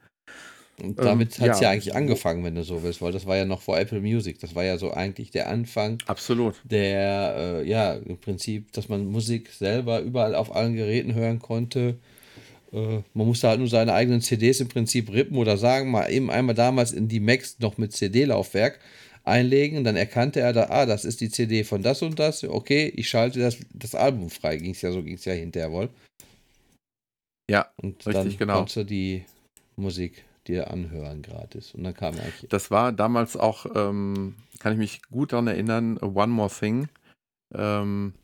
Und 0.81 0.99
damit 0.99 1.39
ähm, 1.39 1.45
hat 1.45 1.51
es 1.55 1.61
ja. 1.61 1.69
ja. 1.69 1.71
eigentlich 1.71 1.95
angefangen, 1.95 2.45
wenn 2.45 2.55
du 2.55 2.65
so 2.65 2.83
willst, 2.83 3.03
weil 3.03 3.13
das 3.13 3.27
war 3.27 3.37
ja 3.37 3.45
noch 3.45 3.61
vor 3.61 3.79
Apple 3.79 4.01
Music. 4.01 4.41
Das 4.41 4.55
war 4.55 4.65
ja 4.65 4.79
so 4.79 4.93
eigentlich 4.93 5.31
der 5.31 5.49
Anfang. 5.49 5.99
Absolut. 6.07 6.55
Der, 6.65 7.35
äh, 7.37 7.69
ja, 7.69 7.95
im 7.95 8.19
Prinzip, 8.19 8.73
dass 8.73 8.89
man 8.89 9.07
Musik 9.07 9.51
selber 9.51 10.01
überall 10.01 10.35
auf 10.35 10.55
allen 10.55 10.75
Geräten 10.75 11.15
hören 11.15 11.39
konnte. 11.39 11.99
Äh, 12.73 13.03
man 13.15 13.27
musste 13.27 13.49
halt 13.49 13.59
nur 13.59 13.69
seine 13.69 13.93
eigenen 13.93 14.23
CDs 14.23 14.61
im 14.61 14.69
Prinzip 14.69 15.13
rippen 15.13 15.37
oder 15.37 15.57
sagen, 15.57 15.91
mal 15.91 16.11
eben 16.11 16.31
einmal 16.31 16.55
damals 16.55 16.93
in 16.93 17.07
die 17.07 17.21
Macs 17.21 17.59
noch 17.61 17.77
mit 17.77 17.93
CD-Laufwerk 17.93 18.81
einlegen. 19.25 19.85
Dann 19.85 19.97
erkannte 19.97 20.41
er 20.41 20.53
da, 20.53 20.65
ah, 20.71 20.87
das 20.87 21.05
ist 21.05 21.21
die 21.21 21.31
CD 21.31 21.65
von 21.65 21.83
das 21.83 22.03
und 22.03 22.19
das. 22.19 22.45
Okay, 22.45 22.93
ich 22.97 23.09
schalte 23.09 23.41
das, 23.41 23.59
das 23.75 23.95
Album 23.95 24.31
frei. 24.31 24.57
Ging 24.57 24.73
es 24.73 24.83
ja 24.83 24.91
so, 24.91 25.03
ging 25.03 25.15
es 25.15 25.25
ja 25.27 25.35
hinterher 25.35 25.71
wohl. 25.71 25.91
Ja, 27.51 27.71
und 27.77 28.07
richtig, 28.07 28.15
dann 28.15 28.39
genau. 28.39 28.57
konntest 28.57 28.77
du 28.77 28.85
die 28.85 29.25
Musik 29.77 30.25
dir 30.49 30.71
anhören 30.71 31.23
gratis. 31.23 31.75
Und 31.75 31.85
dann 31.85 31.95
kam 31.95 32.15
eigentlich. 32.15 32.49
Das 32.49 32.71
war 32.71 32.93
damals 32.93 33.37
auch, 33.37 33.67
ähm, 33.75 34.37
kann 34.59 34.73
ich 34.73 34.79
mich 34.79 35.03
gut 35.11 35.33
daran 35.33 35.47
erinnern, 35.47 35.99
One 35.99 36.33
More 36.33 36.51
Thing. 36.51 36.89
Ähm, 37.55 38.15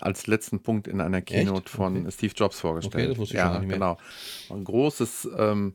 als 0.00 0.26
letzten 0.26 0.60
Punkt 0.60 0.86
in 0.86 1.00
einer 1.00 1.22
Keynote 1.22 1.66
Echt? 1.66 1.68
von 1.70 2.02
okay. 2.02 2.10
Steve 2.12 2.34
Jobs 2.36 2.60
vorgestellt. 2.60 2.94
Okay, 2.94 3.08
das 3.08 3.18
wusste 3.18 3.34
ich 3.34 3.38
ja, 3.38 3.52
schon 3.52 3.60
nicht 3.60 3.68
mehr. 3.68 3.76
genau. 3.78 3.98
Ein 4.50 4.64
großes 4.64 5.28
ähm, 5.36 5.74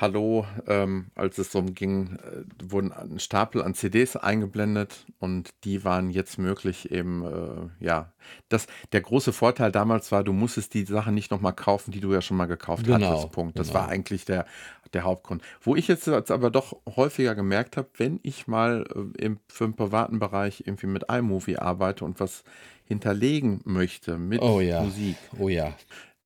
Hallo, 0.00 0.46
ähm, 0.68 1.10
als 1.16 1.38
es 1.38 1.50
darum 1.50 1.74
ging, 1.74 2.18
äh, 2.22 2.44
wurden 2.62 2.92
ein 2.92 3.18
Stapel 3.18 3.62
an 3.62 3.74
CDs 3.74 4.14
eingeblendet 4.14 5.06
und 5.18 5.50
die 5.64 5.84
waren 5.84 6.10
jetzt 6.10 6.38
möglich 6.38 6.92
eben, 6.92 7.24
äh, 7.24 7.84
ja. 7.84 8.12
Das, 8.48 8.68
der 8.92 9.00
große 9.00 9.32
Vorteil 9.32 9.72
damals 9.72 10.12
war, 10.12 10.22
du 10.22 10.32
musstest 10.32 10.74
die 10.74 10.84
Sachen 10.84 11.14
nicht 11.14 11.32
nochmal 11.32 11.52
kaufen, 11.52 11.90
die 11.90 11.98
du 11.98 12.12
ja 12.12 12.22
schon 12.22 12.36
mal 12.36 12.46
gekauft 12.46 12.84
genau, 12.84 13.10
hattest. 13.10 13.32
Punkt. 13.32 13.58
Das 13.58 13.68
genau. 13.68 13.80
war 13.80 13.88
eigentlich 13.88 14.24
der, 14.24 14.46
der 14.92 15.02
Hauptgrund. 15.02 15.42
Wo 15.62 15.74
ich 15.74 15.88
jetzt 15.88 16.06
aber 16.08 16.50
doch 16.50 16.76
häufiger 16.94 17.34
gemerkt 17.34 17.76
habe, 17.76 17.88
wenn 17.96 18.20
ich 18.22 18.46
mal 18.46 18.84
äh, 18.94 19.24
im, 19.24 19.40
für 19.48 19.64
einen 19.64 19.74
privaten 19.74 20.20
Bereich 20.20 20.62
irgendwie 20.64 20.86
mit 20.86 21.10
iMovie 21.10 21.56
arbeite 21.56 22.04
und 22.04 22.20
was 22.20 22.44
hinterlegen 22.84 23.62
möchte 23.64 24.16
mit 24.16 24.42
oh 24.42 24.60
ja. 24.60 24.80
Musik. 24.80 25.16
Oh 25.38 25.48
ja. 25.48 25.74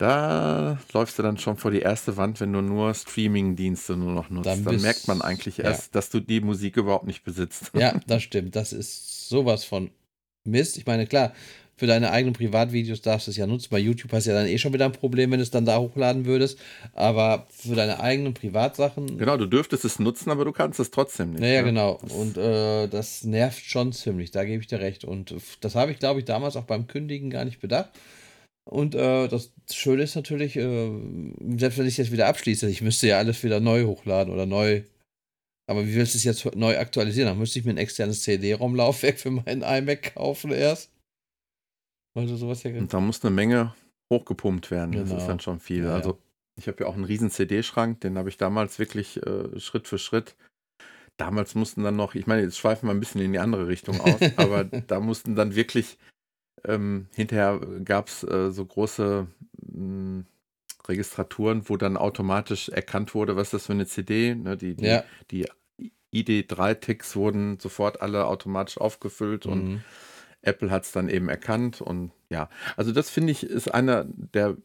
Da 0.02 0.80
läufst 0.92 1.16
du 1.16 1.22
dann 1.22 1.38
schon 1.38 1.56
vor 1.56 1.70
die 1.70 1.78
erste 1.78 2.16
Wand, 2.16 2.40
wenn 2.40 2.52
du 2.52 2.60
nur 2.60 2.92
Streaming-Dienste 2.92 3.96
nur 3.96 4.10
noch 4.10 4.30
nutzt. 4.30 4.46
Dann, 4.46 4.64
dann 4.64 4.80
merkt 4.80 5.06
man 5.06 5.22
eigentlich 5.22 5.58
ja. 5.58 5.66
erst, 5.66 5.94
dass 5.94 6.10
du 6.10 6.18
die 6.18 6.40
Musik 6.40 6.76
überhaupt 6.76 7.06
nicht 7.06 7.22
besitzt. 7.22 7.70
Ja, 7.72 7.94
das 8.08 8.24
stimmt. 8.24 8.56
Das 8.56 8.72
ist 8.72 9.28
sowas 9.28 9.62
von 9.62 9.92
Mist. 10.42 10.76
Ich 10.76 10.86
meine, 10.86 11.06
klar, 11.06 11.32
für 11.76 11.86
deine 11.86 12.10
eigenen 12.10 12.34
Privatvideos 12.34 13.00
darfst 13.00 13.28
du 13.28 13.30
es 13.30 13.36
ja 13.36 13.46
nutzen. 13.46 13.68
Bei 13.70 13.78
YouTube 13.78 14.12
hast 14.12 14.26
du 14.26 14.30
ja 14.32 14.36
dann 14.36 14.48
eh 14.48 14.58
schon 14.58 14.72
wieder 14.72 14.86
ein 14.86 14.92
Problem, 14.92 15.30
wenn 15.30 15.38
du 15.38 15.44
es 15.44 15.52
dann 15.52 15.66
da 15.66 15.78
hochladen 15.78 16.24
würdest. 16.24 16.58
Aber 16.94 17.46
für 17.50 17.76
deine 17.76 18.00
eigenen 18.00 18.34
Privatsachen. 18.34 19.18
Genau, 19.18 19.36
du 19.36 19.46
dürftest 19.46 19.84
es 19.84 20.00
nutzen, 20.00 20.32
aber 20.32 20.44
du 20.44 20.50
kannst 20.50 20.80
es 20.80 20.90
trotzdem 20.90 21.30
nicht. 21.30 21.42
Naja, 21.42 21.60
ne? 21.60 21.68
genau. 21.68 22.00
Und 22.08 22.36
äh, 22.38 22.88
das 22.88 23.22
nervt 23.22 23.64
schon 23.64 23.92
ziemlich. 23.92 24.32
Da 24.32 24.42
gebe 24.42 24.60
ich 24.60 24.66
dir 24.66 24.80
recht. 24.80 25.04
Und 25.04 25.32
das 25.60 25.76
habe 25.76 25.92
ich, 25.92 26.00
glaube 26.00 26.18
ich, 26.18 26.24
damals 26.24 26.56
auch 26.56 26.64
beim 26.64 26.88
Kündigen 26.88 27.30
gar 27.30 27.44
nicht 27.44 27.60
bedacht. 27.60 27.90
Und 28.64 28.94
äh, 28.94 29.28
das 29.28 29.52
Schöne 29.72 30.04
ist 30.04 30.14
natürlich, 30.14 30.56
äh, 30.56 30.90
selbst 31.56 31.78
wenn 31.78 31.86
ich 31.86 31.96
jetzt 31.96 32.12
wieder 32.12 32.28
abschließe, 32.28 32.68
ich 32.68 32.80
müsste 32.80 33.08
ja 33.08 33.18
alles 33.18 33.42
wieder 33.42 33.60
neu 33.60 33.84
hochladen 33.84 34.32
oder 34.32 34.46
neu. 34.46 34.82
Aber 35.68 35.86
wie 35.86 35.94
willst 35.94 36.14
du 36.14 36.18
es 36.18 36.24
jetzt 36.24 36.56
neu 36.56 36.78
aktualisieren? 36.78 37.28
Dann 37.28 37.38
müsste 37.38 37.58
ich 37.58 37.64
mir 37.64 37.72
ein 37.72 37.78
externes 37.78 38.22
CD-ROM-Laufwerk 38.22 39.18
für 39.18 39.30
meinen 39.30 39.62
iMac 39.62 40.14
kaufen 40.14 40.52
erst. 40.52 40.90
Weil 42.14 42.26
du 42.26 42.36
sowas 42.36 42.62
ja 42.62 42.70
Und 42.72 42.92
da 42.92 43.00
muss 43.00 43.24
eine 43.24 43.34
Menge 43.34 43.74
hochgepumpt 44.12 44.70
werden. 44.70 44.92
Genau. 44.92 45.02
Das 45.02 45.10
ist 45.10 45.16
genau. 45.16 45.28
dann 45.28 45.40
schon 45.40 45.60
viel. 45.60 45.84
Ja, 45.84 45.94
also, 45.94 46.18
ich 46.56 46.68
habe 46.68 46.84
ja 46.84 46.88
auch 46.88 46.94
einen 46.94 47.04
riesen 47.04 47.30
CD-Schrank, 47.30 48.00
den 48.00 48.18
habe 48.18 48.28
ich 48.28 48.36
damals 48.36 48.78
wirklich 48.78 49.24
äh, 49.24 49.58
Schritt 49.58 49.88
für 49.88 49.98
Schritt. 49.98 50.36
Damals 51.16 51.54
mussten 51.54 51.82
dann 51.82 51.96
noch, 51.96 52.14
ich 52.14 52.26
meine, 52.26 52.42
jetzt 52.42 52.58
schweifen 52.58 52.88
wir 52.88 52.94
ein 52.94 53.00
bisschen 53.00 53.20
in 53.20 53.32
die 53.32 53.38
andere 53.38 53.68
Richtung 53.68 54.00
aus, 54.00 54.20
aber 54.36 54.64
da 54.64 55.00
mussten 55.00 55.34
dann 55.34 55.54
wirklich 55.54 55.98
ähm, 56.64 57.08
hinterher 57.14 57.60
gab 57.84 58.08
es 58.08 58.22
äh, 58.24 58.50
so 58.50 58.64
große 58.64 59.26
mh, 59.60 59.74
hm, 59.74 60.26
Registraturen, 60.88 61.68
wo 61.68 61.76
dann 61.76 61.96
automatisch 61.96 62.68
erkannt 62.68 63.14
wurde, 63.14 63.36
was 63.36 63.50
das 63.50 63.66
für 63.66 63.72
eine 63.72 63.86
CD. 63.86 64.34
Ne? 64.34 64.56
Die, 64.56 64.74
die, 64.74 64.84
ja. 64.84 65.04
die 65.30 65.46
ID3-Ticks 66.12 67.16
wurden 67.16 67.58
sofort 67.60 68.02
alle 68.02 68.26
automatisch 68.26 68.78
aufgefüllt 68.78 69.46
mhm. 69.46 69.52
und 69.52 69.84
Apple 70.42 70.70
hat 70.70 70.84
es 70.84 70.92
dann 70.92 71.08
eben 71.08 71.28
erkannt. 71.28 71.80
Und 71.80 72.12
ja, 72.30 72.48
also 72.76 72.92
das 72.92 73.10
finde 73.10 73.32
ich 73.32 73.44
ist 73.44 73.72
einer 73.72 74.04
der 74.06 74.56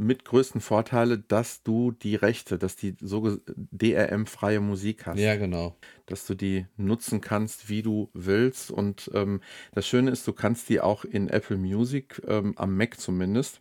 mit 0.00 0.24
größten 0.24 0.62
Vorteile, 0.62 1.18
dass 1.18 1.62
du 1.62 1.92
die 1.92 2.14
Rechte, 2.14 2.56
dass 2.56 2.74
die 2.74 2.96
so 3.00 3.38
DRM-freie 3.46 4.60
Musik 4.60 5.04
hast. 5.04 5.18
Ja, 5.18 5.36
genau. 5.36 5.76
Dass 6.06 6.26
du 6.26 6.34
die 6.34 6.66
nutzen 6.78 7.20
kannst, 7.20 7.68
wie 7.68 7.82
du 7.82 8.08
willst. 8.14 8.70
Und 8.70 9.10
ähm, 9.12 9.42
das 9.72 9.86
Schöne 9.86 10.10
ist, 10.10 10.26
du 10.26 10.32
kannst 10.32 10.70
die 10.70 10.80
auch 10.80 11.04
in 11.04 11.28
Apple 11.28 11.58
Music, 11.58 12.22
ähm, 12.26 12.54
am 12.56 12.78
Mac 12.78 12.98
zumindest, 12.98 13.60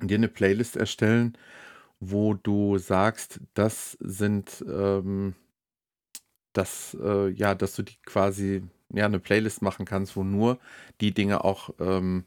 dir 0.00 0.16
eine 0.16 0.28
Playlist 0.28 0.76
erstellen, 0.76 1.38
wo 2.00 2.34
du 2.34 2.78
sagst, 2.78 3.40
das 3.54 3.92
sind, 4.00 4.64
ähm, 4.66 5.36
das, 6.52 6.96
äh, 7.00 7.28
ja, 7.28 7.54
dass 7.54 7.76
du 7.76 7.84
die 7.84 7.96
quasi, 8.04 8.64
ja, 8.92 9.04
eine 9.04 9.20
Playlist 9.20 9.62
machen 9.62 9.84
kannst, 9.86 10.16
wo 10.16 10.24
nur 10.24 10.58
die 11.00 11.14
Dinge 11.14 11.44
auch 11.44 11.70
ähm, 11.78 12.24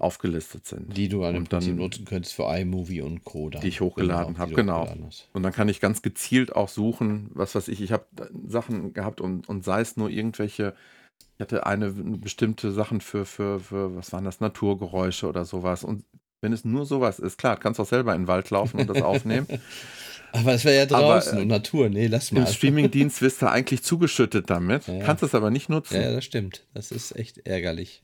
aufgelistet 0.00 0.66
sind. 0.66 0.96
Die 0.96 1.08
du 1.08 1.24
an 1.24 1.34
dem 1.34 1.44
Prinzip 1.44 1.76
nutzen 1.76 2.04
könntest 2.04 2.34
für 2.34 2.44
iMovie 2.44 3.02
und 3.02 3.24
Co. 3.24 3.50
Dann. 3.50 3.60
Die 3.60 3.68
ich 3.68 3.80
hochgeladen 3.80 4.34
genau, 4.34 4.38
habe, 4.38 4.54
genau. 4.54 5.10
Und 5.32 5.42
dann 5.42 5.52
kann 5.52 5.68
ich 5.68 5.80
ganz 5.80 6.02
gezielt 6.02 6.54
auch 6.56 6.68
suchen, 6.68 7.30
was 7.34 7.54
weiß 7.54 7.68
ich, 7.68 7.80
ich 7.80 7.92
habe 7.92 8.06
Sachen 8.46 8.92
gehabt 8.92 9.20
und, 9.20 9.48
und 9.48 9.64
sei 9.64 9.80
es 9.80 9.96
nur 9.96 10.08
irgendwelche, 10.08 10.74
ich 11.36 11.40
hatte 11.40 11.66
eine 11.66 11.90
bestimmte 11.90 12.72
Sachen 12.72 13.00
für, 13.00 13.24
für, 13.24 13.60
für, 13.60 13.94
was 13.94 14.12
waren 14.12 14.24
das, 14.24 14.40
Naturgeräusche 14.40 15.28
oder 15.28 15.44
sowas. 15.44 15.84
Und 15.84 16.04
wenn 16.40 16.52
es 16.52 16.64
nur 16.64 16.86
sowas 16.86 17.18
ist, 17.18 17.36
klar, 17.36 17.58
kannst 17.58 17.78
du 17.78 17.82
auch 17.82 17.88
selber 17.88 18.14
in 18.14 18.22
den 18.22 18.28
Wald 18.28 18.48
laufen 18.50 18.80
und 18.80 18.88
das 18.88 19.02
aufnehmen. 19.02 19.46
aber 20.32 20.54
es 20.54 20.64
wäre 20.64 20.76
ja 20.76 20.86
draußen 20.86 21.32
aber, 21.32 21.42
und 21.42 21.48
Natur. 21.48 21.90
Nee, 21.90 22.06
lass 22.06 22.32
mal. 22.32 22.40
Im 22.40 22.46
Streamingdienst 22.46 23.20
wirst 23.20 23.42
du 23.42 23.50
eigentlich 23.50 23.82
zugeschüttet 23.82 24.48
damit, 24.48 24.86
ja, 24.86 24.94
ja. 24.94 25.04
kannst 25.04 25.22
es 25.22 25.34
aber 25.34 25.50
nicht 25.50 25.68
nutzen. 25.68 26.00
Ja, 26.00 26.12
das 26.12 26.24
stimmt. 26.24 26.66
Das 26.72 26.90
ist 26.90 27.14
echt 27.16 27.46
ärgerlich. 27.46 28.02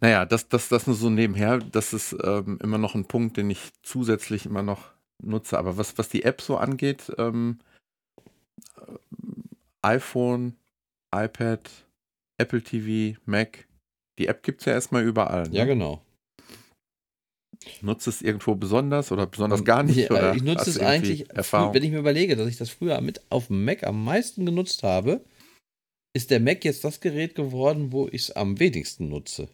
Naja, 0.00 0.24
das, 0.24 0.48
das, 0.48 0.68
das 0.68 0.86
nur 0.86 0.96
so 0.96 1.10
nebenher, 1.10 1.58
das 1.58 1.92
ist 1.92 2.16
ähm, 2.22 2.58
immer 2.62 2.78
noch 2.78 2.94
ein 2.94 3.06
Punkt, 3.06 3.36
den 3.36 3.50
ich 3.50 3.70
zusätzlich 3.82 4.46
immer 4.46 4.62
noch 4.62 4.90
nutze. 5.22 5.58
Aber 5.58 5.76
was, 5.76 5.98
was 5.98 6.08
die 6.08 6.22
App 6.24 6.40
so 6.40 6.56
angeht, 6.56 7.12
ähm, 7.18 7.58
äh, 8.76 8.94
iPhone, 9.82 10.56
iPad, 11.14 11.68
Apple 12.38 12.62
TV, 12.62 13.18
Mac, 13.24 13.66
die 14.18 14.26
App 14.26 14.42
gibt 14.42 14.60
es 14.60 14.66
ja 14.66 14.72
erstmal 14.72 15.04
überall. 15.04 15.48
Ne? 15.48 15.58
Ja, 15.58 15.64
genau. 15.64 16.02
Nutzt 17.80 18.06
es 18.06 18.22
irgendwo 18.22 18.54
besonders 18.54 19.10
oder 19.10 19.26
besonders 19.26 19.64
gar 19.64 19.82
nicht? 19.82 19.98
Ich, 19.98 20.10
oder 20.10 20.34
ich 20.34 20.42
nutze 20.42 20.70
es 20.70 20.78
eigentlich, 20.78 21.28
Erfahrung? 21.30 21.74
wenn 21.74 21.82
ich 21.82 21.90
mir 21.90 21.98
überlege, 21.98 22.36
dass 22.36 22.48
ich 22.48 22.56
das 22.56 22.70
früher 22.70 23.00
mit 23.00 23.20
auf 23.30 23.48
dem 23.48 23.64
Mac 23.64 23.84
am 23.84 24.04
meisten 24.04 24.46
genutzt 24.46 24.82
habe, 24.84 25.24
ist 26.14 26.30
der 26.30 26.40
Mac 26.40 26.64
jetzt 26.64 26.84
das 26.84 27.00
Gerät 27.00 27.34
geworden, 27.34 27.92
wo 27.92 28.06
ich 28.06 28.22
es 28.22 28.30
am 28.30 28.58
wenigsten 28.58 29.08
nutze. 29.08 29.48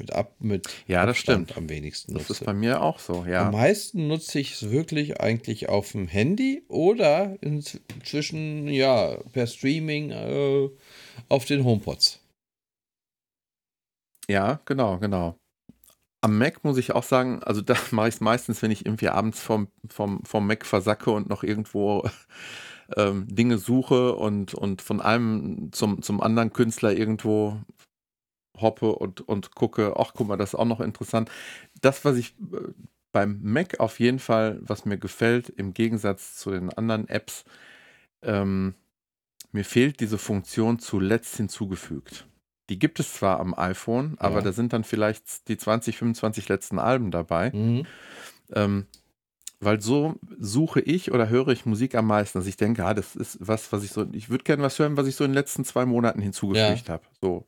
Mit 0.00 0.12
ab 0.12 0.32
mit 0.38 0.68
ja, 0.86 1.04
das 1.06 1.18
stimmt. 1.18 1.56
am 1.56 1.68
wenigsten 1.68 2.12
nutze. 2.12 2.28
Das 2.28 2.40
ist 2.40 2.46
bei 2.46 2.52
mir 2.52 2.82
auch 2.82 3.00
so, 3.00 3.24
ja. 3.24 3.46
Am 3.46 3.52
meisten 3.52 4.06
nutze 4.06 4.38
ich 4.38 4.52
es 4.52 4.70
wirklich 4.70 5.20
eigentlich 5.20 5.68
auf 5.68 5.90
dem 5.90 6.06
Handy 6.06 6.62
oder 6.68 7.36
inzwischen 7.40 8.68
ja 8.68 9.16
per 9.32 9.48
Streaming 9.48 10.10
äh, 10.10 10.68
auf 11.28 11.46
den 11.46 11.64
HomePods. 11.64 12.20
Ja, 14.28 14.60
genau, 14.66 14.98
genau. 14.98 15.36
Am 16.20 16.36
Mac 16.36 16.62
muss 16.64 16.78
ich 16.78 16.92
auch 16.92 17.02
sagen, 17.02 17.42
also 17.42 17.60
da 17.60 17.74
mache 17.90 18.08
ich 18.08 18.14
es 18.14 18.20
meistens, 18.20 18.62
wenn 18.62 18.70
ich 18.70 18.86
irgendwie 18.86 19.08
abends 19.08 19.40
vom, 19.40 19.68
vom, 19.88 20.22
vom 20.24 20.46
Mac 20.46 20.64
versacke 20.64 21.10
und 21.10 21.28
noch 21.28 21.42
irgendwo 21.42 22.08
ähm, 22.96 23.26
Dinge 23.28 23.58
suche 23.58 24.14
und, 24.14 24.54
und 24.54 24.82
von 24.82 25.00
einem 25.00 25.70
zum, 25.72 26.02
zum 26.02 26.20
anderen 26.20 26.52
Künstler 26.52 26.92
irgendwo 26.92 27.58
hoppe 28.60 28.94
und, 28.94 29.20
und 29.20 29.54
gucke, 29.54 29.94
ach 29.96 30.12
guck 30.14 30.28
mal, 30.28 30.36
das 30.36 30.50
ist 30.50 30.58
auch 30.58 30.64
noch 30.64 30.80
interessant. 30.80 31.30
Das, 31.80 32.04
was 32.04 32.16
ich 32.16 32.34
äh, 32.52 32.72
beim 33.12 33.40
Mac 33.42 33.80
auf 33.80 34.00
jeden 34.00 34.18
Fall, 34.18 34.58
was 34.62 34.84
mir 34.84 34.98
gefällt, 34.98 35.48
im 35.48 35.74
Gegensatz 35.74 36.36
zu 36.36 36.50
den 36.50 36.72
anderen 36.72 37.08
Apps, 37.08 37.44
ähm, 38.22 38.74
mir 39.52 39.64
fehlt 39.64 40.00
diese 40.00 40.18
Funktion 40.18 40.78
zuletzt 40.78 41.36
hinzugefügt. 41.36 42.26
Die 42.68 42.78
gibt 42.78 43.00
es 43.00 43.14
zwar 43.14 43.40
am 43.40 43.54
iPhone, 43.54 44.16
aber 44.18 44.36
ja. 44.36 44.42
da 44.42 44.52
sind 44.52 44.72
dann 44.74 44.84
vielleicht 44.84 45.48
die 45.48 45.56
20, 45.56 45.96
25 45.96 46.48
letzten 46.48 46.78
Alben 46.78 47.10
dabei. 47.10 47.50
Mhm. 47.50 47.86
Ähm, 48.52 48.86
weil 49.60 49.80
so 49.80 50.14
suche 50.38 50.80
ich 50.80 51.10
oder 51.10 51.28
höre 51.28 51.48
ich 51.48 51.66
Musik 51.66 51.94
am 51.94 52.06
meisten, 52.06 52.38
dass 52.38 52.46
ich 52.46 52.56
denke, 52.56 52.84
ah, 52.84 52.94
das 52.94 53.16
ist 53.16 53.38
was, 53.40 53.72
was 53.72 53.82
ich 53.82 53.90
so, 53.90 54.06
ich 54.12 54.30
würde 54.30 54.44
gerne 54.44 54.62
was 54.62 54.78
hören, 54.78 54.96
was 54.96 55.06
ich 55.08 55.16
so 55.16 55.24
in 55.24 55.30
den 55.30 55.34
letzten 55.34 55.64
zwei 55.64 55.84
Monaten 55.84 56.20
hinzugefügt 56.20 56.88
ja. 56.88 56.94
habe. 56.94 57.04
So. 57.20 57.46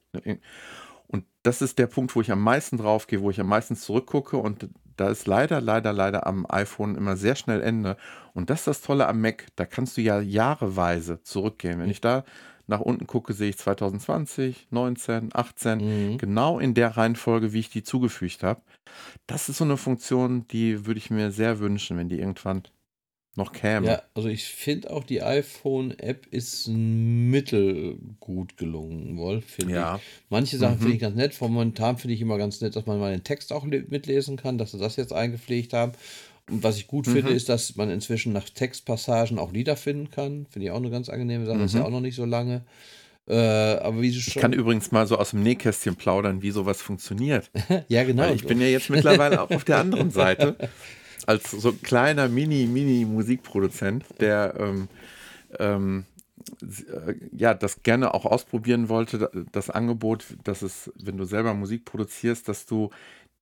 Das 1.42 1.62
ist 1.62 1.78
der 1.78 1.86
Punkt, 1.86 2.14
wo 2.14 2.20
ich 2.20 2.30
am 2.30 2.42
meisten 2.42 2.76
drauf 2.76 3.06
gehe, 3.06 3.22
wo 3.22 3.30
ich 3.30 3.40
am 3.40 3.48
meisten 3.48 3.76
zurückgucke 3.76 4.36
und 4.36 4.68
da 4.96 5.08
ist 5.08 5.26
leider, 5.26 5.62
leider, 5.62 5.94
leider 5.94 6.26
am 6.26 6.44
iPhone 6.50 6.94
immer 6.94 7.16
sehr 7.16 7.34
schnell 7.34 7.62
Ende. 7.62 7.96
Und 8.34 8.50
das 8.50 8.60
ist 8.60 8.66
das 8.66 8.80
Tolle 8.82 9.08
am 9.08 9.20
Mac, 9.22 9.46
da 9.56 9.64
kannst 9.64 9.96
du 9.96 10.02
ja 10.02 10.20
jahreweise 10.20 11.22
zurückgehen. 11.22 11.78
Wenn 11.78 11.88
ich 11.88 12.02
da 12.02 12.24
nach 12.66 12.80
unten 12.80 13.06
gucke, 13.06 13.32
sehe 13.32 13.48
ich 13.48 13.58
2020, 13.58 14.68
19, 14.70 15.30
18, 15.32 15.78
mhm. 16.12 16.18
genau 16.18 16.58
in 16.58 16.74
der 16.74 16.96
Reihenfolge, 16.96 17.52
wie 17.52 17.60
ich 17.60 17.70
die 17.70 17.82
zugefügt 17.82 18.42
habe. 18.42 18.60
Das 19.26 19.48
ist 19.48 19.58
so 19.58 19.64
eine 19.64 19.78
Funktion, 19.78 20.46
die 20.48 20.86
würde 20.86 20.98
ich 20.98 21.10
mir 21.10 21.32
sehr 21.32 21.58
wünschen, 21.58 21.96
wenn 21.96 22.08
die 22.08 22.18
irgendwann 22.18 22.62
noch 23.36 23.52
käme. 23.52 23.86
Ja, 23.86 24.02
also 24.14 24.28
ich 24.28 24.44
finde 24.44 24.90
auch 24.90 25.04
die 25.04 25.22
iPhone-App 25.22 26.26
ist 26.30 26.68
mittelgut 26.68 28.56
gelungen, 28.56 29.16
wohl, 29.16 29.40
finde 29.40 29.74
ja. 29.74 29.96
ich. 29.96 30.02
Manche 30.28 30.58
Sachen 30.58 30.76
mhm. 30.76 30.80
finde 30.80 30.94
ich 30.94 31.00
ganz 31.00 31.16
nett. 31.16 31.40
Momentan 31.40 31.96
finde 31.96 32.14
ich 32.14 32.20
immer 32.20 32.38
ganz 32.38 32.60
nett, 32.60 32.74
dass 32.76 32.86
man 32.86 32.98
mal 32.98 33.12
den 33.12 33.24
Text 33.24 33.52
auch 33.52 33.64
mitlesen 33.64 34.36
kann, 34.36 34.58
dass 34.58 34.72
sie 34.72 34.78
das 34.78 34.96
jetzt 34.96 35.12
eingepflegt 35.12 35.72
haben. 35.72 35.92
Und 36.50 36.64
was 36.64 36.76
ich 36.76 36.88
gut 36.88 37.06
mhm. 37.06 37.12
finde, 37.12 37.30
ist, 37.32 37.48
dass 37.48 37.76
man 37.76 37.90
inzwischen 37.90 38.32
nach 38.32 38.48
Textpassagen 38.50 39.38
auch 39.38 39.52
Lieder 39.52 39.76
finden 39.76 40.10
kann. 40.10 40.46
Finde 40.50 40.66
ich 40.66 40.72
auch 40.72 40.78
eine 40.78 40.90
ganz 40.90 41.08
angenehme 41.08 41.46
Sache. 41.46 41.58
Mhm. 41.58 41.64
Ist 41.64 41.74
ja 41.74 41.84
auch 41.84 41.90
noch 41.90 42.00
nicht 42.00 42.16
so 42.16 42.24
lange. 42.24 42.64
Äh, 43.28 43.34
aber 43.34 44.02
wie 44.02 44.12
schon. 44.12 44.32
Ich 44.34 44.40
kann 44.40 44.52
übrigens 44.52 44.90
mal 44.90 45.06
so 45.06 45.16
aus 45.16 45.30
dem 45.30 45.44
Nähkästchen 45.44 45.94
plaudern, 45.94 46.42
wie 46.42 46.50
sowas 46.50 46.82
funktioniert. 46.82 47.50
ja, 47.88 48.02
genau. 48.02 48.24
Weil 48.24 48.34
ich 48.34 48.44
bin 48.44 48.60
ja 48.60 48.66
jetzt 48.66 48.90
mittlerweile 48.90 49.40
auch 49.40 49.50
auf 49.50 49.64
der 49.64 49.78
anderen 49.78 50.10
Seite. 50.10 50.56
Als 51.26 51.50
so 51.50 51.72
kleiner 51.72 52.28
Mini, 52.28 52.66
Mini-Musikproduzent, 52.66 54.04
der 54.20 54.54
ähm, 54.58 54.88
ähm, 55.58 56.04
ja, 57.32 57.54
das 57.54 57.82
gerne 57.82 58.14
auch 58.14 58.24
ausprobieren 58.24 58.88
wollte, 58.88 59.30
das 59.52 59.70
Angebot, 59.70 60.24
dass 60.44 60.62
es, 60.62 60.90
wenn 60.96 61.16
du 61.16 61.24
selber 61.24 61.54
Musik 61.54 61.84
produzierst, 61.84 62.48
dass 62.48 62.66
du 62.66 62.90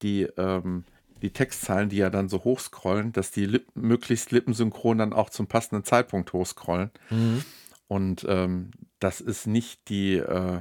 die 0.03 0.23
ähm, 0.37 0.85
die 1.23 1.31
Textzahlen, 1.31 1.89
die 1.89 1.97
ja 1.97 2.11
dann 2.11 2.29
so 2.29 2.45
hochscrollen, 2.45 3.13
dass 3.13 3.31
die 3.31 3.47
Lip 3.47 3.67
möglichst 3.75 4.31
lippensynchron 4.31 4.99
dann 4.99 5.13
auch 5.13 5.31
zum 5.31 5.47
passenden 5.47 5.85
Zeitpunkt 5.85 6.33
hochscrollen. 6.33 6.91
Mhm. 7.11 7.43
Und 7.89 8.27
ähm, 8.29 8.71
das 8.99 9.21
ist 9.21 9.47
nicht 9.47 9.89
die 9.89 10.17
äh, 10.17 10.61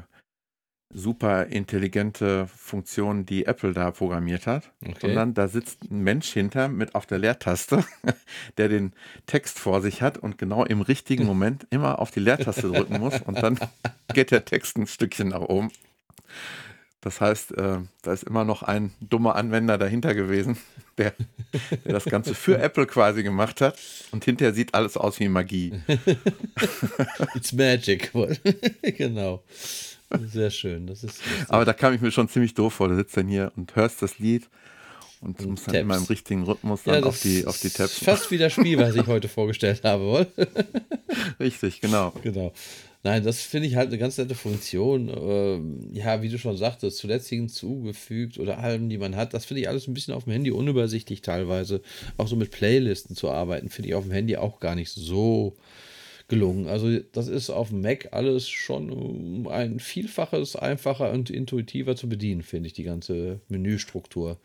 super 0.90 1.48
intelligente 1.48 2.48
Funktion, 2.48 3.26
die 3.26 3.46
Apple 3.46 3.74
da 3.74 3.92
programmiert 3.92 4.48
hat, 4.48 4.72
okay. 4.82 4.96
sondern 5.02 5.34
da 5.34 5.48
sitzt 5.48 5.84
ein 5.92 6.02
Mensch 6.02 6.32
hinter 6.32 6.70
mit 6.70 6.96
auf 6.96 7.06
der 7.06 7.20
Leertaste, 7.20 7.84
der 8.58 8.70
den 8.70 8.94
Text 9.26 9.60
vor 9.60 9.82
sich 9.82 10.02
hat 10.02 10.18
und 10.18 10.38
genau 10.38 10.64
im 10.64 10.82
richtigen 10.82 11.26
Moment 11.28 11.68
immer 11.70 12.00
auf 12.00 12.12
die 12.12 12.22
Leertaste 12.22 12.72
drücken 12.72 13.00
muss 13.00 13.22
und 13.22 13.42
dann 13.42 13.60
geht 14.14 14.32
der 14.32 14.46
Text 14.46 14.78
ein 14.78 14.88
Stückchen 14.88 15.30
nach 15.30 15.42
oben. 15.42 15.72
Das 17.02 17.22
heißt, 17.22 17.58
äh, 17.58 17.80
da 18.02 18.12
ist 18.12 18.24
immer 18.24 18.44
noch 18.44 18.64
ein 18.64 18.92
dummer 19.00 19.36
Anwender 19.36 19.78
dahinter 19.78 20.16
gewesen, 20.16 20.58
der, 20.98 21.14
der, 21.86 21.94
das 21.94 22.06
Ganze 22.06 22.34
für 22.34 22.58
Apple 22.58 22.88
quasi 22.88 23.24
gemacht 23.24 23.62
hat. 23.62 23.78
Und 24.12 24.26
hinterher 24.26 24.54
sieht 24.54 24.74
alles 24.74 24.98
aus 24.98 25.20
wie 25.20 25.30
Magie. 25.30 25.74
It's 27.36 27.54
magic. 27.54 28.12
genau. 28.82 29.44
Sehr 30.28 30.50
schön. 30.50 30.88
Das 30.88 31.04
ist, 31.04 31.22
Aber 31.50 31.66
da 31.66 31.74
kam 31.74 31.94
ich 31.94 32.02
mir 32.02 32.12
schon 32.12 32.30
ziemlich 32.30 32.54
doof 32.54 32.74
vor. 32.76 32.88
Du 32.88 32.96
sitzt 32.96 33.18
dann 33.18 33.28
hier 33.28 33.52
und 33.56 33.76
hörst 33.76 34.02
das 34.02 34.20
Lied 34.20 34.50
und 35.22 35.42
du 35.42 35.50
musst 35.50 35.68
dann 35.68 35.76
immer 35.76 35.98
im 35.98 36.04
richtigen 36.04 36.44
Rhythmus 36.44 36.84
dann 36.84 37.02
ja, 37.02 37.08
auf, 37.08 37.20
die, 37.22 37.46
auf 37.46 37.60
die 37.60 37.70
Tabs. 37.70 38.04
Fast 38.04 38.30
wie 38.32 38.38
das 38.38 38.54
Spiel, 38.54 38.78
was 38.78 38.96
ich 38.96 39.08
heute 39.08 39.28
vorgestellt 39.28 39.84
habe, 39.84 40.28
Richtig, 41.40 41.82
genau. 41.82 42.14
Genau. 42.24 42.54
Nein, 43.04 43.24
das 43.24 43.42
finde 43.42 43.68
ich 43.68 43.76
halt 43.76 43.88
eine 43.88 43.98
ganz 43.98 44.18
nette 44.18 44.36
Funktion. 44.36 45.10
Ähm, 45.10 45.90
ja, 45.94 46.22
wie 46.22 46.30
du 46.30 46.38
schon 46.38 46.58
sagtest, 46.58 46.98
zuletzt 46.98 47.30
hinzugefügt 47.30 48.38
oder 48.38 48.60
Alben, 48.60 48.90
die 48.90 48.98
man 48.98 49.16
hat. 49.16 49.34
Das 49.34 49.46
finde 49.46 49.62
ich 49.62 49.70
alles 49.70 49.88
ein 49.88 49.94
bisschen 49.94 50.14
auf 50.14 50.26
dem 50.26 50.34
Handy 50.34 50.52
unübersichtlich 50.52 51.22
teilweise. 51.22 51.82
Auch 52.18 52.28
so 52.28 52.36
mit 52.36 52.52
Playlisten 52.52 53.16
zu 53.16 53.30
arbeiten, 53.30 53.70
finde 53.70 53.90
ich 53.90 53.96
auf 53.96 54.04
dem 54.04 54.12
Handy 54.12 54.38
auch 54.38 54.60
gar 54.60 54.76
nicht 54.76 54.92
so 54.92 55.56
gelungen. 56.28 56.68
Also 56.68 57.00
das 57.14 57.28
ist 57.28 57.50
auf 57.50 57.70
dem 57.70 57.82
Mac 57.82 58.10
alles 58.12 58.50
schon 58.50 59.48
ein 59.50 59.80
Vielfaches 59.80 60.56
einfacher 60.56 61.12
und 61.12 61.30
intuitiver 61.30 61.96
zu 61.96 62.10
bedienen, 62.10 62.42
finde 62.42 62.68
ich, 62.68 62.74
die 62.74 62.84
ganze 62.84 63.40
Menüstruktur. 63.48 64.38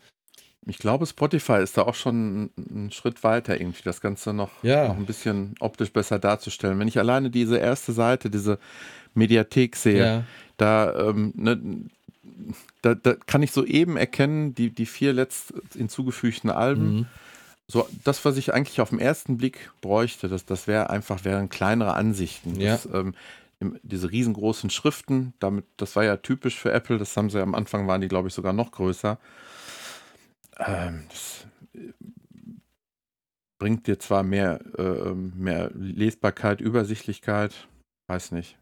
Ich 0.65 0.77
glaube, 0.77 1.05
Spotify 1.05 1.61
ist 1.61 1.77
da 1.77 1.81
auch 1.81 1.95
schon 1.95 2.51
einen 2.57 2.91
Schritt 2.91 3.23
weiter, 3.23 3.59
irgendwie 3.59 3.83
das 3.83 3.99
Ganze 3.99 4.33
noch, 4.33 4.63
ja. 4.63 4.87
noch 4.87 4.97
ein 4.97 5.05
bisschen 5.05 5.55
optisch 5.59 5.91
besser 5.91 6.19
darzustellen. 6.19 6.79
Wenn 6.79 6.87
ich 6.87 6.97
alleine 6.97 7.29
diese 7.29 7.57
erste 7.57 7.91
Seite, 7.91 8.29
diese 8.29 8.59
Mediathek 9.13 9.75
sehe, 9.75 9.97
ja. 9.97 10.23
da, 10.55 11.09
ähm, 11.09 11.33
ne, 11.35 11.89
da, 12.81 12.95
da, 12.95 13.15
kann 13.15 13.43
ich 13.43 13.51
so 13.51 13.65
eben 13.65 13.97
erkennen, 13.97 14.55
die, 14.55 14.69
die 14.69 14.85
vier 14.85 15.11
letzt 15.11 15.53
hinzugefügten 15.75 16.49
Alben. 16.49 16.95
Mhm. 16.95 17.05
So, 17.73 17.89
das, 18.03 18.23
was 18.23 18.37
ich 18.37 18.53
eigentlich 18.53 18.81
auf 18.81 18.91
den 18.91 18.99
ersten 18.99 19.35
Blick 19.35 19.71
bräuchte, 19.81 20.29
das, 20.29 20.45
das 20.45 20.67
wäre 20.67 20.91
einfach, 20.91 21.25
wären 21.25 21.49
kleinere 21.49 21.95
Ansichten. 21.95 22.61
Ja. 22.61 22.73
Das, 22.73 22.85
ähm, 22.93 23.15
diese 23.81 24.11
riesengroßen 24.11 24.69
Schriften, 24.69 25.33
damit, 25.39 25.65
das 25.77 25.95
war 25.95 26.03
ja 26.03 26.17
typisch 26.17 26.59
für 26.59 26.71
Apple, 26.71 26.99
das 26.99 27.17
haben 27.17 27.31
sie 27.31 27.41
am 27.41 27.55
Anfang, 27.55 27.87
waren 27.87 28.01
die, 28.01 28.09
glaube 28.09 28.27
ich, 28.27 28.35
sogar 28.35 28.53
noch 28.53 28.69
größer. 28.69 29.17
Ähm, 30.59 31.05
das 31.09 31.47
äh, 31.73 31.93
bringt 33.57 33.87
dir 33.87 33.97
zwar 33.97 34.21
mehr, 34.21 34.59
äh, 34.77 34.83
ähm, 34.83 35.33
mehr 35.35 35.71
Lesbarkeit, 35.73 36.61
Übersichtlichkeit, 36.61 37.55
weiß 38.05 38.33
nicht. 38.33 38.55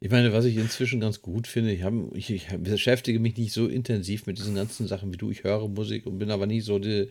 Ich 0.00 0.10
meine, 0.10 0.32
was 0.32 0.46
ich 0.46 0.56
inzwischen 0.56 1.00
ganz 1.00 1.20
gut 1.20 1.48
finde, 1.48 1.70
ich, 1.70 1.82
hab, 1.82 1.92
ich, 2.14 2.30
ich 2.30 2.48
beschäftige 2.56 3.20
mich 3.20 3.36
nicht 3.36 3.52
so 3.52 3.66
intensiv 3.66 4.24
mit 4.24 4.38
diesen 4.38 4.54
ganzen 4.54 4.86
Sachen 4.86 5.12
wie 5.12 5.18
du. 5.18 5.30
Ich 5.30 5.44
höre 5.44 5.68
Musik 5.68 6.06
und 6.06 6.16
bin 6.16 6.30
aber 6.30 6.46
nie 6.46 6.62
so 6.62 6.78
die, 6.78 7.10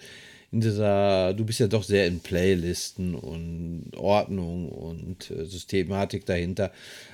in 0.54 0.62
dieser, 0.62 1.34
du 1.34 1.45
bist 1.45 1.60
ja 1.60 1.68
doch 1.68 1.82
sehr 1.82 2.06
in 2.06 2.20
Playlisten 2.20 3.16
und 3.16 3.91
Ordnung 3.97 4.70
und 4.70 5.32
äh, 5.32 5.45
Systematik 5.45 6.28
dahinter. 6.28 6.72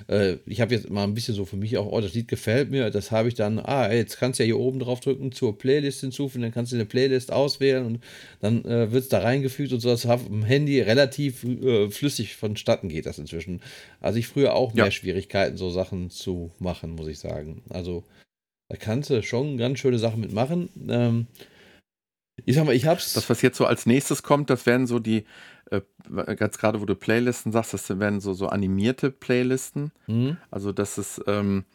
Äh, 0.07 0.35
ich 0.45 0.59
habe 0.59 0.75
jetzt 0.75 0.89
mal 0.89 1.05
ein 1.05 1.13
bisschen 1.13 1.35
so 1.35 1.45
für 1.45 1.55
mich 1.55 1.77
auch, 1.77 1.89
oh, 1.89 2.01
das 2.01 2.13
Lied 2.13 2.27
gefällt 2.27 2.69
mir, 2.69 2.89
das 2.89 3.11
habe 3.11 3.29
ich 3.29 3.35
dann, 3.35 3.57
ah, 3.57 3.91
jetzt 3.91 4.19
kannst 4.19 4.39
du 4.39 4.43
ja 4.43 4.47
hier 4.47 4.59
oben 4.59 4.79
drauf 4.79 4.99
drücken, 4.99 5.31
zur 5.31 5.57
Playlist 5.57 6.01
hinzufügen, 6.01 6.41
dann 6.41 6.51
kannst 6.51 6.73
du 6.73 6.75
eine 6.75 6.85
Playlist 6.85 7.31
auswählen 7.31 7.85
und 7.85 8.03
dann 8.41 8.65
äh, 8.65 8.91
wird 8.91 9.03
es 9.03 9.09
da 9.09 9.19
reingefügt 9.19 9.71
und 9.71 9.79
so, 9.79 9.87
dass 9.87 10.05
auf 10.05 10.27
dem 10.27 10.43
Handy 10.43 10.81
relativ 10.81 11.45
äh, 11.45 11.89
flüssig 11.89 12.35
vonstatten 12.35 12.89
geht 12.89 13.05
das 13.05 13.19
inzwischen. 13.19 13.61
Also 14.01 14.19
ich 14.19 14.27
früher 14.27 14.53
auch 14.53 14.73
mehr 14.73 14.85
ja. 14.85 14.91
Schwierigkeiten, 14.91 15.55
so 15.55 15.69
Sachen 15.69 16.09
zu 16.09 16.51
machen, 16.59 16.91
muss 16.91 17.07
ich 17.07 17.19
sagen. 17.19 17.61
Also 17.69 18.03
da 18.67 18.75
kannst 18.75 19.09
du 19.09 19.23
schon 19.23 19.57
ganz 19.57 19.79
schöne 19.79 19.97
Sachen 19.97 20.19
mitmachen. 20.19 20.67
Ähm, 20.89 21.27
ich 22.45 22.55
sag 22.55 22.65
mal, 22.65 22.75
ich 22.75 22.85
hab's. 22.85 23.13
Das, 23.13 23.29
was 23.29 23.41
jetzt 23.41 23.57
so 23.57 23.65
als 23.65 23.85
nächstes 23.85 24.23
kommt, 24.23 24.49
das 24.49 24.65
werden 24.65 24.87
so 24.87 24.99
die 24.99 25.25
äh, 25.71 25.81
ganz 26.35 26.57
gerade, 26.57 26.81
wo 26.81 26.85
du 26.85 26.95
Playlisten 26.95 27.51
sagst, 27.51 27.73
das 27.73 27.99
werden 27.99 28.19
so, 28.19 28.33
so 28.33 28.47
animierte 28.47 29.11
Playlisten. 29.11 29.91
Mhm. 30.07 30.37
Also 30.51 30.71
das 30.71 30.97
ist, 30.97 31.21
ähm, 31.27 31.65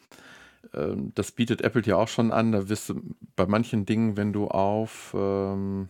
äh, 0.73 0.95
das 1.15 1.33
bietet 1.33 1.63
Apple 1.63 1.83
ja 1.85 1.97
auch 1.97 2.09
schon 2.09 2.33
an. 2.33 2.53
Da 2.53 2.69
wirst 2.69 2.89
du 2.89 3.01
bei 3.37 3.47
manchen 3.47 3.87
Dingen, 3.87 4.17
wenn 4.17 4.33
du 4.33 4.49
auf 4.49 5.15
ähm, 5.17 5.89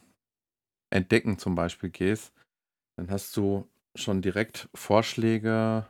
Entdecken 0.91 1.39
zum 1.39 1.55
Beispiel 1.55 1.91
gehst, 1.91 2.33
dann 2.97 3.11
hast 3.11 3.37
du 3.37 3.69
schon 3.97 4.23
direkt 4.23 4.69
Vorschläge. 4.75 5.87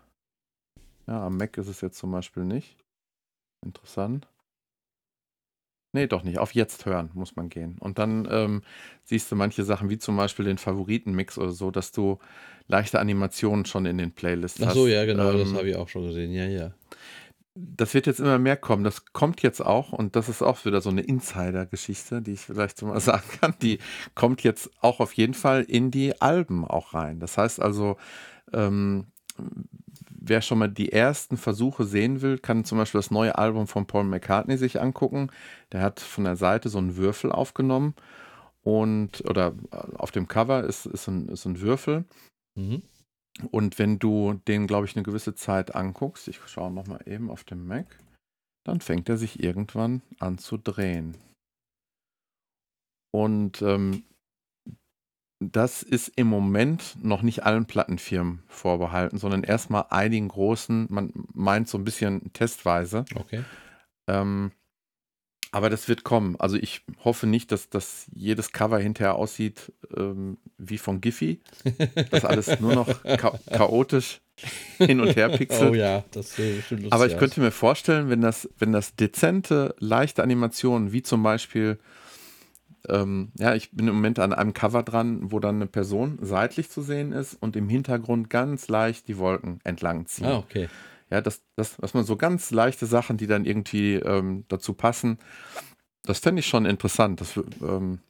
Ja, 1.07 1.27
am 1.27 1.37
Mac 1.37 1.59
ist 1.59 1.69
es 1.69 1.81
jetzt 1.81 1.99
zum 1.99 2.11
Beispiel 2.11 2.45
nicht. 2.45 2.77
Interessant. 3.65 4.29
Nee, 5.95 6.09
doch 6.09 6.25
nicht. 6.25 6.39
Auf 6.39 6.53
Jetzt 6.53 6.87
hören 6.87 7.11
muss 7.15 7.37
man 7.37 7.49
gehen. 7.49 7.77
Und 7.79 8.01
dann 8.01 8.27
ähm, 8.29 8.63
siehst 9.05 9.31
du 9.31 9.37
manche 9.37 9.63
Sachen, 9.63 9.91
wie 9.91 9.99
zum 9.99 10.17
Beispiel 10.17 10.45
den 10.45 10.59
Favoritenmix 10.59 11.39
oder 11.39 11.53
so, 11.53 11.71
dass 11.71 11.93
du 11.93 12.19
leichte 12.67 12.99
Animationen 12.99 13.65
schon 13.65 13.87
in 13.87 13.99
den 13.99 14.11
Playlists 14.11 14.61
hast. 14.61 14.71
Ach 14.71 14.75
so, 14.75 14.89
ja, 14.89 15.05
genau, 15.05 15.31
ähm, 15.31 15.39
das 15.39 15.55
habe 15.55 15.71
ich 15.71 15.77
auch 15.77 15.89
schon 15.89 16.09
gesehen. 16.09 16.33
Ja, 16.33 16.47
ja. 16.47 16.73
Das 17.55 17.95
wird 17.95 18.09
jetzt 18.09 18.19
immer 18.19 18.41
mehr 18.41 18.57
kommen. 18.57 18.83
Das 18.83 19.05
kommt 19.13 19.41
jetzt 19.43 19.65
auch 19.65 19.93
und 19.93 20.17
das 20.17 20.29
ist 20.29 20.43
auch 20.43 20.65
wieder 20.65 20.81
so 20.81 20.91
eine 20.91 21.03
Insider-Geschichte, 21.03 22.23
die 22.23 22.33
ich 22.33 22.41
vielleicht 22.41 22.77
so 22.77 22.87
mal 22.87 22.99
sagen 23.01 23.23
kann. 23.41 23.55
Die 23.63 23.79
kommt 24.17 24.43
jetzt 24.43 24.71
auch 24.81 24.99
auf 24.99 25.13
jeden 25.13 25.35
Fall 25.35 25.63
in 25.63 25.93
die 25.93 26.21
Alben 26.21 26.65
auch 26.65 26.93
rein. 26.93 27.21
Das 27.21 27.39
heißt 27.39 27.63
also, 27.63 27.99
ähm, 28.53 29.07
wer 30.27 30.43
schon 30.43 30.59
mal 30.59 30.69
die 30.69 30.93
ersten 30.93 31.37
Versuche 31.37 31.85
sehen 31.85 32.23
will, 32.23 32.39
kann 32.39 32.65
zum 32.65 32.79
Beispiel 32.79 32.99
das 32.99 33.11
neue 33.11 33.37
Album 33.37 33.67
von 33.67 33.87
Paul 33.87 34.05
McCartney 34.05 34.57
sich 34.57 34.81
angucken. 34.81 35.31
Der 35.73 35.81
hat 35.81 36.01
von 36.01 36.25
der 36.25 36.37
Seite 36.37 36.69
so 36.69 36.79
einen 36.79 36.97
Würfel 36.97 37.31
aufgenommen 37.31 37.95
und 38.63 39.23
oder 39.29 39.55
äh, 39.71 39.77
auf 39.97 40.11
dem 40.11 40.27
Cover 40.27 40.65
ist, 40.65 40.87
ist, 40.87 41.07
ein, 41.09 41.29
ist 41.29 41.45
ein 41.45 41.61
Würfel. 41.61 42.05
Mhm. 42.57 42.83
Und 43.51 43.79
wenn 43.79 43.99
du 43.99 44.41
den, 44.47 44.67
glaube 44.67 44.87
ich, 44.87 44.97
eine 44.97 45.03
gewisse 45.03 45.35
Zeit 45.35 45.75
anguckst, 45.75 46.29
ich 46.29 46.41
schaue 46.47 46.71
nochmal 46.71 47.01
eben 47.07 47.31
auf 47.31 47.45
dem 47.45 47.67
Mac, 47.67 47.99
dann 48.65 48.81
fängt 48.81 49.09
er 49.09 49.17
sich 49.17 49.43
irgendwann 49.43 50.03
an 50.19 50.39
zu 50.39 50.57
drehen. 50.57 51.17
Und 53.13 53.61
ähm, 53.63 54.05
das 55.53 55.83
ist 55.83 56.13
im 56.17 56.27
Moment 56.27 56.97
noch 57.03 57.23
nicht 57.23 57.45
allen 57.45 57.67
Plattenfirmen 57.67 58.43
vorbehalten, 58.49 59.19
sondern 59.19 59.43
erstmal 59.43 59.87
einigen 59.91 60.29
großen, 60.29 60.87
man 60.91 61.13
meint 61.33 61.69
so 61.69 61.79
ein 61.79 61.85
bisschen 61.85 62.33
testweise. 62.33 63.05
Okay. 63.15 63.45
Ähm, 64.07 64.53
aber 65.55 65.71
das 65.71 65.87
wird 65.89 66.03
kommen. 66.03 66.35
Also 66.41 66.57
ich 66.57 66.83
hoffe 67.05 67.29
nicht, 67.29 67.53
dass, 67.53 67.71
dass 67.71 68.07
jedes 68.13 68.51
Cover 68.51 68.79
hinterher 68.81 69.15
aussieht 69.15 69.73
ähm, 69.97 70.37
wie 70.59 70.79
von 70.79 71.01
Giphy. 71.01 71.41
dass 72.11 72.25
alles 72.25 72.59
nur 72.59 72.75
noch 72.75 72.89
cha 73.05 73.39
chaotisch 73.51 74.21
hin 74.79 75.01
und 75.01 75.15
her 75.15 75.29
pixelt. 75.29 75.71
Oh 75.71 75.75
ja, 75.75 76.03
das 76.11 76.37
ist 76.39 76.71
lustig 76.71 76.93
Aber 76.93 77.07
ich 77.07 77.17
könnte 77.19 77.41
mir 77.41 77.53
vorstellen, 77.53 78.11
wenn 78.11 78.21
das, 78.21 78.49
wenn 78.59 78.73
das 78.73 78.97
dezente, 78.97 79.77
leichte 79.79 80.25
Animationen, 80.25 80.93
wie 80.93 81.05
zum 81.05 81.23
Beispiel 81.23 81.79
ähm, 82.89 83.33
ja, 83.39 83.55
ich 83.55 83.71
bin 83.73 83.89
im 83.89 83.95
Moment 83.95 84.19
an 84.19 84.33
einem 84.33 84.53
Cover 84.53 84.83
dran, 84.83 85.33
wo 85.33 85.41
dann 85.41 85.57
eine 85.57 85.67
Person 85.67 86.19
seitlich 86.21 86.71
zu 86.71 86.83
sehen 86.83 87.13
ist 87.13 87.35
und 87.41 87.57
im 87.57 87.69
Hintergrund 87.69 88.31
ganz 88.31 88.69
leicht 88.69 89.09
die 89.09 89.19
Wolken 89.19 89.61
entlang 89.65 90.07
ziehen. 90.07 90.27
Ah, 90.27 90.39
okay. 90.39 90.69
Ja, 91.11 91.21
das, 91.21 91.43
das, 91.57 91.81
was 91.81 91.95
man 91.95 92.05
so 92.05 92.17
ganz 92.17 92.51
leichte 92.51 92.87
Sachen, 92.87 93.17
die 93.17 93.27
dann 93.27 93.45
irgendwie 93.45 93.95
ähm, 93.95 94.45
dazu 94.49 94.75
passen, 94.75 95.19
das 96.03 96.19
fände 96.19 96.41
ich 96.41 96.47
schon 96.47 96.67
interessant. 96.67 97.21
Das 97.21 97.37
ähm, 97.37 98.01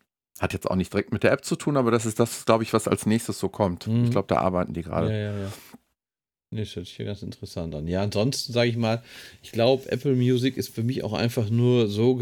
hat 0.41 0.53
jetzt 0.53 0.71
auch 0.71 0.77
nicht 0.77 0.93
direkt 0.93 1.13
mit 1.13 1.23
der 1.23 1.33
App 1.33 1.45
zu 1.45 1.57
tun, 1.57 1.77
aber 1.77 1.91
das 1.91 2.07
ist 2.07 2.19
das, 2.19 2.45
glaube 2.45 2.65
ich, 2.65 2.73
was 2.73 2.89
als 2.89 3.07
nächstes 3.07 3.39
so 3.39 3.49
kommt. 3.49 3.87
Mhm. 3.87 4.05
Ich 4.05 4.11
glaube, 4.11 4.29
da 4.29 4.39
arbeiten 4.39 4.73
die 4.73 4.83
gerade. 4.83 5.11
Ja, 5.11 5.33
ja, 5.33 5.39
ja. 5.39 5.49
Nee, 6.55 6.61
das 6.61 6.77
hört 6.77 6.87
sich 6.87 6.95
hier 6.95 7.07
ganz 7.07 7.21
interessant 7.21 7.75
an. 7.75 7.89
Ja, 7.89 8.03
ansonsten 8.03 8.53
sage 8.53 8.71
ich 8.71 8.77
mal, 8.77 9.03
ich 9.43 9.51
glaube, 9.51 9.91
Apple 9.91 10.15
Music 10.15 10.57
ist 10.57 10.73
für 10.73 10.85
mich 10.85 11.03
auch 11.03 11.13
einfach 11.13 11.51
nur 11.51 11.89
so 11.89 12.21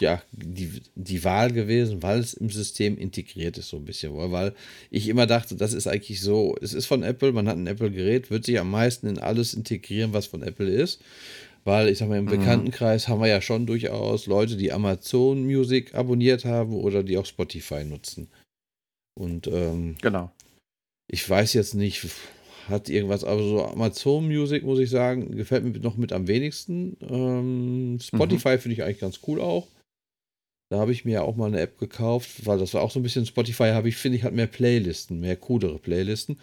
ja, 0.00 0.22
die, 0.30 0.82
die 0.94 1.24
Wahl 1.24 1.50
gewesen, 1.50 2.00
weil 2.00 2.20
es 2.20 2.34
im 2.34 2.48
System 2.48 2.96
integriert 2.96 3.58
ist, 3.58 3.70
so 3.70 3.78
ein 3.78 3.84
bisschen. 3.84 4.14
Weil 4.14 4.54
ich 4.90 5.08
immer 5.08 5.26
dachte, 5.26 5.56
das 5.56 5.72
ist 5.72 5.88
eigentlich 5.88 6.20
so, 6.20 6.54
es 6.60 6.74
ist 6.74 6.86
von 6.86 7.02
Apple, 7.02 7.32
man 7.32 7.48
hat 7.48 7.56
ein 7.56 7.66
Apple-Gerät, 7.66 8.30
wird 8.30 8.44
sich 8.44 8.60
am 8.60 8.70
meisten 8.70 9.08
in 9.08 9.18
alles 9.18 9.52
integrieren, 9.52 10.12
was 10.12 10.26
von 10.26 10.44
Apple 10.44 10.70
ist. 10.70 11.02
Weil 11.64 11.88
ich 11.88 11.98
sag 11.98 12.08
mal, 12.08 12.18
im 12.18 12.26
mhm. 12.26 12.30
Bekanntenkreis 12.30 13.08
haben 13.08 13.20
wir 13.20 13.28
ja 13.28 13.40
schon 13.40 13.66
durchaus 13.66 14.26
Leute, 14.26 14.56
die 14.56 14.70
Amazon 14.70 15.44
Music 15.44 15.92
abonniert 15.92 16.44
haben 16.44 16.76
oder 16.76 17.02
die 17.02 17.18
auch 17.18 17.26
Spotify 17.26 17.82
nutzen. 17.82 18.28
Und 19.18 19.48
ähm, 19.48 19.96
genau. 20.00 20.30
Ich 21.08 21.28
weiß 21.28 21.52
jetzt 21.54 21.74
nicht, 21.74 22.06
hat 22.68 22.88
irgendwas, 22.88 23.24
aber 23.24 23.42
so 23.42 23.64
Amazon 23.64 24.26
Music, 24.26 24.64
muss 24.64 24.78
ich 24.78 24.90
sagen, 24.90 25.36
gefällt 25.36 25.64
mir 25.64 25.78
noch 25.80 25.96
mit 25.96 26.12
am 26.12 26.28
wenigsten. 26.28 26.96
Ähm, 27.08 27.98
Spotify 28.00 28.56
mhm. 28.56 28.58
finde 28.58 28.74
ich 28.74 28.82
eigentlich 28.82 29.00
ganz 29.00 29.20
cool 29.26 29.40
auch. 29.40 29.68
Da 30.70 30.78
habe 30.78 30.92
ich 30.92 31.04
mir 31.04 31.12
ja 31.12 31.22
auch 31.22 31.36
mal 31.36 31.48
eine 31.48 31.60
App 31.60 31.78
gekauft, 31.78 32.46
weil 32.46 32.58
das 32.58 32.72
war 32.72 32.80
auch 32.80 32.90
so 32.90 32.98
ein 32.98 33.02
bisschen 33.02 33.26
Spotify, 33.26 33.72
habe 33.72 33.90
ich, 33.90 33.96
finde 33.96 34.16
ich, 34.16 34.24
hat 34.24 34.32
mehr 34.32 34.46
Playlisten, 34.46 35.20
mehr 35.20 35.36
coolere 35.36 35.78
Playlisten. 35.78 36.38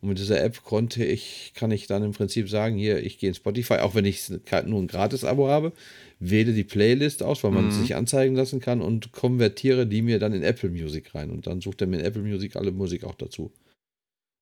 Und 0.00 0.08
mit 0.08 0.18
dieser 0.18 0.42
App 0.42 0.64
konnte 0.64 1.04
ich, 1.04 1.52
kann 1.54 1.70
ich 1.70 1.86
dann 1.86 2.02
im 2.02 2.12
Prinzip 2.12 2.48
sagen, 2.48 2.78
hier, 2.78 3.04
ich 3.04 3.18
gehe 3.18 3.28
in 3.28 3.34
Spotify, 3.34 3.74
auch 3.80 3.94
wenn 3.94 4.06
ich 4.06 4.30
nur 4.30 4.80
ein 4.80 4.86
Gratis-Abo 4.86 5.48
habe, 5.48 5.72
wähle 6.18 6.54
die 6.54 6.64
Playlist 6.64 7.22
aus, 7.22 7.44
weil 7.44 7.50
man 7.50 7.68
es 7.68 7.76
mhm. 7.76 7.80
sich 7.82 7.94
anzeigen 7.94 8.34
lassen 8.34 8.60
kann 8.60 8.80
und 8.80 9.12
konvertiere 9.12 9.86
die 9.86 10.00
mir 10.00 10.18
dann 10.18 10.32
in 10.32 10.42
Apple 10.42 10.70
Music 10.70 11.14
rein. 11.14 11.30
Und 11.30 11.46
dann 11.46 11.60
sucht 11.60 11.82
er 11.82 11.86
mir 11.86 11.98
in 11.98 12.06
Apple 12.06 12.22
Music 12.22 12.56
alle 12.56 12.72
Musik 12.72 13.04
auch 13.04 13.16
dazu. 13.16 13.52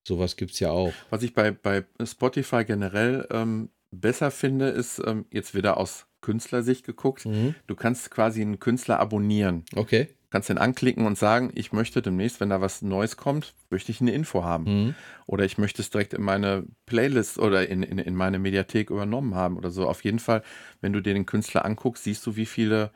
Sowas 0.06 0.36
gibt 0.36 0.52
es 0.52 0.60
ja 0.60 0.70
auch. 0.70 0.92
Was 1.10 1.22
ich 1.22 1.34
bei, 1.34 1.50
bei 1.52 1.84
Spotify 2.04 2.64
generell 2.64 3.26
ähm, 3.30 3.70
besser 3.90 4.30
finde, 4.30 4.68
ist 4.68 5.00
ähm, 5.04 5.26
jetzt 5.30 5.54
wieder 5.54 5.76
aus 5.76 6.06
Künstlersicht 6.20 6.84
geguckt. 6.84 7.26
Mhm. 7.26 7.54
Du 7.66 7.74
kannst 7.74 8.10
quasi 8.10 8.40
einen 8.40 8.58
Künstler 8.58 8.98
abonnieren. 8.98 9.64
Okay. 9.76 10.08
Kannst 10.30 10.48
den 10.48 10.56
anklicken 10.56 11.04
und 11.04 11.18
sagen, 11.18 11.52
ich 11.54 11.72
möchte 11.72 12.00
demnächst, 12.00 12.40
wenn 12.40 12.48
da 12.48 12.62
was 12.62 12.80
Neues 12.80 13.18
kommt, 13.18 13.54
möchte 13.68 13.92
ich 13.92 14.00
eine 14.00 14.12
Info 14.12 14.44
haben. 14.44 14.64
Mhm. 14.64 14.94
Oder 15.26 15.44
ich 15.44 15.58
möchte 15.58 15.82
es 15.82 15.90
direkt 15.90 16.14
in 16.14 16.22
meine 16.22 16.64
Playlist 16.86 17.38
oder 17.38 17.68
in, 17.68 17.82
in, 17.82 17.98
in 17.98 18.14
meine 18.14 18.38
Mediathek 18.38 18.88
übernommen 18.88 19.34
haben 19.34 19.58
oder 19.58 19.70
so. 19.70 19.86
Auf 19.86 20.04
jeden 20.04 20.20
Fall, 20.20 20.42
wenn 20.80 20.94
du 20.94 21.02
dir 21.02 21.12
den 21.12 21.26
Künstler 21.26 21.66
anguckst, 21.66 22.04
siehst 22.04 22.24
du, 22.26 22.36
wie 22.36 22.46
viele 22.46 22.92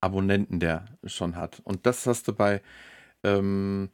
Abonnenten 0.00 0.60
der 0.60 0.86
schon 1.04 1.36
hat. 1.36 1.60
Und 1.64 1.84
das 1.84 2.06
hast 2.06 2.26
du 2.28 2.32
bei, 2.32 2.62
ähm, 3.22 3.90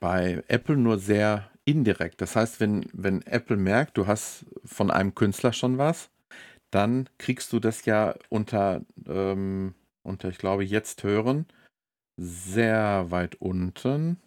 bei 0.00 0.42
Apple 0.48 0.76
nur 0.76 0.98
sehr 0.98 1.50
indirekt. 1.64 2.20
Das 2.20 2.36
heißt, 2.36 2.60
wenn, 2.60 2.86
wenn 2.92 3.22
Apple 3.22 3.56
merkt, 3.56 3.96
du 3.96 4.06
hast 4.06 4.46
von 4.64 4.90
einem 4.90 5.14
Künstler 5.14 5.52
schon 5.52 5.78
was, 5.78 6.10
dann 6.70 7.08
kriegst 7.18 7.52
du 7.52 7.60
das 7.60 7.84
ja 7.84 8.14
unter, 8.28 8.84
ähm, 9.06 9.74
unter, 10.02 10.28
ich 10.28 10.38
glaube, 10.38 10.64
jetzt 10.64 11.02
hören, 11.02 11.46
sehr 12.18 13.10
weit 13.10 13.36
unten. 13.36 14.20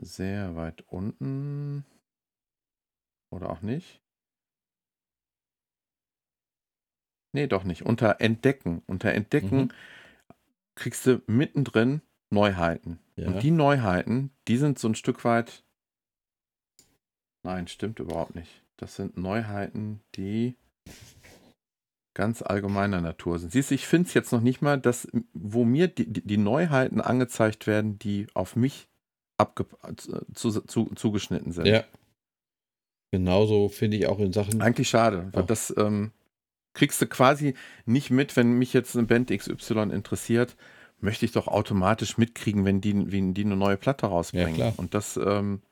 Sehr 0.00 0.56
weit 0.56 0.82
unten. 0.88 1.84
Oder 3.30 3.50
auch 3.50 3.62
nicht. 3.62 4.02
Nee, 7.34 7.46
doch 7.46 7.64
nicht. 7.64 7.82
Unter 7.82 8.20
Entdecken. 8.20 8.82
Unter 8.86 9.12
Entdecken 9.12 9.56
mhm. 9.56 9.72
kriegst 10.74 11.06
du 11.06 11.22
mittendrin 11.26 12.02
Neuheiten. 12.32 12.98
Ja. 13.16 13.28
Und 13.28 13.42
die 13.42 13.50
Neuheiten, 13.50 14.30
die 14.48 14.56
sind 14.56 14.78
so 14.78 14.88
ein 14.88 14.94
Stück 14.94 15.24
weit. 15.24 15.64
Nein, 17.44 17.68
stimmt 17.68 17.98
überhaupt 17.98 18.34
nicht. 18.34 18.62
Das 18.76 18.96
sind 18.96 19.16
Neuheiten, 19.16 20.00
die 20.16 20.56
ganz 22.14 22.42
allgemeiner 22.42 23.00
Natur 23.00 23.38
sind. 23.38 23.52
Siehst 23.52 23.70
du, 23.70 23.74
ich 23.74 23.86
finde 23.86 24.08
es 24.08 24.14
jetzt 24.14 24.32
noch 24.32 24.40
nicht 24.40 24.62
mal, 24.62 24.78
dass, 24.78 25.08
wo 25.32 25.64
mir 25.64 25.88
die, 25.88 26.06
die 26.06 26.36
Neuheiten 26.36 27.00
angezeigt 27.00 27.66
werden, 27.66 27.98
die 27.98 28.26
auf 28.34 28.56
mich 28.56 28.88
abge 29.38 29.66
zu, 30.34 30.50
zu, 30.50 30.86
zugeschnitten 30.94 31.52
sind. 31.52 31.66
Ja. 31.66 31.84
Genauso 33.12 33.68
finde 33.68 33.98
ich 33.98 34.06
auch 34.06 34.18
in 34.18 34.32
Sachen. 34.32 34.62
Eigentlich 34.62 34.88
schade, 34.88 35.28
weil 35.32 35.44
das 35.44 35.74
ähm, 35.76 36.12
kriegst 36.74 37.00
du 37.02 37.06
quasi 37.06 37.54
nicht 37.84 38.10
mit, 38.10 38.36
wenn 38.36 38.52
mich 38.52 38.72
jetzt 38.72 38.96
eine 38.96 39.06
Band 39.06 39.30
XY 39.30 39.90
interessiert, 39.92 40.56
möchte 41.02 41.24
ich 41.24 41.32
doch 41.32 41.48
automatisch 41.48 42.18
mitkriegen, 42.18 42.64
wenn 42.64 42.80
die, 42.80 43.12
wenn 43.12 43.34
die 43.34 43.44
eine 43.44 43.56
neue 43.56 43.76
Platte 43.76 44.06
rausbringen. 44.06 44.56
Ja, 44.56 44.72
Und 44.76 44.94
das 44.94 45.16
ähm, 45.16 45.62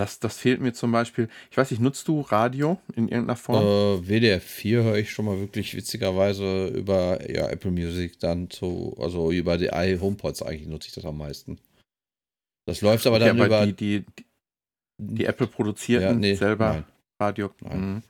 das, 0.00 0.18
das 0.18 0.38
fehlt 0.38 0.60
mir 0.60 0.72
zum 0.72 0.92
Beispiel. 0.92 1.28
Ich 1.50 1.56
weiß 1.56 1.70
nicht, 1.70 1.80
nutzt 1.80 2.08
du 2.08 2.22
Radio 2.22 2.80
in 2.94 3.08
irgendeiner 3.08 3.36
Form? 3.36 3.62
Äh, 4.02 4.08
WDR 4.08 4.40
4 4.40 4.82
höre 4.82 4.96
ich 4.96 5.10
schon 5.10 5.26
mal 5.26 5.38
wirklich 5.38 5.76
witzigerweise 5.76 6.68
über 6.68 7.30
ja, 7.30 7.48
Apple 7.48 7.70
Music 7.70 8.18
dann 8.18 8.48
zu, 8.48 8.96
also 8.98 9.30
über 9.30 9.58
die 9.58 9.66
iHomePods 9.66 10.42
eigentlich 10.42 10.68
nutze 10.68 10.88
ich 10.88 10.94
das 10.94 11.04
am 11.04 11.18
meisten. 11.18 11.58
Das 12.66 12.80
läuft 12.80 13.06
aber 13.06 13.18
dann 13.18 13.36
aber 13.36 13.46
über. 13.46 13.66
Die, 13.66 13.74
die, 13.74 14.06
die, 14.18 14.26
die 14.98 15.24
Apple 15.26 15.48
produzierten 15.48 16.08
ja, 16.08 16.14
nee, 16.14 16.34
selber 16.34 16.72
nein. 16.72 16.84
Radio. 17.18 17.50
Nein. 17.60 17.80
Mhm. 17.80 18.02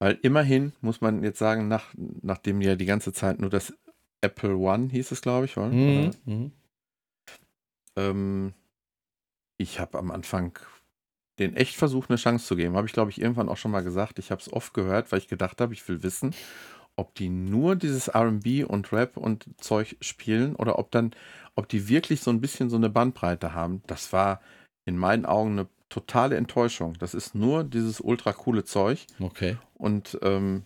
Weil 0.00 0.18
immerhin 0.22 0.72
muss 0.80 1.00
man 1.00 1.22
jetzt 1.22 1.38
sagen, 1.38 1.68
nach, 1.68 1.92
nachdem 1.94 2.60
ja 2.60 2.76
die 2.76 2.86
ganze 2.86 3.12
Zeit 3.12 3.40
nur 3.40 3.50
das 3.50 3.72
Apple 4.20 4.56
One 4.56 4.88
hieß 4.90 5.12
es, 5.12 5.20
glaube 5.20 5.46
ich, 5.46 5.56
oder? 5.56 5.68
Mhm. 5.68 6.52
Ähm, 7.96 8.54
ich 9.56 9.80
habe 9.80 9.98
am 9.98 10.10
Anfang 10.10 10.58
den 11.38 11.54
echt 11.56 11.76
versucht, 11.76 12.10
eine 12.10 12.16
Chance 12.16 12.46
zu 12.46 12.56
geben. 12.56 12.76
Habe 12.76 12.86
ich, 12.86 12.92
glaube 12.92 13.10
ich, 13.10 13.20
irgendwann 13.20 13.48
auch 13.48 13.56
schon 13.56 13.70
mal 13.70 13.82
gesagt. 13.82 14.18
Ich 14.18 14.30
habe 14.30 14.40
es 14.40 14.52
oft 14.52 14.74
gehört, 14.74 15.12
weil 15.12 15.18
ich 15.18 15.28
gedacht 15.28 15.60
habe, 15.60 15.72
ich 15.72 15.86
will 15.88 16.02
wissen, 16.02 16.34
ob 16.96 17.14
die 17.14 17.28
nur 17.28 17.76
dieses 17.76 18.12
RB 18.12 18.68
und 18.68 18.92
Rap 18.92 19.16
und 19.16 19.46
Zeug 19.58 19.96
spielen 20.00 20.56
oder 20.56 20.78
ob 20.78 20.90
dann, 20.90 21.12
ob 21.54 21.68
die 21.68 21.88
wirklich 21.88 22.20
so 22.20 22.30
ein 22.30 22.40
bisschen 22.40 22.70
so 22.70 22.76
eine 22.76 22.90
Bandbreite 22.90 23.54
haben. 23.54 23.82
Das 23.86 24.12
war 24.12 24.40
in 24.84 24.96
meinen 24.96 25.26
Augen 25.26 25.52
eine 25.52 25.68
totale 25.88 26.36
Enttäuschung. 26.36 26.94
Das 26.98 27.14
ist 27.14 27.34
nur 27.34 27.62
dieses 27.62 28.00
ultra 28.00 28.32
coole 28.32 28.64
Zeug. 28.64 29.06
Okay. 29.20 29.56
Und 29.74 30.18
ähm, 30.22 30.64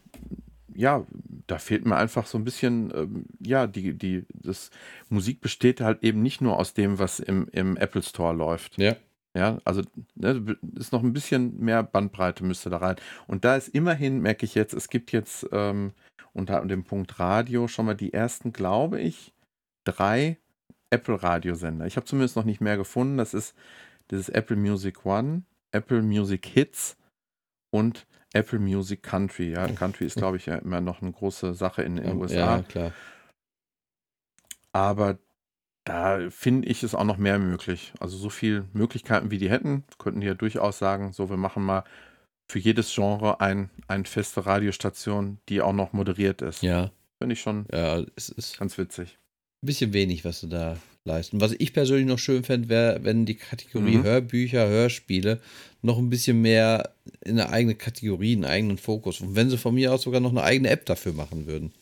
ja, 0.74 1.06
da 1.46 1.58
fehlt 1.58 1.86
mir 1.86 1.96
einfach 1.96 2.26
so 2.26 2.38
ein 2.38 2.44
bisschen, 2.44 2.92
ähm, 2.94 3.26
ja, 3.40 3.66
die, 3.66 3.96
die, 3.96 4.24
das 4.32 4.70
Musik 5.08 5.40
besteht 5.40 5.80
halt 5.80 6.02
eben 6.02 6.22
nicht 6.22 6.40
nur 6.40 6.58
aus 6.58 6.74
dem, 6.74 6.98
was 6.98 7.20
im, 7.20 7.48
im 7.52 7.76
Apple 7.76 8.02
Store 8.02 8.34
läuft. 8.34 8.78
Ja. 8.78 8.96
Ja, 9.34 9.60
also 9.64 9.80
ne, 10.14 10.58
ist 10.76 10.92
noch 10.92 11.02
ein 11.02 11.14
bisschen 11.14 11.58
mehr 11.58 11.82
Bandbreite 11.82 12.44
müsste 12.44 12.68
da 12.68 12.76
rein. 12.76 12.96
Und 13.26 13.46
da 13.46 13.56
ist 13.56 13.68
immerhin, 13.68 14.20
merke 14.20 14.44
ich 14.44 14.54
jetzt, 14.54 14.74
es 14.74 14.90
gibt 14.90 15.10
jetzt 15.10 15.48
ähm, 15.52 15.92
unter 16.34 16.60
dem 16.66 16.84
Punkt 16.84 17.18
Radio 17.18 17.66
schon 17.66 17.86
mal 17.86 17.94
die 17.94 18.12
ersten, 18.12 18.52
glaube 18.52 19.00
ich, 19.00 19.32
drei 19.84 20.36
Apple-Radiosender. 20.90 21.86
Ich 21.86 21.96
habe 21.96 22.04
zumindest 22.04 22.36
noch 22.36 22.44
nicht 22.44 22.60
mehr 22.60 22.76
gefunden. 22.76 23.16
Das 23.16 23.32
ist 23.32 23.54
dieses 24.10 24.28
Apple 24.28 24.56
Music 24.56 25.06
One, 25.06 25.44
Apple 25.70 26.02
Music 26.02 26.44
Hits 26.44 26.98
und 27.70 28.06
Apple 28.34 28.58
Music 28.58 29.02
Country. 29.02 29.52
Ja, 29.52 29.66
Country 29.68 30.06
ist, 30.06 30.16
glaube 30.16 30.36
ich, 30.36 30.46
ja 30.46 30.56
immer 30.56 30.80
noch 30.80 31.02
eine 31.02 31.12
große 31.12 31.54
Sache 31.54 31.82
in 31.82 31.96
den 31.96 32.16
USA. 32.16 32.56
Ja, 32.56 32.62
klar. 32.62 32.92
Aber 34.72 35.18
da 35.84 36.30
finde 36.30 36.68
ich 36.68 36.82
es 36.82 36.94
auch 36.94 37.04
noch 37.04 37.16
mehr 37.16 37.38
möglich. 37.38 37.92
Also 38.00 38.16
so 38.16 38.30
viele 38.30 38.68
Möglichkeiten, 38.72 39.30
wie 39.30 39.38
die 39.38 39.50
hätten, 39.50 39.84
könnten 39.98 40.20
die 40.20 40.26
ja 40.26 40.34
durchaus 40.34 40.78
sagen, 40.78 41.12
so, 41.12 41.28
wir 41.28 41.36
machen 41.36 41.64
mal 41.64 41.84
für 42.50 42.58
jedes 42.58 42.94
Genre 42.94 43.40
ein, 43.40 43.70
eine 43.88 44.04
feste 44.04 44.46
Radiostation, 44.46 45.38
die 45.48 45.60
auch 45.60 45.72
noch 45.72 45.92
moderiert 45.92 46.42
ist. 46.42 46.62
Ja. 46.62 46.90
Finde 47.18 47.34
ich 47.34 47.40
schon 47.40 47.66
ja, 47.72 48.02
es 48.16 48.28
ist 48.28 48.58
ganz 48.58 48.78
witzig. 48.78 49.18
Ein 49.62 49.66
bisschen 49.66 49.92
wenig, 49.92 50.24
was 50.24 50.40
du 50.40 50.48
da 50.48 50.76
leisten. 51.04 51.40
Was 51.40 51.54
ich 51.58 51.72
persönlich 51.72 52.06
noch 52.06 52.18
schön 52.18 52.44
fände, 52.44 52.68
wäre, 52.68 53.00
wenn 53.02 53.26
die 53.26 53.34
Kategorie 53.34 53.96
mhm. 53.96 54.04
Hörbücher, 54.04 54.68
Hörspiele 54.68 55.40
noch 55.82 55.98
ein 55.98 56.10
bisschen 56.10 56.40
mehr 56.40 56.94
in 57.24 57.40
eine 57.40 57.50
eigene 57.50 57.74
Kategorie, 57.74 58.34
einen 58.34 58.44
eigenen 58.44 58.78
Fokus. 58.78 59.20
Und 59.20 59.34
wenn 59.34 59.50
sie 59.50 59.58
von 59.58 59.74
mir 59.74 59.92
aus 59.92 60.02
sogar 60.02 60.20
noch 60.20 60.30
eine 60.30 60.42
eigene 60.42 60.70
App 60.70 60.86
dafür 60.86 61.12
machen 61.12 61.46
würden. 61.46 61.72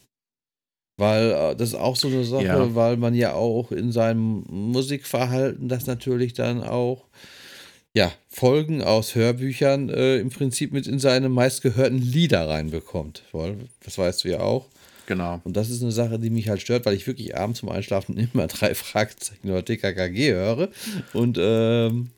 Weil 0.97 1.31
äh, 1.31 1.57
das 1.57 1.71
ist 1.71 1.75
auch 1.75 1.97
so 1.97 2.09
eine 2.09 2.25
Sache, 2.25 2.45
ja. 2.45 2.75
weil 2.75 2.97
man 2.97 3.15
ja 3.15 3.35
auch 3.35 3.73
in 3.73 3.93
seinem 3.93 4.45
Musikverhalten 4.49 5.69
das 5.69 5.87
natürlich 5.87 6.35
dann 6.35 6.63
auch 6.63 7.07
ja, 7.95 8.13
Folgen 8.29 8.83
aus 8.83 9.15
Hörbüchern 9.15 9.89
äh, 9.89 10.19
im 10.19 10.31
Prinzip 10.31 10.73
mit 10.73 10.87
in 10.87 10.99
seine 10.99 11.29
meistgehörten 11.29 11.99
Lieder 11.99 12.49
reinbekommt. 12.49 13.25
Weil, 13.33 13.57
das 13.85 13.99
weißt 13.99 14.25
du 14.25 14.29
ja 14.29 14.41
auch. 14.41 14.69
Genau. 15.11 15.41
Und 15.43 15.57
das 15.57 15.71
ist 15.71 15.83
eine 15.83 15.91
Sache, 15.91 16.21
die 16.21 16.31
mich 16.31 16.49
halt 16.49 16.61
stört, 16.61 16.87
weil 16.87 16.95
ich 16.95 17.05
wirklich 17.05 17.37
abends 17.37 17.59
zum 17.59 17.69
Einschlafen 17.69 18.17
immer 18.33 18.47
drei 18.47 18.77
Fragezeichen 18.77 19.51
oder 19.51 19.65
TKKG 19.65 20.35
höre. 20.35 20.69
Und 21.13 21.37
ähm, 21.41 22.11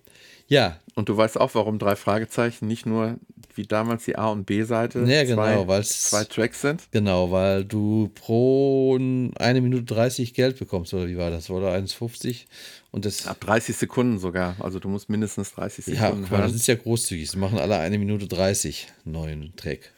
ja. 0.47 0.78
Und 0.95 1.09
du 1.09 1.16
weißt 1.16 1.40
auch, 1.40 1.55
warum 1.55 1.78
drei 1.78 1.97
Fragezeichen 1.97 2.66
nicht 2.66 2.84
nur 2.84 3.16
wie 3.55 3.66
damals 3.66 4.05
die 4.05 4.16
A- 4.16 4.28
und 4.28 4.45
B-Seite 4.45 5.05
ja, 5.07 5.24
genau, 5.24 5.64
zwei, 5.64 5.80
zwei 5.80 6.24
Tracks 6.24 6.61
sind? 6.61 6.82
Genau, 6.90 7.30
weil 7.30 7.64
du 7.64 8.11
pro 8.14 8.99
eine 9.36 9.61
Minute 9.62 9.84
30 9.84 10.34
Geld 10.34 10.59
bekommst, 10.59 10.93
oder 10.93 11.09
wie 11.09 11.16
war 11.16 11.30
das? 11.30 11.49
Oder 11.49 11.72
1,50? 11.74 12.45
Und 12.90 13.07
das. 13.07 13.26
Ab 13.26 13.40
30 13.40 13.74
Sekunden 13.74 14.18
sogar. 14.18 14.57
Also 14.59 14.78
du 14.78 14.90
musst 14.90 15.09
mindestens 15.09 15.55
30 15.55 15.86
Sekunden 15.86 16.24
ja, 16.24 16.28
hören. 16.28 16.43
Das 16.43 16.53
ist 16.53 16.66
ja 16.66 16.74
großzügig. 16.74 17.30
Sie 17.30 17.38
machen 17.38 17.59
alle 17.59 17.78
eine 17.78 17.99
Minute 17.99 18.26
30 18.26 18.86
neuen 19.07 19.57
Track. 19.57 19.93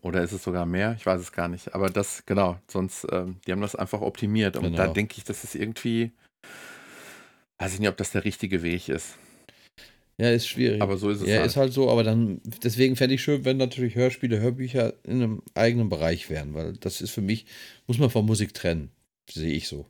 Oder 0.00 0.22
ist 0.22 0.32
es 0.32 0.42
sogar 0.42 0.66
mehr? 0.66 0.94
Ich 0.98 1.06
weiß 1.06 1.20
es 1.20 1.32
gar 1.32 1.48
nicht. 1.48 1.74
Aber 1.74 1.88
das, 1.88 2.26
genau, 2.26 2.58
sonst, 2.68 3.06
ähm, 3.10 3.40
die 3.46 3.52
haben 3.52 3.60
das 3.60 3.74
einfach 3.74 4.00
optimiert. 4.00 4.56
Und 4.56 4.64
genau. 4.64 4.76
da 4.76 4.86
denke 4.88 5.14
ich, 5.16 5.24
das 5.24 5.44
ist 5.44 5.54
irgendwie, 5.54 6.12
weiß 7.58 7.74
ich 7.74 7.80
nicht, 7.80 7.88
ob 7.88 7.96
das 7.96 8.12
der 8.12 8.24
richtige 8.24 8.62
Weg 8.62 8.88
ist. 8.88 9.16
Ja, 10.16 10.30
ist 10.30 10.46
schwierig. 10.46 10.80
Aber 10.80 10.96
so 10.96 11.10
ist 11.10 11.22
es 11.22 11.28
ja, 11.28 11.38
halt. 11.38 11.46
ist 11.46 11.56
halt 11.56 11.72
so, 11.72 11.90
aber 11.90 12.04
dann, 12.04 12.40
deswegen 12.44 12.94
fände 12.94 13.14
ich 13.16 13.22
schön, 13.22 13.44
wenn 13.44 13.56
natürlich 13.56 13.96
Hörspiele, 13.96 14.38
Hörbücher 14.38 14.94
in 15.02 15.22
einem 15.22 15.42
eigenen 15.54 15.88
Bereich 15.88 16.30
wären, 16.30 16.54
weil 16.54 16.74
das 16.74 17.00
ist 17.00 17.10
für 17.10 17.20
mich, 17.20 17.46
muss 17.86 17.98
man 17.98 18.10
von 18.10 18.24
Musik 18.24 18.54
trennen. 18.54 18.90
Sehe 19.28 19.52
ich 19.52 19.66
so. 19.66 19.86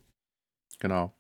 Genau. 0.78 1.12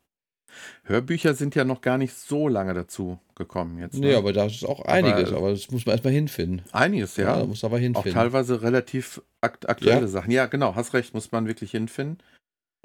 Hörbücher 0.84 1.34
sind 1.34 1.54
ja 1.54 1.64
noch 1.64 1.80
gar 1.80 1.98
nicht 1.98 2.14
so 2.14 2.48
lange 2.48 2.74
dazu 2.74 3.18
gekommen 3.34 3.78
jetzt. 3.78 3.94
Ne? 3.94 4.08
Nee, 4.08 4.14
aber 4.14 4.32
da 4.32 4.46
ist 4.46 4.64
auch 4.64 4.84
einiges, 4.84 5.30
aber, 5.30 5.38
aber 5.38 5.50
das 5.50 5.70
muss 5.70 5.86
man 5.86 5.94
erstmal 5.94 6.12
hinfinden. 6.12 6.62
Einiges, 6.72 7.16
ja. 7.16 7.38
ja 7.38 7.46
muss 7.46 7.64
aber 7.64 7.78
hinfinden. 7.78 8.12
Auch 8.12 8.14
teilweise 8.14 8.62
relativ 8.62 9.22
akt 9.40 9.68
aktuelle 9.68 10.02
ja. 10.02 10.08
Sachen. 10.08 10.30
Ja, 10.30 10.46
genau, 10.46 10.74
hast 10.74 10.94
recht, 10.94 11.14
muss 11.14 11.32
man 11.32 11.46
wirklich 11.46 11.70
hinfinden. 11.70 12.18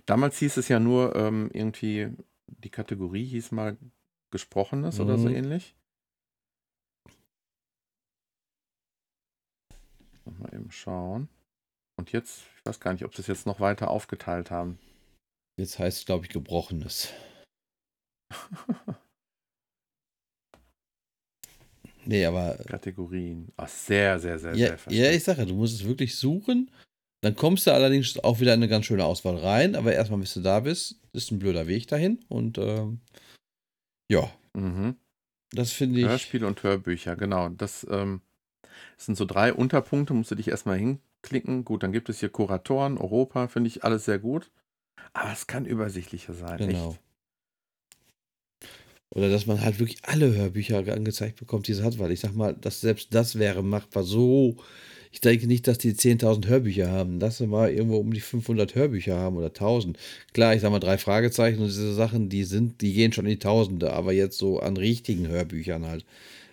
Damals 0.06 0.40
hieß 0.40 0.58
es 0.58 0.68
ja 0.68 0.80
nur 0.80 1.16
ähm, 1.16 1.50
irgendwie, 1.54 2.10
die 2.48 2.70
Kategorie 2.70 3.26
hieß 3.26 3.52
mal 3.52 3.78
Gesprochenes 4.32 4.98
mhm. 4.98 5.06
oder 5.06 5.18
so 5.18 5.30
mhm. 5.30 5.36
ähnlich. 5.36 5.76
Mal 10.38 10.54
eben 10.54 10.72
schauen. 10.72 11.28
Und 11.98 12.12
jetzt, 12.12 12.44
ich 12.58 12.66
weiß 12.66 12.80
gar 12.80 12.94
nicht, 12.94 13.04
ob 13.04 13.16
sie 13.16 13.22
es 13.22 13.28
jetzt 13.28 13.46
noch 13.46 13.60
weiter 13.60 13.90
aufgeteilt 13.90 14.52
haben. 14.52 14.80
Jetzt 15.58 15.80
heißt 15.80 16.00
es, 16.00 16.06
glaube 16.06 16.26
ich, 16.26 16.32
Gebrochenes. 16.32 17.12
Nee, 22.06 22.26
aber. 22.26 22.58
Kategorien. 22.68 23.52
Ach, 23.58 23.68
sehr, 23.68 24.20
sehr, 24.20 24.40
sehr, 24.40 24.56
ja, 24.56 24.78
sehr 24.78 24.94
Ja, 24.94 25.12
ich 25.12 25.24
sage 25.24 25.40
ja, 25.40 25.46
du 25.46 25.56
musst 25.56 25.76
es 25.76 25.86
wirklich 25.86 26.16
suchen. 26.16 26.72
Dann 27.22 27.36
kommst 27.36 27.68
du 27.68 27.72
allerdings 27.72 28.18
auch 28.24 28.40
wieder 28.40 28.54
in 28.54 28.60
eine 28.60 28.70
ganz 28.70 28.86
schöne 28.86 29.04
Auswahl 29.04 29.36
rein. 29.38 29.76
Aber 29.76 29.94
erstmal, 29.94 30.20
bis 30.20 30.34
du 30.34 30.42
da 30.42 30.62
bist, 30.62 31.02
ist 31.14 31.32
ein 31.32 31.40
blöder 31.40 31.68
Weg 31.68 31.88
dahin. 31.88 32.24
Und 32.30 32.58
ähm, 32.58 33.02
ja. 34.10 34.32
Mhm. 34.54 34.96
Das 35.52 35.72
finde 35.72 36.00
ich. 36.00 36.08
Hörspiele 36.08 36.48
und 36.48 36.62
Hörbücher, 36.64 37.16
genau. 37.16 37.50
Das, 37.50 37.86
ähm, 37.90 38.22
das 38.96 39.06
sind 39.06 39.16
so 39.16 39.26
drei 39.26 39.54
Unterpunkte, 39.54 40.14
musst 40.14 40.32
du 40.32 40.36
dich 40.36 40.48
erstmal 40.48 40.78
hinklicken. 40.78 41.66
Gut, 41.66 41.84
dann 41.84 41.92
gibt 41.92 42.10
es 42.10 42.20
hier 42.20 42.30
Kuratoren, 42.30 42.98
Europa, 42.98 43.48
finde 43.48 43.68
ich 43.68 43.84
alles 43.84 44.06
sehr 44.06 44.20
gut. 44.20 44.52
Aber 45.14 45.32
es 45.32 45.48
kann 45.48 45.66
übersichtlicher 45.66 46.34
sein. 46.34 46.58
Genau. 46.58 46.92
Echt. 46.92 47.02
Oder 49.12 49.30
dass 49.30 49.48
man 49.48 49.62
halt 49.62 49.80
wirklich 49.80 49.98
alle 50.04 50.36
Hörbücher 50.36 50.78
angezeigt 50.78 51.40
bekommt, 51.40 51.68
die 51.68 51.72
es 51.72 51.82
hat, 51.82 51.98
weil 51.98 52.12
ich 52.12 52.20
sag 52.20 52.36
mal, 52.36 52.54
dass 52.54 52.82
selbst 52.82 53.14
das 53.14 53.40
wäre 53.40 53.64
machbar 53.64 54.04
so. 54.04 54.58
Ich 55.12 55.22
denke 55.22 55.48
nicht, 55.48 55.68
dass 55.68 55.80
die 55.80 55.94
10.000 55.94 56.48
Hörbücher 56.48 56.92
haben. 56.92 57.20
Dass 57.20 57.40
sie 57.40 57.48
mal 57.48 57.72
irgendwo 57.72 57.98
um 57.98 58.14
die 58.14 58.20
500 58.20 58.76
Hörbücher 58.76 59.18
haben 59.18 59.38
oder 59.38 59.48
1000. 59.48 59.98
Klar, 60.34 60.54
ich 60.54 60.62
sag 60.62 60.72
mal, 60.72 60.80
drei 60.80 61.00
Fragezeichen 61.00 61.60
und 61.60 61.68
diese 61.68 61.96
Sachen, 61.96 62.30
die 62.30 62.44
sind, 62.44 62.82
die 62.82 62.94
gehen 62.94 63.12
schon 63.12 63.26
in 63.26 63.32
die 63.32 63.40
Tausende, 63.40 63.94
aber 63.94 64.14
jetzt 64.14 64.38
so 64.38 64.60
an 64.60 64.78
richtigen 64.78 65.28
Hörbüchern 65.28 65.86
halt. 65.88 66.06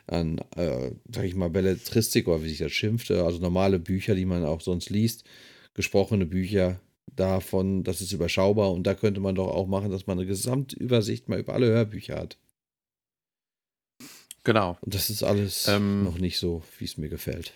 An, 0.06 0.38
äh, 0.56 0.92
sag 1.12 1.24
ich 1.24 1.34
mal, 1.34 1.50
Belletristik 1.50 2.28
oder 2.28 2.42
wie 2.44 2.48
sich 2.48 2.58
das 2.58 2.72
schimpfte, 2.72 3.24
also 3.24 3.38
normale 3.40 3.80
Bücher, 3.80 4.14
die 4.14 4.24
man 4.24 4.44
auch 4.44 4.60
sonst 4.60 4.88
liest, 4.88 5.24
gesprochene 5.74 6.26
Bücher, 6.26 6.80
davon, 7.14 7.84
das 7.84 8.00
ist 8.00 8.12
überschaubar 8.12 8.72
und 8.72 8.86
da 8.86 8.94
könnte 8.94 9.20
man 9.20 9.34
doch 9.34 9.48
auch 9.48 9.66
machen, 9.66 9.90
dass 9.90 10.06
man 10.06 10.18
eine 10.18 10.26
Gesamtübersicht 10.26 11.28
mal 11.28 11.38
über 11.40 11.54
alle 11.54 11.68
Hörbücher 11.68 12.16
hat. 12.16 12.36
Genau. 14.46 14.78
Und 14.80 14.94
das 14.94 15.10
ist 15.10 15.22
alles 15.24 15.66
ähm, 15.66 16.04
noch 16.04 16.18
nicht 16.18 16.38
so, 16.38 16.62
wie 16.78 16.84
es 16.84 16.96
mir 16.96 17.08
gefällt. 17.08 17.52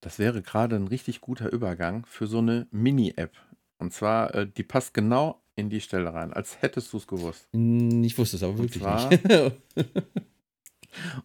Das 0.00 0.20
wäre 0.20 0.40
gerade 0.40 0.76
ein 0.76 0.86
richtig 0.86 1.20
guter 1.20 1.52
Übergang 1.52 2.06
für 2.06 2.28
so 2.28 2.38
eine 2.38 2.68
Mini-App. 2.70 3.32
Und 3.78 3.92
zwar, 3.92 4.32
äh, 4.36 4.46
die 4.46 4.62
passt 4.62 4.94
genau 4.94 5.42
in 5.56 5.68
die 5.68 5.80
Stelle 5.80 6.14
rein, 6.14 6.32
als 6.32 6.62
hättest 6.62 6.92
du 6.92 6.98
es 6.98 7.08
gewusst. 7.08 7.48
Hm, 7.52 8.04
ich 8.04 8.16
wusste 8.16 8.36
es 8.36 8.44
aber 8.44 8.56
wirklich 8.56 8.80
und 8.80 8.82
zwar, 8.82 9.10
nicht. 9.10 9.24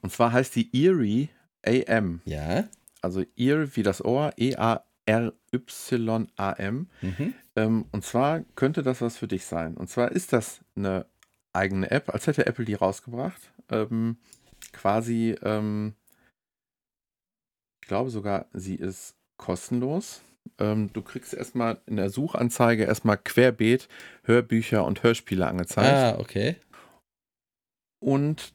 und 0.02 0.12
zwar 0.12 0.32
heißt 0.32 0.56
die 0.56 0.84
Erie 0.84 1.30
AM. 1.64 2.22
Ja. 2.26 2.68
Also 3.04 3.24
Ear 3.36 3.68
wie 3.76 3.84
das 3.84 4.04
Ohr, 4.04 4.34
E-A-R-Y-A-M. 4.36 5.38
Mhm. 7.02 7.34
Ähm, 7.56 7.86
und 7.92 8.04
zwar 8.04 8.42
könnte 8.56 8.82
das 8.82 9.00
was 9.02 9.16
für 9.16 9.28
dich 9.28 9.46
sein. 9.46 9.78
Und 9.78 9.92
zwar 9.92 10.12
ist 10.12 10.34
das 10.34 10.62
eine 10.76 11.06
eigene 11.54 11.90
App, 11.92 12.10
als 12.14 12.28
hätte 12.28 12.46
Apple 12.46 12.66
die 12.66 12.74
rausgebracht 12.74 13.54
ähm, 13.70 14.18
quasi, 14.72 15.36
ähm, 15.42 15.96
ich 17.82 17.88
glaube 17.88 18.10
sogar, 18.10 18.48
sie 18.54 18.76
ist 18.76 19.16
kostenlos. 19.38 20.22
Ähm, 20.60 20.92
du 20.94 21.02
kriegst 21.02 21.34
erstmal 21.34 21.82
in 21.86 21.96
der 21.96 22.10
Suchanzeige 22.10 22.84
erstmal 22.84 23.18
querbeet 23.18 23.88
Hörbücher 24.24 24.86
und 24.86 25.04
Hörspiele 25.04 25.48
angezeigt. 25.48 26.18
Ah, 26.18 26.20
okay. 26.20 26.58
Und 28.00 28.54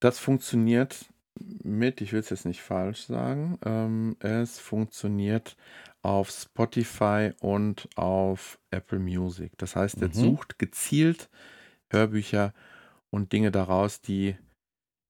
das 0.00 0.18
funktioniert 0.18 1.06
mit, 1.40 2.00
ich 2.00 2.12
will 2.12 2.20
es 2.20 2.30
jetzt 2.30 2.46
nicht 2.46 2.62
falsch 2.62 3.06
sagen, 3.06 3.58
ähm, 3.64 4.16
es 4.20 4.58
funktioniert 4.58 5.56
auf 6.02 6.30
Spotify 6.30 7.32
und 7.40 7.88
auf 7.96 8.58
Apple 8.70 8.98
Music. 8.98 9.52
Das 9.56 9.74
heißt, 9.74 10.02
er 10.02 10.08
mhm. 10.08 10.12
sucht 10.12 10.58
gezielt 10.58 11.28
Hörbücher 11.90 12.52
und 13.10 13.32
Dinge 13.32 13.50
daraus, 13.50 14.00
die, 14.00 14.36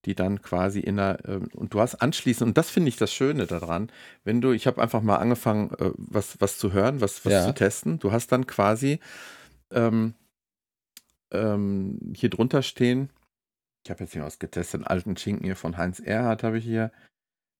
die 0.05 0.15
dann 0.15 0.41
quasi 0.41 0.79
in 0.79 0.97
der, 0.97 1.19
äh, 1.27 1.39
und 1.53 1.73
du 1.73 1.81
hast 1.81 1.95
anschließend, 1.95 2.49
und 2.49 2.57
das 2.57 2.69
finde 2.69 2.89
ich 2.89 2.97
das 2.97 3.13
Schöne 3.13 3.45
daran, 3.45 3.91
wenn 4.23 4.41
du, 4.41 4.51
ich 4.51 4.67
habe 4.67 4.81
einfach 4.81 5.01
mal 5.01 5.17
angefangen, 5.17 5.71
äh, 5.79 5.91
was, 5.95 6.39
was 6.39 6.57
zu 6.57 6.71
hören, 6.71 7.01
was, 7.01 7.25
was 7.25 7.33
ja. 7.33 7.45
zu 7.45 7.53
testen, 7.53 7.99
du 7.99 8.11
hast 8.11 8.31
dann 8.31 8.47
quasi 8.47 8.99
ähm, 9.71 10.13
ähm, 11.31 12.13
hier 12.15 12.29
drunter 12.29 12.61
stehen, 12.61 13.09
ich 13.85 13.91
habe 13.91 14.03
jetzt 14.03 14.13
hier 14.13 14.23
was 14.23 14.39
getestet, 14.39 14.81
einen 14.81 14.87
alten 14.87 15.15
Schinken 15.15 15.45
hier 15.45 15.55
von 15.55 15.77
Heinz 15.77 15.99
Erhardt 15.99 16.41
habe 16.41 16.57
ich 16.57 16.65
hier. 16.65 16.91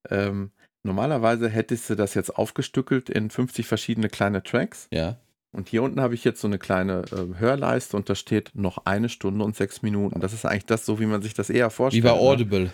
Ähm, 0.09 0.51
normalerweise 0.84 1.49
hättest 1.49 1.89
du 1.89 1.95
das 1.95 2.15
jetzt 2.15 2.36
aufgestückelt 2.36 3.11
in 3.11 3.30
50 3.30 3.67
verschiedene 3.67 4.09
kleine 4.09 4.41
Tracks. 4.41 4.88
Ja. 4.91 5.19
Und 5.51 5.69
hier 5.69 5.84
unten 5.84 6.01
habe 6.01 6.15
ich 6.15 6.23
jetzt 6.23 6.41
so 6.41 6.47
eine 6.47 6.57
kleine 6.57 7.03
äh, 7.11 7.39
Hörleiste 7.39 7.95
und 7.95 8.09
da 8.09 8.15
steht 8.15 8.51
noch 8.55 8.86
eine 8.86 9.07
Stunde 9.07 9.45
und 9.45 9.55
sechs 9.55 9.84
Minuten. 9.84 10.19
Das 10.19 10.34
ist 10.34 10.45
eigentlich 10.45 10.65
das 10.65 10.86
so, 10.86 10.99
wie 10.99 11.05
man 11.05 11.21
sich 11.21 11.36
das 11.36 11.51
eher 11.51 11.69
vorstellt. 11.69 12.03
Wie 12.03 12.07
bei 12.07 12.15
ne? 12.15 12.19
Audible. 12.19 12.63
Ne? 12.65 12.73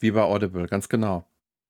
Wie 0.00 0.10
bei 0.10 0.22
Audible, 0.22 0.66
ganz 0.66 0.88
genau. 0.88 1.24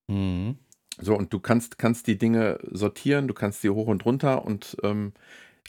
Mhm. 0.08 0.56
So, 0.98 1.14
und 1.14 1.34
du 1.34 1.38
kannst, 1.38 1.76
kannst 1.76 2.06
die 2.06 2.16
Dinge 2.16 2.58
sortieren, 2.62 3.28
du 3.28 3.34
kannst 3.34 3.62
die 3.62 3.68
hoch 3.68 3.88
und 3.88 4.06
runter 4.06 4.44
und 4.46 4.78
ähm, 4.82 5.12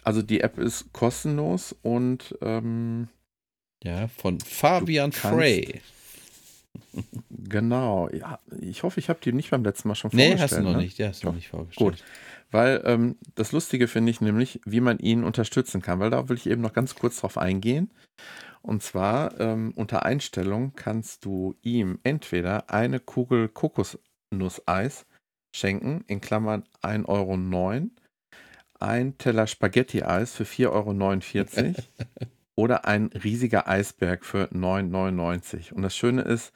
also 0.03 0.21
die 0.21 0.39
App 0.39 0.57
ist 0.57 0.93
kostenlos 0.93 1.75
und 1.81 2.37
ähm, 2.41 3.09
ja, 3.83 4.07
von 4.07 4.39
Fabian 4.39 5.11
Frey. 5.11 5.81
Genau, 7.29 8.09
ja, 8.09 8.39
ich 8.59 8.83
hoffe, 8.83 8.99
ich 8.99 9.09
habe 9.09 9.19
die 9.23 9.31
nicht 9.31 9.51
beim 9.51 9.63
letzten 9.63 9.87
Mal 9.87 9.95
schon 9.95 10.11
vorgestellt. 10.11 10.35
Nee, 10.35 10.41
hast 10.41 10.57
du 10.57 10.61
noch 10.61 10.71
ne? 10.73 10.77
nicht, 10.77 10.97
ja, 10.97 11.09
hast 11.09 11.23
du 11.23 11.27
noch 11.27 11.35
nicht 11.35 11.47
vorgestellt. 11.47 11.91
Gut, 11.91 12.03
weil 12.51 12.81
ähm, 12.85 13.17
das 13.35 13.51
Lustige 13.51 13.87
finde 13.87 14.11
ich 14.11 14.21
nämlich, 14.21 14.61
wie 14.65 14.81
man 14.81 14.99
ihn 14.99 15.23
unterstützen 15.23 15.81
kann, 15.81 15.99
weil 15.99 16.09
da 16.09 16.29
will 16.29 16.37
ich 16.37 16.47
eben 16.47 16.61
noch 16.61 16.73
ganz 16.73 16.95
kurz 16.95 17.19
drauf 17.19 17.37
eingehen. 17.37 17.91
Und 18.61 18.83
zwar 18.83 19.39
ähm, 19.39 19.73
unter 19.75 20.05
Einstellung 20.05 20.73
kannst 20.75 21.25
du 21.25 21.55
ihm 21.61 21.99
entweder 22.03 22.69
eine 22.69 22.99
Kugel 22.99 23.47
Kokosnusseis 23.49 25.05
schenken, 25.55 26.03
in 26.07 26.21
Klammern 26.21 26.63
1,09 26.81 27.05
Euro, 27.07 27.89
ein 28.79 29.17
Teller 29.17 29.47
Spaghetti-Eis 29.47 30.33
für 30.35 30.43
4,49 30.43 30.69
Euro 30.69 31.73
oder 32.57 32.85
ein 32.85 33.11
riesiger 33.23 33.67
Eisberg 33.69 34.25
für 34.25 34.45
9,99. 34.51 35.71
Und 35.71 35.83
das 35.83 35.95
Schöne 35.95 36.23
ist, 36.23 36.51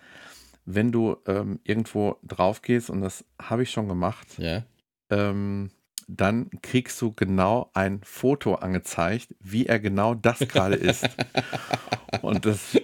wenn 0.66 0.92
du 0.92 1.16
ähm, 1.28 1.60
irgendwo 1.64 2.18
drauf 2.24 2.64
gehst, 2.64 2.90
und 2.90 3.02
das 3.02 3.24
habe 3.40 3.64
ich 3.64 3.72
schon 3.72 3.88
gemacht, 3.88 4.28
ja. 4.40 4.64
ähm, 5.12 5.70
dann 6.08 6.50
kriegst 6.64 7.00
du 7.02 7.14
genau 7.14 7.70
ein 7.76 8.02
Foto 8.04 8.56
angezeigt, 8.56 9.36
wie 9.40 9.68
er 9.68 9.80
genau 9.80 10.16
das 10.16 10.40
gerade 10.40 10.76
ist. 10.76 11.08
Und 12.22 12.46
das 12.46 12.78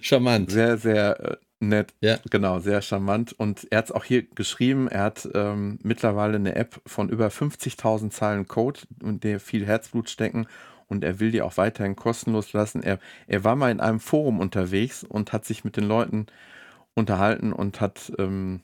charmant. 0.00 0.50
Sehr, 0.50 0.76
sehr 0.76 1.20
äh, 1.20 1.36
nett. 1.60 1.94
Ja. 2.00 2.18
Genau, 2.30 2.58
sehr 2.58 2.82
charmant. 2.82 3.32
Und 3.32 3.68
er 3.70 3.78
hat 3.78 3.84
es 3.86 3.92
auch 3.92 4.02
hier 4.02 4.22
geschrieben, 4.22 4.88
er 4.88 5.04
hat 5.04 5.28
ähm, 5.34 5.78
mittlerweile 5.82 6.36
eine 6.36 6.56
App 6.56 6.80
von 6.84 7.08
über 7.08 7.28
50.000 7.28 8.10
Zeilen 8.10 8.48
Code, 8.48 8.80
in 9.02 9.20
der 9.20 9.38
viel 9.38 9.64
Herzblut 9.64 10.10
stecken. 10.10 10.48
Und 10.88 11.04
er 11.04 11.18
will 11.18 11.32
die 11.32 11.42
auch 11.42 11.56
weiterhin 11.56 11.96
kostenlos 11.96 12.52
lassen. 12.52 12.82
Er, 12.82 12.98
er 13.26 13.44
war 13.44 13.56
mal 13.56 13.70
in 13.70 13.80
einem 13.80 14.00
Forum 14.00 14.40
unterwegs 14.40 15.02
und 15.04 15.32
hat 15.32 15.44
sich 15.44 15.64
mit 15.64 15.76
den 15.76 15.84
Leuten 15.84 16.26
unterhalten 16.94 17.52
und 17.52 17.80
hat 17.80 18.12
ähm, 18.18 18.60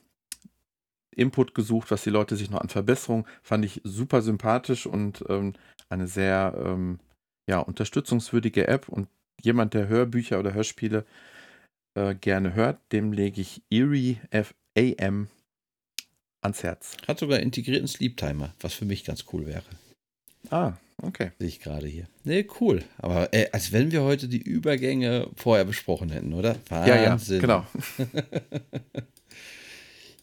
Input 1.15 1.53
gesucht, 1.53 1.91
was 1.91 2.03
die 2.03 2.09
Leute 2.09 2.35
sich 2.35 2.49
noch 2.49 2.61
an 2.61 2.69
Verbesserungen, 2.69 3.25
fand 3.41 3.65
ich 3.65 3.81
super 3.83 4.21
sympathisch 4.21 4.85
und 4.85 5.23
ähm, 5.29 5.53
eine 5.89 6.07
sehr 6.07 6.55
ähm, 6.57 6.99
ja, 7.47 7.59
unterstützungswürdige 7.59 8.67
App 8.67 8.89
und 8.89 9.07
jemand, 9.41 9.73
der 9.73 9.87
Hörbücher 9.87 10.39
oder 10.39 10.53
Hörspiele 10.53 11.05
äh, 11.95 12.15
gerne 12.15 12.53
hört, 12.53 12.79
dem 12.91 13.11
lege 13.11 13.41
ich 13.41 13.61
Erie 13.69 14.17
F 14.31 14.55
AM 14.77 15.27
ans 16.41 16.63
Herz. 16.63 16.97
Hat 17.07 17.19
sogar 17.19 17.39
integrierten 17.39 17.87
Sleep 17.87 18.17
Timer, 18.17 18.53
was 18.59 18.73
für 18.73 18.85
mich 18.85 19.03
ganz 19.03 19.25
cool 19.31 19.45
wäre. 19.45 19.63
Ah, 20.49 20.73
okay. 21.01 21.31
Sehe 21.39 21.47
ich 21.47 21.59
gerade 21.59 21.87
hier. 21.87 22.07
Nee, 22.23 22.45
cool. 22.59 22.83
Aber 22.97 23.33
äh, 23.33 23.49
als 23.51 23.71
wenn 23.71 23.91
wir 23.91 24.03
heute 24.03 24.27
die 24.27 24.41
Übergänge 24.41 25.29
vorher 25.35 25.65
besprochen 25.65 26.09
hätten, 26.09 26.33
oder? 26.33 26.55
Wahnsinn. 26.69 27.41
Ja, 27.41 27.47
ja, 27.47 27.65
genau. 27.65 27.65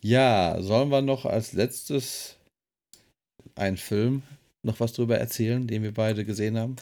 Ja, 0.02 0.56
sollen 0.60 0.88
wir 0.88 1.02
noch 1.02 1.26
als 1.26 1.52
letztes 1.52 2.36
einen 3.54 3.76
Film 3.76 4.22
noch 4.62 4.80
was 4.80 4.92
drüber 4.92 5.18
erzählen, 5.18 5.66
den 5.66 5.82
wir 5.82 5.92
beide 5.92 6.24
gesehen 6.24 6.58
haben? 6.58 6.76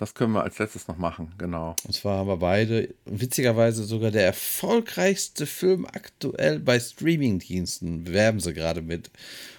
Das 0.00 0.14
können 0.14 0.32
wir 0.32 0.42
als 0.42 0.58
letztes 0.58 0.88
noch 0.88 0.96
machen, 0.96 1.34
genau. 1.36 1.76
Und 1.86 1.92
zwar 1.92 2.16
haben 2.16 2.28
wir 2.28 2.38
beide, 2.38 2.88
witzigerweise 3.04 3.84
sogar 3.84 4.10
der 4.10 4.24
erfolgreichste 4.24 5.44
Film 5.44 5.84
aktuell 5.84 6.58
bei 6.58 6.80
Streamingdiensten, 6.80 8.10
werben 8.10 8.40
sie 8.40 8.54
gerade 8.54 8.80
mit. 8.80 9.10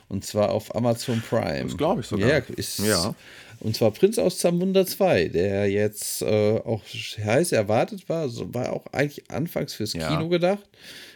Und 0.10 0.26
zwar 0.26 0.50
auf 0.50 0.76
Amazon 0.76 1.22
Prime. 1.22 1.66
Das 1.66 1.78
glaube 1.78 2.02
ich 2.02 2.08
sogar. 2.08 2.28
Ja, 2.28 2.38
ist, 2.38 2.80
ja. 2.80 3.14
Und 3.60 3.76
zwar 3.76 3.92
Prinz 3.92 4.18
aus 4.18 4.40
Zamunda 4.40 4.84
2, 4.84 5.28
der 5.28 5.70
jetzt 5.70 6.24
äh, 6.24 6.58
auch 6.58 6.82
heiß 7.24 7.52
erwartet 7.52 8.10
war. 8.10 8.22
Also 8.22 8.52
war 8.52 8.74
auch 8.74 8.88
eigentlich 8.92 9.30
anfangs 9.30 9.76
fürs 9.76 9.94
ja. 9.94 10.10
Kino 10.10 10.28
gedacht 10.28 10.68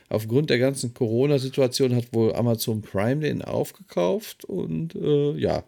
aufgrund 0.08 0.52
der 0.52 0.60
ganzen 0.60 0.94
Corona-Situation 0.94 1.96
hat 1.96 2.14
wohl 2.14 2.36
Amazon 2.36 2.84
Prime 2.84 3.22
den 3.22 3.42
aufgekauft 3.42 4.46
und 4.46 4.94
äh, 4.96 5.32
ja, 5.38 5.64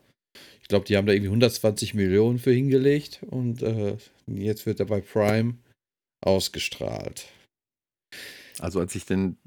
ich 0.67 0.69
glaube, 0.69 0.83
die 0.83 0.97
haben 0.97 1.07
da 1.07 1.13
irgendwie 1.13 1.29
120 1.29 1.93
Millionen 1.93 2.39
für 2.39 2.51
hingelegt 2.51 3.21
und 3.25 3.63
äh, 3.63 3.95
jetzt 4.25 4.65
wird 4.65 4.81
er 4.81 4.85
bei 4.85 4.99
Prime 4.99 5.55
ausgestrahlt. 6.19 7.25
Also 8.59 8.81
als 8.81 8.93
ich 8.93 9.05
denn 9.05 9.37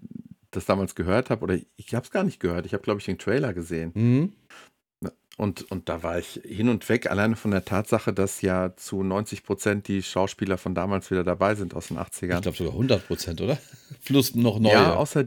das 0.51 0.65
damals 0.65 0.95
gehört 0.95 1.29
habe, 1.29 1.43
oder 1.43 1.59
ich 1.77 1.95
habe 1.95 2.05
es 2.05 2.11
gar 2.11 2.25
nicht 2.25 2.41
gehört, 2.41 2.65
ich 2.65 2.73
habe, 2.73 2.83
glaube 2.83 3.01
ich, 3.01 3.05
den 3.05 3.19
Trailer 3.19 3.53
gesehen. 3.53 3.93
Mhm. 3.93 4.33
Und, 5.37 5.71
und 5.71 5.91
da 5.91 6.03
war 6.03 6.19
ich 6.19 6.41
hin 6.43 6.71
und 6.71 6.89
weg, 6.89 7.11
alleine 7.11 7.37
von 7.37 7.51
der 7.51 7.67
Tatsache, 7.67 8.15
dass 8.15 8.41
ja 8.41 8.75
zu 8.77 9.03
90 9.03 9.45
Prozent 9.45 9.89
die 9.89 10.03
Schauspieler 10.03 10.57
von 10.57 10.75
damals 10.75 11.11
wieder 11.11 11.23
dabei 11.23 11.55
sind 11.55 11.75
aus 11.75 11.89
den 11.89 11.99
80ern. 11.99 12.37
Ich 12.37 12.43
glaube 12.43 12.57
sogar 12.57 12.73
100 12.73 13.07
Prozent, 13.07 13.43
oder? 13.43 13.59
Plus 14.07 14.35
noch 14.35 14.59
neue. 14.59 14.73
Ja, 14.73 14.97
außer 14.97 15.27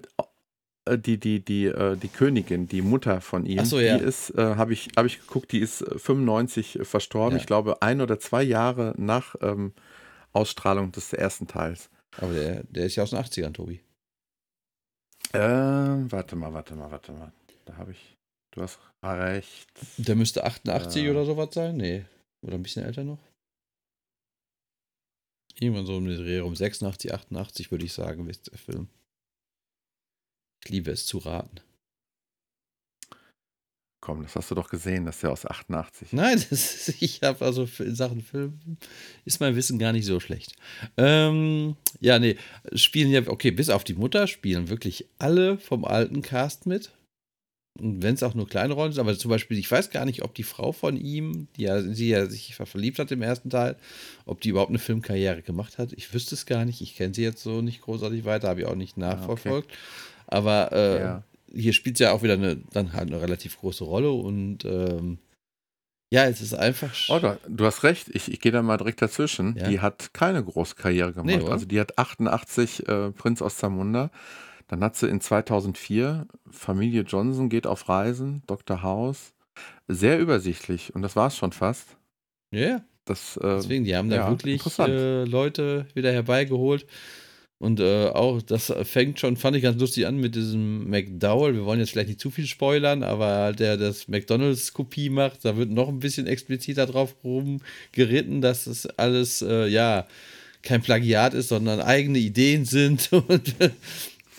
die, 0.89 1.17
die, 1.17 1.43
die, 1.43 1.65
äh, 1.65 1.95
die 1.95 2.09
Königin, 2.09 2.67
die 2.67 2.81
Mutter 2.81 3.21
von 3.21 3.45
ihm, 3.45 3.63
so, 3.65 3.79
ja. 3.79 3.97
die 3.97 4.03
ist, 4.03 4.31
äh, 4.31 4.55
habe 4.55 4.73
ich, 4.73 4.89
hab 4.97 5.05
ich 5.05 5.19
geguckt, 5.19 5.51
die 5.51 5.59
ist 5.59 5.85
95 5.97 6.79
verstorben. 6.83 7.37
Ja. 7.37 7.41
Ich 7.41 7.47
glaube, 7.47 7.81
ein 7.81 8.01
oder 8.01 8.19
zwei 8.19 8.43
Jahre 8.43 8.93
nach 8.97 9.35
ähm, 9.41 9.73
Ausstrahlung 10.33 10.91
des 10.91 11.13
ersten 11.13 11.47
Teils. 11.47 11.89
Aber 12.17 12.33
der, 12.33 12.63
der 12.63 12.85
ist 12.85 12.95
ja 12.95 13.03
aus 13.03 13.11
den 13.11 13.19
80ern, 13.19 13.53
Tobi. 13.53 13.81
Äh, 15.31 15.39
warte 15.39 16.35
mal, 16.35 16.53
warte 16.53 16.75
mal, 16.75 16.91
warte 16.91 17.11
mal. 17.11 17.31
Da 17.65 17.77
habe 17.77 17.91
ich. 17.91 18.17
Du 18.51 18.61
hast 18.61 18.79
recht. 19.01 19.69
Der 19.97 20.15
müsste 20.15 20.43
88 20.43 21.03
äh, 21.03 21.09
oder 21.09 21.25
sowas 21.25 21.49
sein? 21.53 21.77
Nee. 21.77 22.05
Oder 22.41 22.55
ein 22.55 22.63
bisschen 22.63 22.83
älter 22.83 23.03
noch? 23.03 23.19
Irgendwann 25.59 25.85
so 25.85 25.95
um 25.95 26.05
den 26.05 26.17
Dreh 26.17 26.41
um 26.41 26.55
86, 26.55 27.13
88 27.13 27.71
würde 27.71 27.85
ich 27.85 27.93
sagen, 27.93 28.27
ist 28.29 28.51
der 28.51 28.57
Film. 28.57 28.89
Ich 30.63 30.69
liebe 30.69 30.91
es 30.91 31.05
zu 31.05 31.17
raten. 31.17 31.59
Komm, 34.01 34.23
das 34.23 34.35
hast 34.35 34.51
du 34.51 34.55
doch 34.55 34.69
gesehen, 34.69 35.05
das 35.05 35.17
ist 35.17 35.21
ja 35.21 35.29
aus 35.29 35.45
88. 35.45 36.13
Nein, 36.13 36.37
ist, 36.49 37.01
ich 37.01 37.21
habe 37.21 37.43
also 37.43 37.67
in 37.79 37.95
Sachen 37.95 38.21
Film 38.21 38.59
ist 39.25 39.39
mein 39.39 39.55
Wissen 39.55 39.79
gar 39.79 39.93
nicht 39.93 40.05
so 40.05 40.19
schlecht. 40.19 40.55
Ähm, 40.97 41.75
ja, 41.99 42.19
nee, 42.19 42.37
spielen 42.73 43.11
ja, 43.11 43.27
okay, 43.27 43.51
bis 43.51 43.69
auf 43.69 43.83
die 43.83 43.93
Mutter 43.93 44.27
spielen 44.27 44.69
wirklich 44.69 45.07
alle 45.19 45.57
vom 45.57 45.85
alten 45.85 46.21
Cast 46.21 46.65
mit 46.65 46.91
wenn 47.79 48.13
es 48.13 48.21
auch 48.21 48.35
nur 48.35 48.47
kleine 48.47 48.73
Rollen 48.73 48.91
sind, 48.91 49.01
aber 49.01 49.17
zum 49.17 49.29
Beispiel, 49.29 49.57
ich 49.57 49.69
weiß 49.69 49.89
gar 49.89 50.05
nicht, 50.05 50.21
ob 50.21 50.35
die 50.35 50.43
Frau 50.43 50.71
von 50.71 50.95
ihm, 50.95 51.47
die 51.55 51.63
ja, 51.63 51.81
sie 51.81 52.09
ja 52.09 52.27
sich 52.27 52.55
verliebt 52.55 52.99
hat 52.99 53.11
im 53.11 53.23
ersten 53.23 53.49
Teil, 53.49 53.77
ob 54.25 54.41
die 54.41 54.49
überhaupt 54.49 54.69
eine 54.69 54.77
Filmkarriere 54.77 55.41
gemacht 55.41 55.79
hat. 55.79 55.91
Ich 55.93 56.13
wüsste 56.13 56.35
es 56.35 56.45
gar 56.45 56.65
nicht. 56.65 56.81
Ich 56.81 56.95
kenne 56.95 57.15
sie 57.15 57.23
jetzt 57.23 57.41
so 57.41 57.61
nicht 57.61 57.81
großartig 57.81 58.25
weiter, 58.25 58.49
habe 58.49 58.61
ich 58.61 58.67
auch 58.67 58.75
nicht 58.75 58.97
ah, 58.97 59.01
nachverfolgt. 59.01 59.71
Okay. 59.71 59.77
Aber 60.33 60.71
äh, 60.71 60.99
ja. 60.99 61.23
hier 61.53 61.73
spielt 61.73 61.97
sie 61.97 62.03
ja 62.03 62.11
auch 62.11 62.23
wieder 62.23 62.33
eine, 62.33 62.57
dann 62.71 62.93
halt 62.93 63.09
eine 63.09 63.21
relativ 63.21 63.59
große 63.59 63.83
Rolle 63.83 64.11
und 64.11 64.65
ähm, 64.65 65.19
ja, 66.11 66.25
es 66.25 66.41
ist 66.41 66.53
einfach. 66.53 66.93
Oh, 67.09 67.19
du 67.47 67.65
hast 67.65 67.83
recht, 67.83 68.09
ich, 68.13 68.31
ich 68.31 68.39
gehe 68.39 68.51
da 68.51 68.61
mal 68.61 68.77
direkt 68.77 69.01
dazwischen. 69.01 69.55
Ja? 69.57 69.67
Die 69.67 69.79
hat 69.79 70.13
keine 70.13 70.43
große 70.43 70.75
Karriere 70.75 71.11
gemacht. 71.11 71.25
Nee, 71.25 71.49
also 71.49 71.65
die 71.65 71.79
hat 71.79 71.97
88 71.97 72.87
äh, 72.87 73.11
Prinz 73.11 73.41
aus 73.41 73.57
Zamunda. 73.57 74.11
Dann 74.67 74.83
hat 74.83 74.95
sie 74.95 75.07
in 75.07 75.21
2004 75.21 76.27
Familie 76.51 77.01
Johnson 77.01 77.49
geht 77.49 77.65
auf 77.65 77.89
Reisen, 77.89 78.43
Dr. 78.45 78.83
House. 78.83 79.33
Sehr 79.87 80.19
übersichtlich 80.19 80.93
und 80.93 81.01
das 81.01 81.15
war 81.15 81.27
es 81.27 81.37
schon 81.37 81.51
fast. 81.51 81.97
Ja, 82.51 82.59
yeah. 82.59 82.83
das, 83.05 83.37
äh, 83.37 83.55
deswegen, 83.55 83.83
die 83.83 83.95
haben 83.95 84.09
da 84.09 84.15
ja, 84.17 84.29
wirklich 84.29 84.63
äh, 84.79 85.25
Leute 85.25 85.87
wieder 85.95 86.11
herbeigeholt. 86.11 86.85
Und 87.63 87.79
äh, 87.79 88.07
auch, 88.07 88.41
das 88.41 88.73
fängt 88.83 89.21
schon, 89.21 89.37
fand 89.37 89.55
ich 89.55 89.63
ganz 89.63 89.79
lustig 89.79 90.05
an 90.05 90.17
mit 90.17 90.35
diesem 90.35 90.89
McDowell. 90.89 91.53
Wir 91.53 91.63
wollen 91.63 91.79
jetzt 91.79 91.91
vielleicht 91.91 92.09
nicht 92.09 92.19
zu 92.19 92.29
viel 92.29 92.45
spoilern, 92.45 93.03
aber 93.03 93.53
der 93.53 93.77
das 93.77 94.09
McDonalds-Kopie 94.09 95.09
macht, 95.09 95.45
da 95.45 95.55
wird 95.55 95.69
noch 95.69 95.87
ein 95.87 96.01
bisschen 96.01 96.27
expliziter 96.27 96.85
drauf 96.85 97.15
rumgeritten, 97.23 98.41
dass 98.41 98.67
es 98.67 98.85
alles, 98.85 99.41
äh, 99.41 99.67
ja, 99.67 100.07
kein 100.61 100.81
Plagiat 100.81 101.33
ist, 101.35 101.47
sondern 101.47 101.79
eigene 101.79 102.19
Ideen 102.19 102.65
sind. 102.65 103.13
Und 103.13 103.55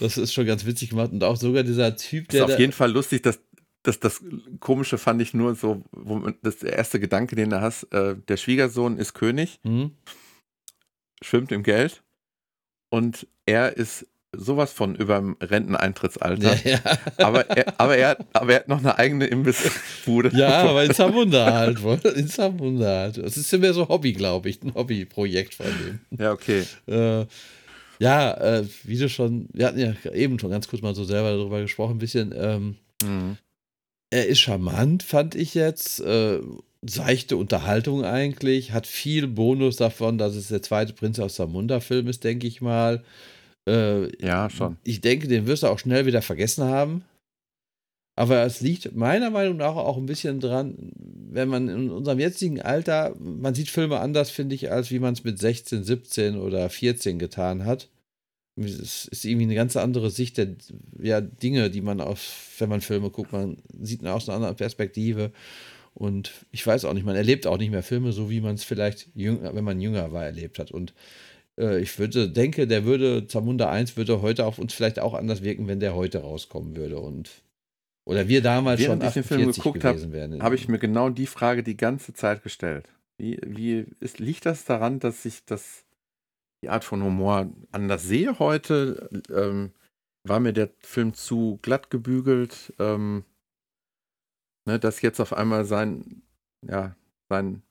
das 0.00 0.18
ist 0.18 0.34
schon 0.34 0.44
ganz 0.44 0.66
witzig 0.66 0.90
gemacht. 0.90 1.12
Und 1.12 1.24
auch 1.24 1.36
sogar 1.36 1.62
dieser 1.62 1.96
Typ, 1.96 2.28
der. 2.28 2.44
Ist 2.44 2.52
auf 2.52 2.60
jeden 2.60 2.72
Fall 2.72 2.92
lustig, 2.92 3.22
dass 3.22 3.40
das, 3.84 4.00
das 4.00 4.22
Komische 4.60 4.98
fand 4.98 5.22
ich 5.22 5.32
nur 5.32 5.54
so, 5.54 5.82
wo 5.92 6.16
man, 6.16 6.34
das 6.42 6.58
der 6.58 6.74
erste 6.74 7.00
Gedanke, 7.00 7.36
den 7.36 7.48
du 7.48 7.62
hast, 7.62 7.84
äh, 7.84 8.16
der 8.28 8.36
Schwiegersohn 8.36 8.98
ist 8.98 9.14
König, 9.14 9.60
mhm. 9.62 9.92
schwimmt 11.22 11.52
im 11.52 11.62
Geld 11.62 12.03
und 12.90 13.26
er 13.46 13.76
ist 13.76 14.06
sowas 14.36 14.72
von 14.72 14.94
über 14.94 15.16
dem 15.18 15.36
Renteneintrittsalter. 15.40 16.56
Ja, 16.64 16.72
ja. 16.72 16.98
Aber, 17.18 17.48
er, 17.50 17.80
aber, 17.80 17.96
er, 17.96 18.16
aber 18.32 18.52
er 18.52 18.58
hat 18.60 18.68
noch 18.68 18.78
eine 18.78 18.98
eigene 18.98 19.26
Imbissbude. 19.26 20.30
Ja, 20.34 20.62
aber 20.62 20.84
in 20.84 20.92
Zamunda 20.92 21.52
halt. 21.52 21.78
In 22.16 22.28
Zamunda 22.28 22.86
halt. 22.86 23.18
Das 23.18 23.36
ist 23.36 23.50
ja 23.52 23.58
mehr 23.58 23.74
so 23.74 23.88
Hobby, 23.88 24.12
glaube 24.12 24.48
ich. 24.48 24.62
Ein 24.62 24.74
Hobbyprojekt 24.74 25.54
von 25.54 25.66
dem. 25.66 26.00
Ja, 26.18 26.32
okay. 26.32 26.64
Äh, 26.86 27.26
ja, 28.00 28.32
äh, 28.34 28.66
wie 28.82 28.98
du 28.98 29.08
schon, 29.08 29.48
wir 29.52 29.66
hatten 29.66 29.78
ja 29.78 29.94
eben 30.12 30.38
schon 30.38 30.50
ganz 30.50 30.68
kurz 30.68 30.82
mal 30.82 30.94
so 30.94 31.04
selber 31.04 31.30
darüber 31.30 31.60
gesprochen, 31.60 31.96
ein 31.96 31.98
bisschen. 31.98 32.34
Ähm, 32.36 32.76
mhm. 33.02 33.36
Er 34.10 34.26
ist 34.26 34.40
charmant, 34.40 35.02
fand 35.02 35.34
ich 35.34 35.54
jetzt. 35.54 36.00
Äh, 36.00 36.40
seichte 36.88 37.36
Unterhaltung 37.36 38.04
eigentlich. 38.04 38.72
Hat 38.72 38.86
viel 38.86 39.26
Bonus 39.26 39.76
davon, 39.76 40.18
dass 40.18 40.34
es 40.34 40.48
der 40.48 40.62
zweite 40.62 40.92
Prinz 40.92 41.18
aus 41.18 41.34
Zamunda-Film 41.34 42.08
ist, 42.08 42.24
denke 42.24 42.46
ich 42.46 42.60
mal. 42.60 43.02
Äh, 43.68 44.24
ja, 44.24 44.50
schon. 44.50 44.76
Ich 44.84 45.00
denke, 45.00 45.28
den 45.28 45.46
wirst 45.46 45.62
du 45.62 45.68
auch 45.68 45.78
schnell 45.78 46.06
wieder 46.06 46.22
vergessen 46.22 46.64
haben. 46.64 47.04
Aber 48.16 48.44
es 48.44 48.60
liegt 48.60 48.94
meiner 48.94 49.30
Meinung 49.30 49.56
nach 49.56 49.74
auch 49.74 49.96
ein 49.96 50.06
bisschen 50.06 50.38
dran, 50.38 50.92
wenn 50.94 51.48
man 51.48 51.68
in 51.68 51.90
unserem 51.90 52.20
jetzigen 52.20 52.60
Alter, 52.60 53.16
man 53.18 53.54
sieht 53.54 53.68
Filme 53.68 53.98
anders, 53.98 54.30
finde 54.30 54.54
ich, 54.54 54.70
als 54.70 54.92
wie 54.92 55.00
man 55.00 55.14
es 55.14 55.24
mit 55.24 55.38
16, 55.38 55.82
17 55.82 56.38
oder 56.38 56.70
14 56.70 57.18
getan 57.18 57.64
hat. 57.64 57.88
Es 58.56 59.06
ist 59.06 59.24
irgendwie 59.24 59.46
eine 59.46 59.56
ganz 59.56 59.76
andere 59.76 60.10
Sicht 60.12 60.38
der 60.38 60.54
ja, 61.00 61.20
Dinge, 61.20 61.70
die 61.70 61.80
man 61.80 62.00
auf, 62.00 62.54
wenn 62.58 62.68
man 62.68 62.80
Filme 62.80 63.10
guckt, 63.10 63.32
man 63.32 63.56
sieht 63.80 64.06
aus 64.06 64.28
einer 64.28 64.36
anderen 64.36 64.54
Perspektive. 64.54 65.32
Und 65.94 66.32
ich 66.50 66.66
weiß 66.66 66.84
auch 66.84 66.92
nicht, 66.92 67.06
man 67.06 67.16
erlebt 67.16 67.46
auch 67.46 67.56
nicht 67.56 67.70
mehr 67.70 67.84
Filme, 67.84 68.12
so 68.12 68.28
wie 68.28 68.40
man 68.40 68.56
es 68.56 68.64
vielleicht, 68.64 69.08
jünger, 69.14 69.54
wenn 69.54 69.64
man 69.64 69.80
jünger 69.80 70.12
war, 70.12 70.24
erlebt 70.24 70.58
hat. 70.58 70.72
Und 70.72 70.92
äh, 71.58 71.80
ich 71.80 71.98
würde, 71.98 72.28
denke, 72.28 72.66
der 72.66 72.84
würde, 72.84 73.26
Zamunda 73.28 73.70
1 73.70 73.96
würde 73.96 74.20
heute 74.20 74.44
auf 74.44 74.58
uns 74.58 74.74
vielleicht 74.74 74.98
auch 74.98 75.14
anders 75.14 75.42
wirken, 75.42 75.68
wenn 75.68 75.80
der 75.80 75.94
heute 75.94 76.18
rauskommen 76.18 76.76
würde. 76.76 76.98
Und 76.98 77.30
oder 78.04 78.28
wir 78.28 78.42
damals 78.42 78.80
Während 78.80 79.02
schon 79.02 79.08
ich 79.08 79.14
den 79.14 79.24
Film 79.24 79.52
geguckt 79.52 79.84
habe, 79.84 80.40
habe 80.40 80.54
ich 80.54 80.68
mir 80.68 80.78
genau 80.78 81.08
die 81.08 81.26
Frage 81.26 81.62
die 81.62 81.76
ganze 81.76 82.12
Zeit 82.12 82.42
gestellt. 82.42 82.88
Wie, 83.16 83.38
wie 83.46 83.86
ist, 84.00 84.18
liegt 84.18 84.44
das 84.44 84.64
daran, 84.64 84.98
dass 84.98 85.24
ich 85.24 85.44
das, 85.44 85.84
die 86.62 86.68
Art 86.68 86.84
von 86.84 87.02
Humor 87.02 87.50
anders 87.70 88.02
sehe 88.02 88.38
heute? 88.38 89.08
Ähm, 89.32 89.70
war 90.24 90.40
mir 90.40 90.52
der 90.52 90.70
Film 90.80 91.14
zu 91.14 91.58
glatt 91.62 91.90
gebügelt? 91.90 92.74
Ähm, 92.78 93.24
ne, 94.64 94.78
dass 94.78 95.02
jetzt 95.02 95.20
auf 95.20 95.32
einmal 95.32 95.64
sein, 95.64 96.22
ja, 96.62 96.96
sein, 97.28 97.62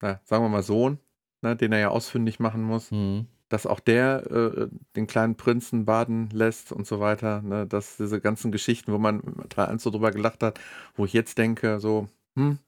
na, 0.00 0.20
sagen 0.24 0.44
wir 0.44 0.48
mal 0.48 0.62
Sohn 0.62 0.98
ne, 1.42 1.56
den 1.56 1.72
er 1.72 1.78
ja 1.78 1.88
ausfindig 1.88 2.40
machen 2.40 2.62
muss, 2.62 2.90
mhm. 2.90 3.26
dass 3.48 3.66
auch 3.66 3.80
der 3.80 4.30
äh, 4.30 4.68
den 4.96 5.06
kleinen 5.06 5.36
Prinzen 5.36 5.84
baden 5.84 6.30
lässt 6.30 6.72
und 6.72 6.86
so 6.86 7.00
weiter. 7.00 7.42
Ne, 7.42 7.66
dass 7.66 7.96
diese 7.96 8.20
ganzen 8.20 8.52
Geschichten, 8.52 8.92
wo 8.92 8.98
man 8.98 9.22
drei 9.48 9.66
eins 9.66 9.82
so 9.82 9.90
drüber 9.90 10.10
gelacht 10.10 10.42
hat, 10.42 10.60
wo 10.94 11.04
ich 11.04 11.12
jetzt 11.12 11.38
denke, 11.38 11.80
so, 11.80 12.08
hm, 12.36 12.58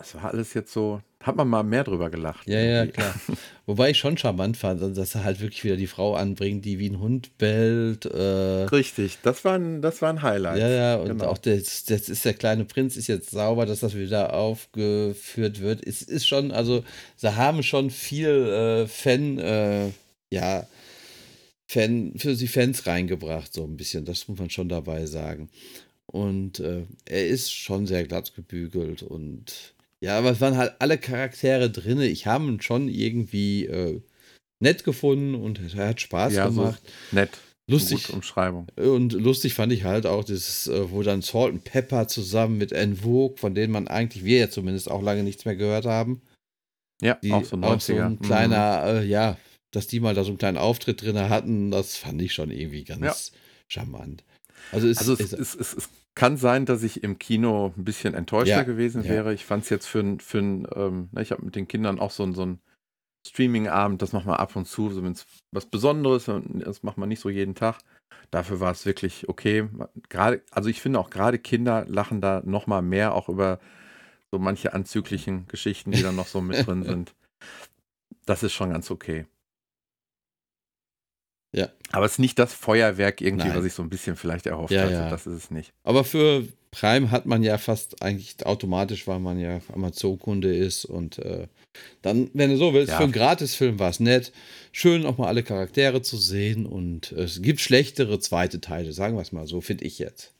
das 0.00 0.14
war 0.14 0.32
alles 0.32 0.54
jetzt 0.54 0.72
so, 0.72 1.02
hat 1.22 1.36
man 1.36 1.46
mal 1.46 1.62
mehr 1.62 1.84
drüber 1.84 2.08
gelacht. 2.08 2.48
Ja, 2.48 2.58
irgendwie. 2.58 2.74
ja, 2.74 2.86
klar. 2.86 3.14
Wobei 3.66 3.90
ich 3.90 3.98
schon 3.98 4.16
charmant 4.16 4.56
fand, 4.56 4.96
dass 4.96 5.14
er 5.14 5.24
halt 5.24 5.40
wirklich 5.40 5.62
wieder 5.62 5.76
die 5.76 5.86
Frau 5.86 6.14
anbringt, 6.14 6.64
die 6.64 6.78
wie 6.78 6.88
ein 6.88 7.00
Hund 7.00 7.36
bellt. 7.36 8.06
Äh 8.06 8.64
Richtig, 8.64 9.18
das 9.22 9.44
war 9.44 9.56
ein, 9.56 9.82
das 9.82 10.00
war 10.00 10.08
ein 10.08 10.22
Highlight. 10.22 10.58
Ja, 10.58 10.68
ja, 10.70 10.96
und 10.96 11.08
genau. 11.08 11.26
auch 11.26 11.36
das, 11.36 11.84
das 11.84 12.08
ist 12.08 12.24
der 12.24 12.32
kleine 12.32 12.64
Prinz 12.64 12.96
ist 12.96 13.08
jetzt 13.08 13.30
sauber, 13.30 13.66
dass 13.66 13.80
das 13.80 13.94
wieder 13.94 14.32
aufgeführt 14.32 15.60
wird. 15.60 15.86
Es 15.86 16.00
ist 16.00 16.26
schon, 16.26 16.50
also 16.50 16.82
sie 17.16 17.36
haben 17.36 17.62
schon 17.62 17.90
viel 17.90 18.30
äh, 18.30 18.86
Fan, 18.86 19.38
äh, 19.38 19.90
ja, 20.30 20.66
Fan, 21.66 22.14
für 22.16 22.34
die 22.34 22.48
Fans 22.48 22.86
reingebracht, 22.86 23.52
so 23.52 23.64
ein 23.64 23.76
bisschen. 23.76 24.06
Das 24.06 24.28
muss 24.28 24.38
man 24.38 24.48
schon 24.48 24.70
dabei 24.70 25.04
sagen. 25.04 25.50
Und 26.06 26.58
äh, 26.58 26.86
er 27.04 27.28
ist 27.28 27.52
schon 27.52 27.86
sehr 27.86 28.04
glatt 28.04 28.34
gebügelt 28.34 29.02
und 29.02 29.74
ja, 30.00 30.18
aber 30.18 30.30
es 30.30 30.40
waren 30.40 30.56
halt 30.56 30.74
alle 30.78 30.98
Charaktere 30.98 31.70
drin. 31.70 32.00
Ich 32.00 32.26
habe 32.26 32.46
ihn 32.46 32.60
schon 32.60 32.88
irgendwie 32.88 33.66
äh, 33.66 34.00
nett 34.60 34.84
gefunden 34.84 35.34
und 35.34 35.60
er 35.74 35.88
hat 35.88 36.00
Spaß 36.00 36.32
ja, 36.34 36.48
gemacht. 36.48 36.82
So 37.10 37.16
nett. 37.16 37.30
Lustig. 37.70 38.12
Umschreibung. 38.12 38.66
Und 38.76 39.12
lustig 39.12 39.54
fand 39.54 39.72
ich 39.72 39.84
halt 39.84 40.04
auch, 40.04 40.24
das, 40.24 40.66
äh, 40.66 40.90
wo 40.90 41.02
dann 41.02 41.22
Salt 41.22 41.52
und 41.52 41.64
Pepper 41.64 42.08
zusammen 42.08 42.58
mit 42.58 42.72
En 42.72 42.96
Vogue, 42.96 43.36
von 43.36 43.54
denen 43.54 43.72
man 43.72 43.86
eigentlich, 43.86 44.24
wir 44.24 44.38
ja 44.38 44.50
zumindest 44.50 44.90
auch 44.90 45.02
lange 45.02 45.22
nichts 45.22 45.44
mehr 45.44 45.54
gehört 45.54 45.86
haben. 45.86 46.22
Ja, 47.00 47.14
die, 47.22 47.32
auch 47.32 47.44
so 47.44 47.56
90er. 47.56 47.64
Auch 47.64 47.80
so 47.80 47.94
ein 47.94 48.12
mhm. 48.12 48.20
kleiner, 48.20 48.80
mhm. 48.80 48.98
äh, 48.98 49.04
ja, 49.04 49.36
dass 49.70 49.86
die 49.86 50.00
mal 50.00 50.14
da 50.14 50.24
so 50.24 50.30
einen 50.30 50.38
kleinen 50.38 50.58
Auftritt 50.58 51.02
drin 51.02 51.18
hatten, 51.28 51.70
das 51.70 51.96
fand 51.96 52.20
ich 52.22 52.34
schon 52.34 52.50
irgendwie 52.50 52.84
ganz 52.84 53.32
ja. 53.32 53.38
charmant. 53.68 54.24
Also, 54.72 54.88
es, 54.88 54.98
also 54.98 55.12
es, 55.14 55.32
es, 55.32 55.54
es, 55.54 55.74
es, 55.74 55.88
kann 56.14 56.36
sein, 56.36 56.66
dass 56.66 56.82
ich 56.82 57.02
im 57.02 57.18
Kino 57.18 57.72
ein 57.76 57.84
bisschen 57.84 58.14
enttäuschter 58.14 58.56
ja, 58.56 58.62
gewesen 58.62 59.04
wäre. 59.04 59.28
Ja. 59.28 59.32
Ich 59.32 59.44
fand 59.44 59.64
es 59.64 59.70
jetzt 59.70 59.86
für, 59.86 60.18
für 60.18 60.38
ähm, 60.38 61.08
ne, 61.12 61.22
ich 61.22 61.32
habe 61.32 61.44
mit 61.44 61.56
den 61.56 61.68
Kindern 61.68 61.98
auch 61.98 62.10
so, 62.10 62.30
so 62.32 62.42
einen 62.42 62.60
Streaming-Abend, 63.26 64.02
das 64.02 64.12
macht 64.12 64.26
man 64.26 64.36
ab 64.36 64.56
und 64.56 64.66
zu, 64.66 64.90
so 64.90 65.02
wenn 65.02 65.12
es 65.12 65.26
was 65.52 65.66
Besonderes, 65.66 66.30
das 66.54 66.82
macht 66.82 66.98
man 66.98 67.08
nicht 67.08 67.20
so 67.20 67.28
jeden 67.28 67.54
Tag. 67.54 67.78
Dafür 68.30 68.60
war 68.60 68.72
es 68.72 68.86
wirklich 68.86 69.28
okay. 69.28 69.68
Gerade, 70.08 70.42
also 70.50 70.68
ich 70.68 70.80
finde 70.80 70.98
auch 70.98 71.10
gerade 71.10 71.38
Kinder 71.38 71.84
lachen 71.86 72.20
da 72.20 72.42
noch 72.44 72.66
mal 72.66 72.82
mehr 72.82 73.14
auch 73.14 73.28
über 73.28 73.58
so 74.30 74.38
manche 74.38 74.72
anzüglichen 74.72 75.48
Geschichten, 75.48 75.90
die 75.90 76.02
dann 76.02 76.16
noch 76.16 76.28
so 76.28 76.40
mit 76.40 76.66
drin 76.66 76.82
sind. 76.84 77.14
Das 78.26 78.42
ist 78.42 78.52
schon 78.52 78.70
ganz 78.70 78.90
okay. 78.90 79.26
Ja. 81.52 81.68
Aber 81.90 82.06
es 82.06 82.12
ist 82.12 82.18
nicht 82.18 82.38
das 82.38 82.54
Feuerwerk 82.54 83.20
irgendwie, 83.20 83.48
Nein. 83.48 83.58
was 83.58 83.64
ich 83.64 83.72
so 83.72 83.82
ein 83.82 83.90
bisschen 83.90 84.16
vielleicht 84.16 84.46
erhofft 84.46 84.72
ja, 84.72 84.82
hatte. 84.82 84.92
Ja. 84.92 85.10
Das 85.10 85.26
ist 85.26 85.34
es 85.34 85.50
nicht. 85.50 85.72
Aber 85.82 86.04
für 86.04 86.46
Prime 86.70 87.10
hat 87.10 87.26
man 87.26 87.42
ja 87.42 87.58
fast 87.58 88.02
eigentlich 88.02 88.46
automatisch, 88.46 89.08
weil 89.08 89.18
man 89.18 89.40
ja 89.40 89.60
Amazon-Kunde 89.72 90.54
ist 90.54 90.84
und 90.84 91.18
äh, 91.18 91.48
dann, 92.02 92.30
wenn 92.32 92.50
du 92.50 92.56
so 92.56 92.72
willst, 92.72 92.90
ja. 92.90 92.98
für 92.98 93.04
einen 93.04 93.12
Gratisfilm 93.12 93.78
war 93.80 93.90
es 93.90 93.98
nett. 93.98 94.32
Schön 94.70 95.04
auch 95.04 95.18
mal 95.18 95.26
alle 95.26 95.42
Charaktere 95.42 96.02
zu 96.02 96.16
sehen 96.16 96.66
und 96.66 97.10
es 97.12 97.42
gibt 97.42 97.60
schlechtere 97.60 98.20
zweite 98.20 98.60
Teile, 98.60 98.92
sagen 98.92 99.16
wir 99.16 99.22
es 99.22 99.32
mal 99.32 99.46
so, 99.46 99.60
finde 99.60 99.84
ich 99.84 99.98
jetzt. 99.98 100.32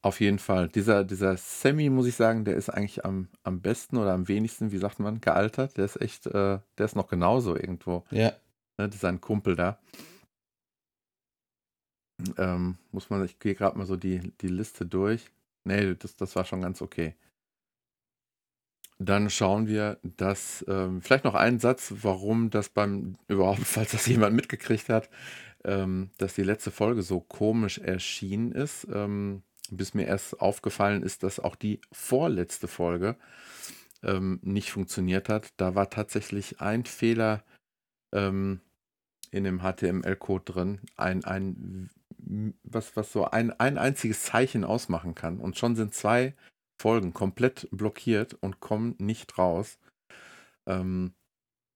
Auf 0.00 0.20
jeden 0.20 0.38
Fall. 0.38 0.68
Dieser, 0.68 1.02
dieser 1.02 1.36
Sammy, 1.36 1.90
muss 1.90 2.06
ich 2.06 2.14
sagen, 2.14 2.44
der 2.44 2.54
ist 2.54 2.68
eigentlich 2.68 3.04
am, 3.04 3.26
am 3.42 3.60
besten 3.60 3.96
oder 3.96 4.12
am 4.12 4.28
wenigsten, 4.28 4.70
wie 4.70 4.78
sagt 4.78 5.00
man, 5.00 5.20
gealtert. 5.20 5.76
Der 5.76 5.84
ist 5.84 6.00
echt, 6.00 6.26
äh, 6.26 6.60
der 6.78 6.84
ist 6.84 6.94
noch 6.94 7.08
genauso 7.08 7.56
irgendwo. 7.56 8.04
Ja. 8.12 8.32
Ne, 8.78 8.90
sein 8.92 9.20
Kumpel 9.20 9.56
da. 9.56 9.78
Ähm, 12.36 12.78
muss 12.92 13.10
man, 13.10 13.24
ich 13.24 13.38
gehe 13.38 13.54
gerade 13.54 13.76
mal 13.76 13.86
so 13.86 13.96
die, 13.96 14.32
die 14.40 14.48
Liste 14.48 14.86
durch. 14.86 15.30
Nee, 15.64 15.94
das, 15.94 16.16
das 16.16 16.34
war 16.36 16.44
schon 16.44 16.62
ganz 16.62 16.80
okay. 16.80 17.14
Dann 18.98 19.30
schauen 19.30 19.68
wir, 19.68 19.98
dass, 20.02 20.64
ähm, 20.68 21.00
vielleicht 21.02 21.24
noch 21.24 21.34
einen 21.34 21.60
Satz, 21.60 21.94
warum 22.02 22.50
das 22.50 22.68
beim, 22.68 23.16
überhaupt, 23.28 23.60
falls 23.60 23.92
das 23.92 24.06
jemand 24.06 24.34
mitgekriegt 24.34 24.88
hat, 24.88 25.10
ähm, 25.64 26.10
dass 26.18 26.34
die 26.34 26.42
letzte 26.42 26.70
Folge 26.70 27.02
so 27.02 27.20
komisch 27.20 27.78
erschienen 27.78 28.52
ist, 28.52 28.86
ähm, 28.92 29.42
bis 29.70 29.94
mir 29.94 30.06
erst 30.06 30.40
aufgefallen 30.40 31.02
ist, 31.02 31.22
dass 31.22 31.40
auch 31.40 31.56
die 31.56 31.80
vorletzte 31.92 32.68
Folge 32.68 33.16
ähm, 34.02 34.40
nicht 34.42 34.70
funktioniert 34.70 35.28
hat. 35.28 35.52
Da 35.56 35.74
war 35.74 35.90
tatsächlich 35.90 36.60
ein 36.60 36.84
Fehler 36.84 37.44
ähm, 38.12 38.60
in 39.30 39.44
dem 39.44 39.60
HTML-Code 39.60 40.44
drin, 40.52 40.80
ein, 40.96 41.24
ein, 41.24 41.90
was, 42.62 42.96
was 42.96 43.12
so 43.12 43.24
ein, 43.26 43.52
ein 43.58 43.78
einziges 43.78 44.22
Zeichen 44.22 44.64
ausmachen 44.64 45.14
kann. 45.14 45.38
Und 45.38 45.58
schon 45.58 45.76
sind 45.76 45.94
zwei 45.94 46.34
Folgen 46.80 47.12
komplett 47.12 47.68
blockiert 47.70 48.34
und 48.34 48.60
kommen 48.60 48.94
nicht 48.98 49.38
raus. 49.38 49.78
Ähm, 50.66 51.14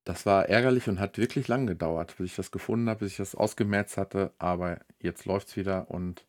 das 0.05 0.27
war 0.27 0.49
ärgerlich 0.49 0.89
und 0.89 0.99
hat 0.99 1.19
wirklich 1.19 1.47
lang 1.49 1.67
gedauert, 1.67 2.17
bis 2.17 2.27
ich 2.31 2.37
das 2.37 2.51
gefunden 2.51 2.89
habe, 2.89 3.01
bis 3.01 3.13
ich 3.13 3.19
das 3.19 3.35
ausgemerzt 3.35 3.97
hatte. 3.97 4.33
Aber 4.39 4.81
jetzt 5.01 5.27
läuft 5.27 5.49
es 5.49 5.57
wieder 5.57 5.91
und 5.91 6.27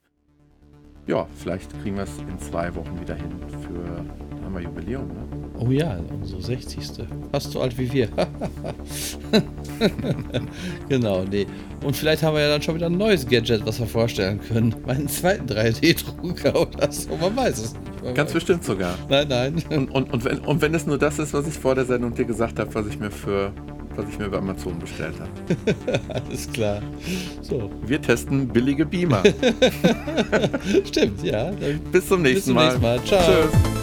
ja, 1.06 1.28
vielleicht 1.36 1.72
kriegen 1.82 1.98
wir 1.98 2.04
es 2.04 2.18
in 2.20 2.40
zwei 2.40 2.74
Wochen 2.76 3.00
wieder 3.00 3.16
hin 3.16 3.32
für, 3.62 4.33
haben 4.54 4.64
wir 4.64 4.70
Jubiläum, 4.70 5.08
ne? 5.08 5.24
Oh 5.60 5.72
ja, 5.72 5.98
unsere 6.12 6.42
60. 6.42 7.06
Fast 7.32 7.52
so 7.52 7.62
alt 7.62 7.78
wie 7.78 7.92
wir. 7.92 8.10
genau, 10.90 11.24
nee. 11.24 11.46
Und 11.84 11.96
vielleicht 11.96 12.24
haben 12.24 12.36
wir 12.36 12.42
ja 12.42 12.50
dann 12.50 12.62
schon 12.62 12.76
wieder 12.76 12.88
ein 12.88 12.98
neues 12.98 13.28
Gadget, 13.28 13.66
was 13.66 13.80
wir 13.80 13.88
vorstellen 13.88 14.40
können. 14.42 14.76
Meinen 14.86 15.08
zweiten 15.08 15.46
3D-Drucker 15.46 16.60
oder 16.60 16.92
so, 16.92 17.16
man 17.16 17.36
weiß 17.36 17.60
es 17.60 17.74
nicht. 17.74 18.16
Ganz 18.16 18.34
bestimmt 18.34 18.64
sogar. 18.64 18.96
Nein, 19.10 19.28
nein. 19.30 19.64
Und, 19.70 19.90
und, 19.92 20.14
und, 20.14 20.26
wenn, 20.26 20.40
und 20.40 20.62
wenn 20.62 20.74
es 20.74 20.86
nur 20.86 20.98
das 20.98 21.20
ist, 21.20 21.34
was 21.34 21.48
ich 21.48 21.54
vor 21.54 21.76
der 21.76 21.86
Sendung 21.86 22.14
dir 22.14 22.26
gesagt 22.26 22.60
habe, 22.60 22.74
was 22.76 22.88
ich 22.88 23.00
mir 23.00 23.12
für 23.12 23.54
was 23.96 24.06
ich 24.10 24.18
mir 24.18 24.28
bei 24.28 24.40
Amazon 24.40 24.80
bestellt 24.80 25.14
habe. 25.20 25.30
Alles 26.10 26.52
klar. 26.52 26.82
So. 27.44 27.70
Wir 27.86 28.02
testen 28.02 28.48
billige 28.48 28.88
Beamer. 28.88 29.22
Stimmt, 30.86 31.24
ja. 31.24 31.52
Bis 31.92 32.08
zum 32.08 32.24
nächsten 32.24 32.34
bis 32.34 32.46
zum 32.46 32.56
Mal. 32.56 32.66
Nächsten 32.66 32.82
Mal. 32.82 33.04
Ciao. 33.04 33.22
Tschüss. 33.22 33.83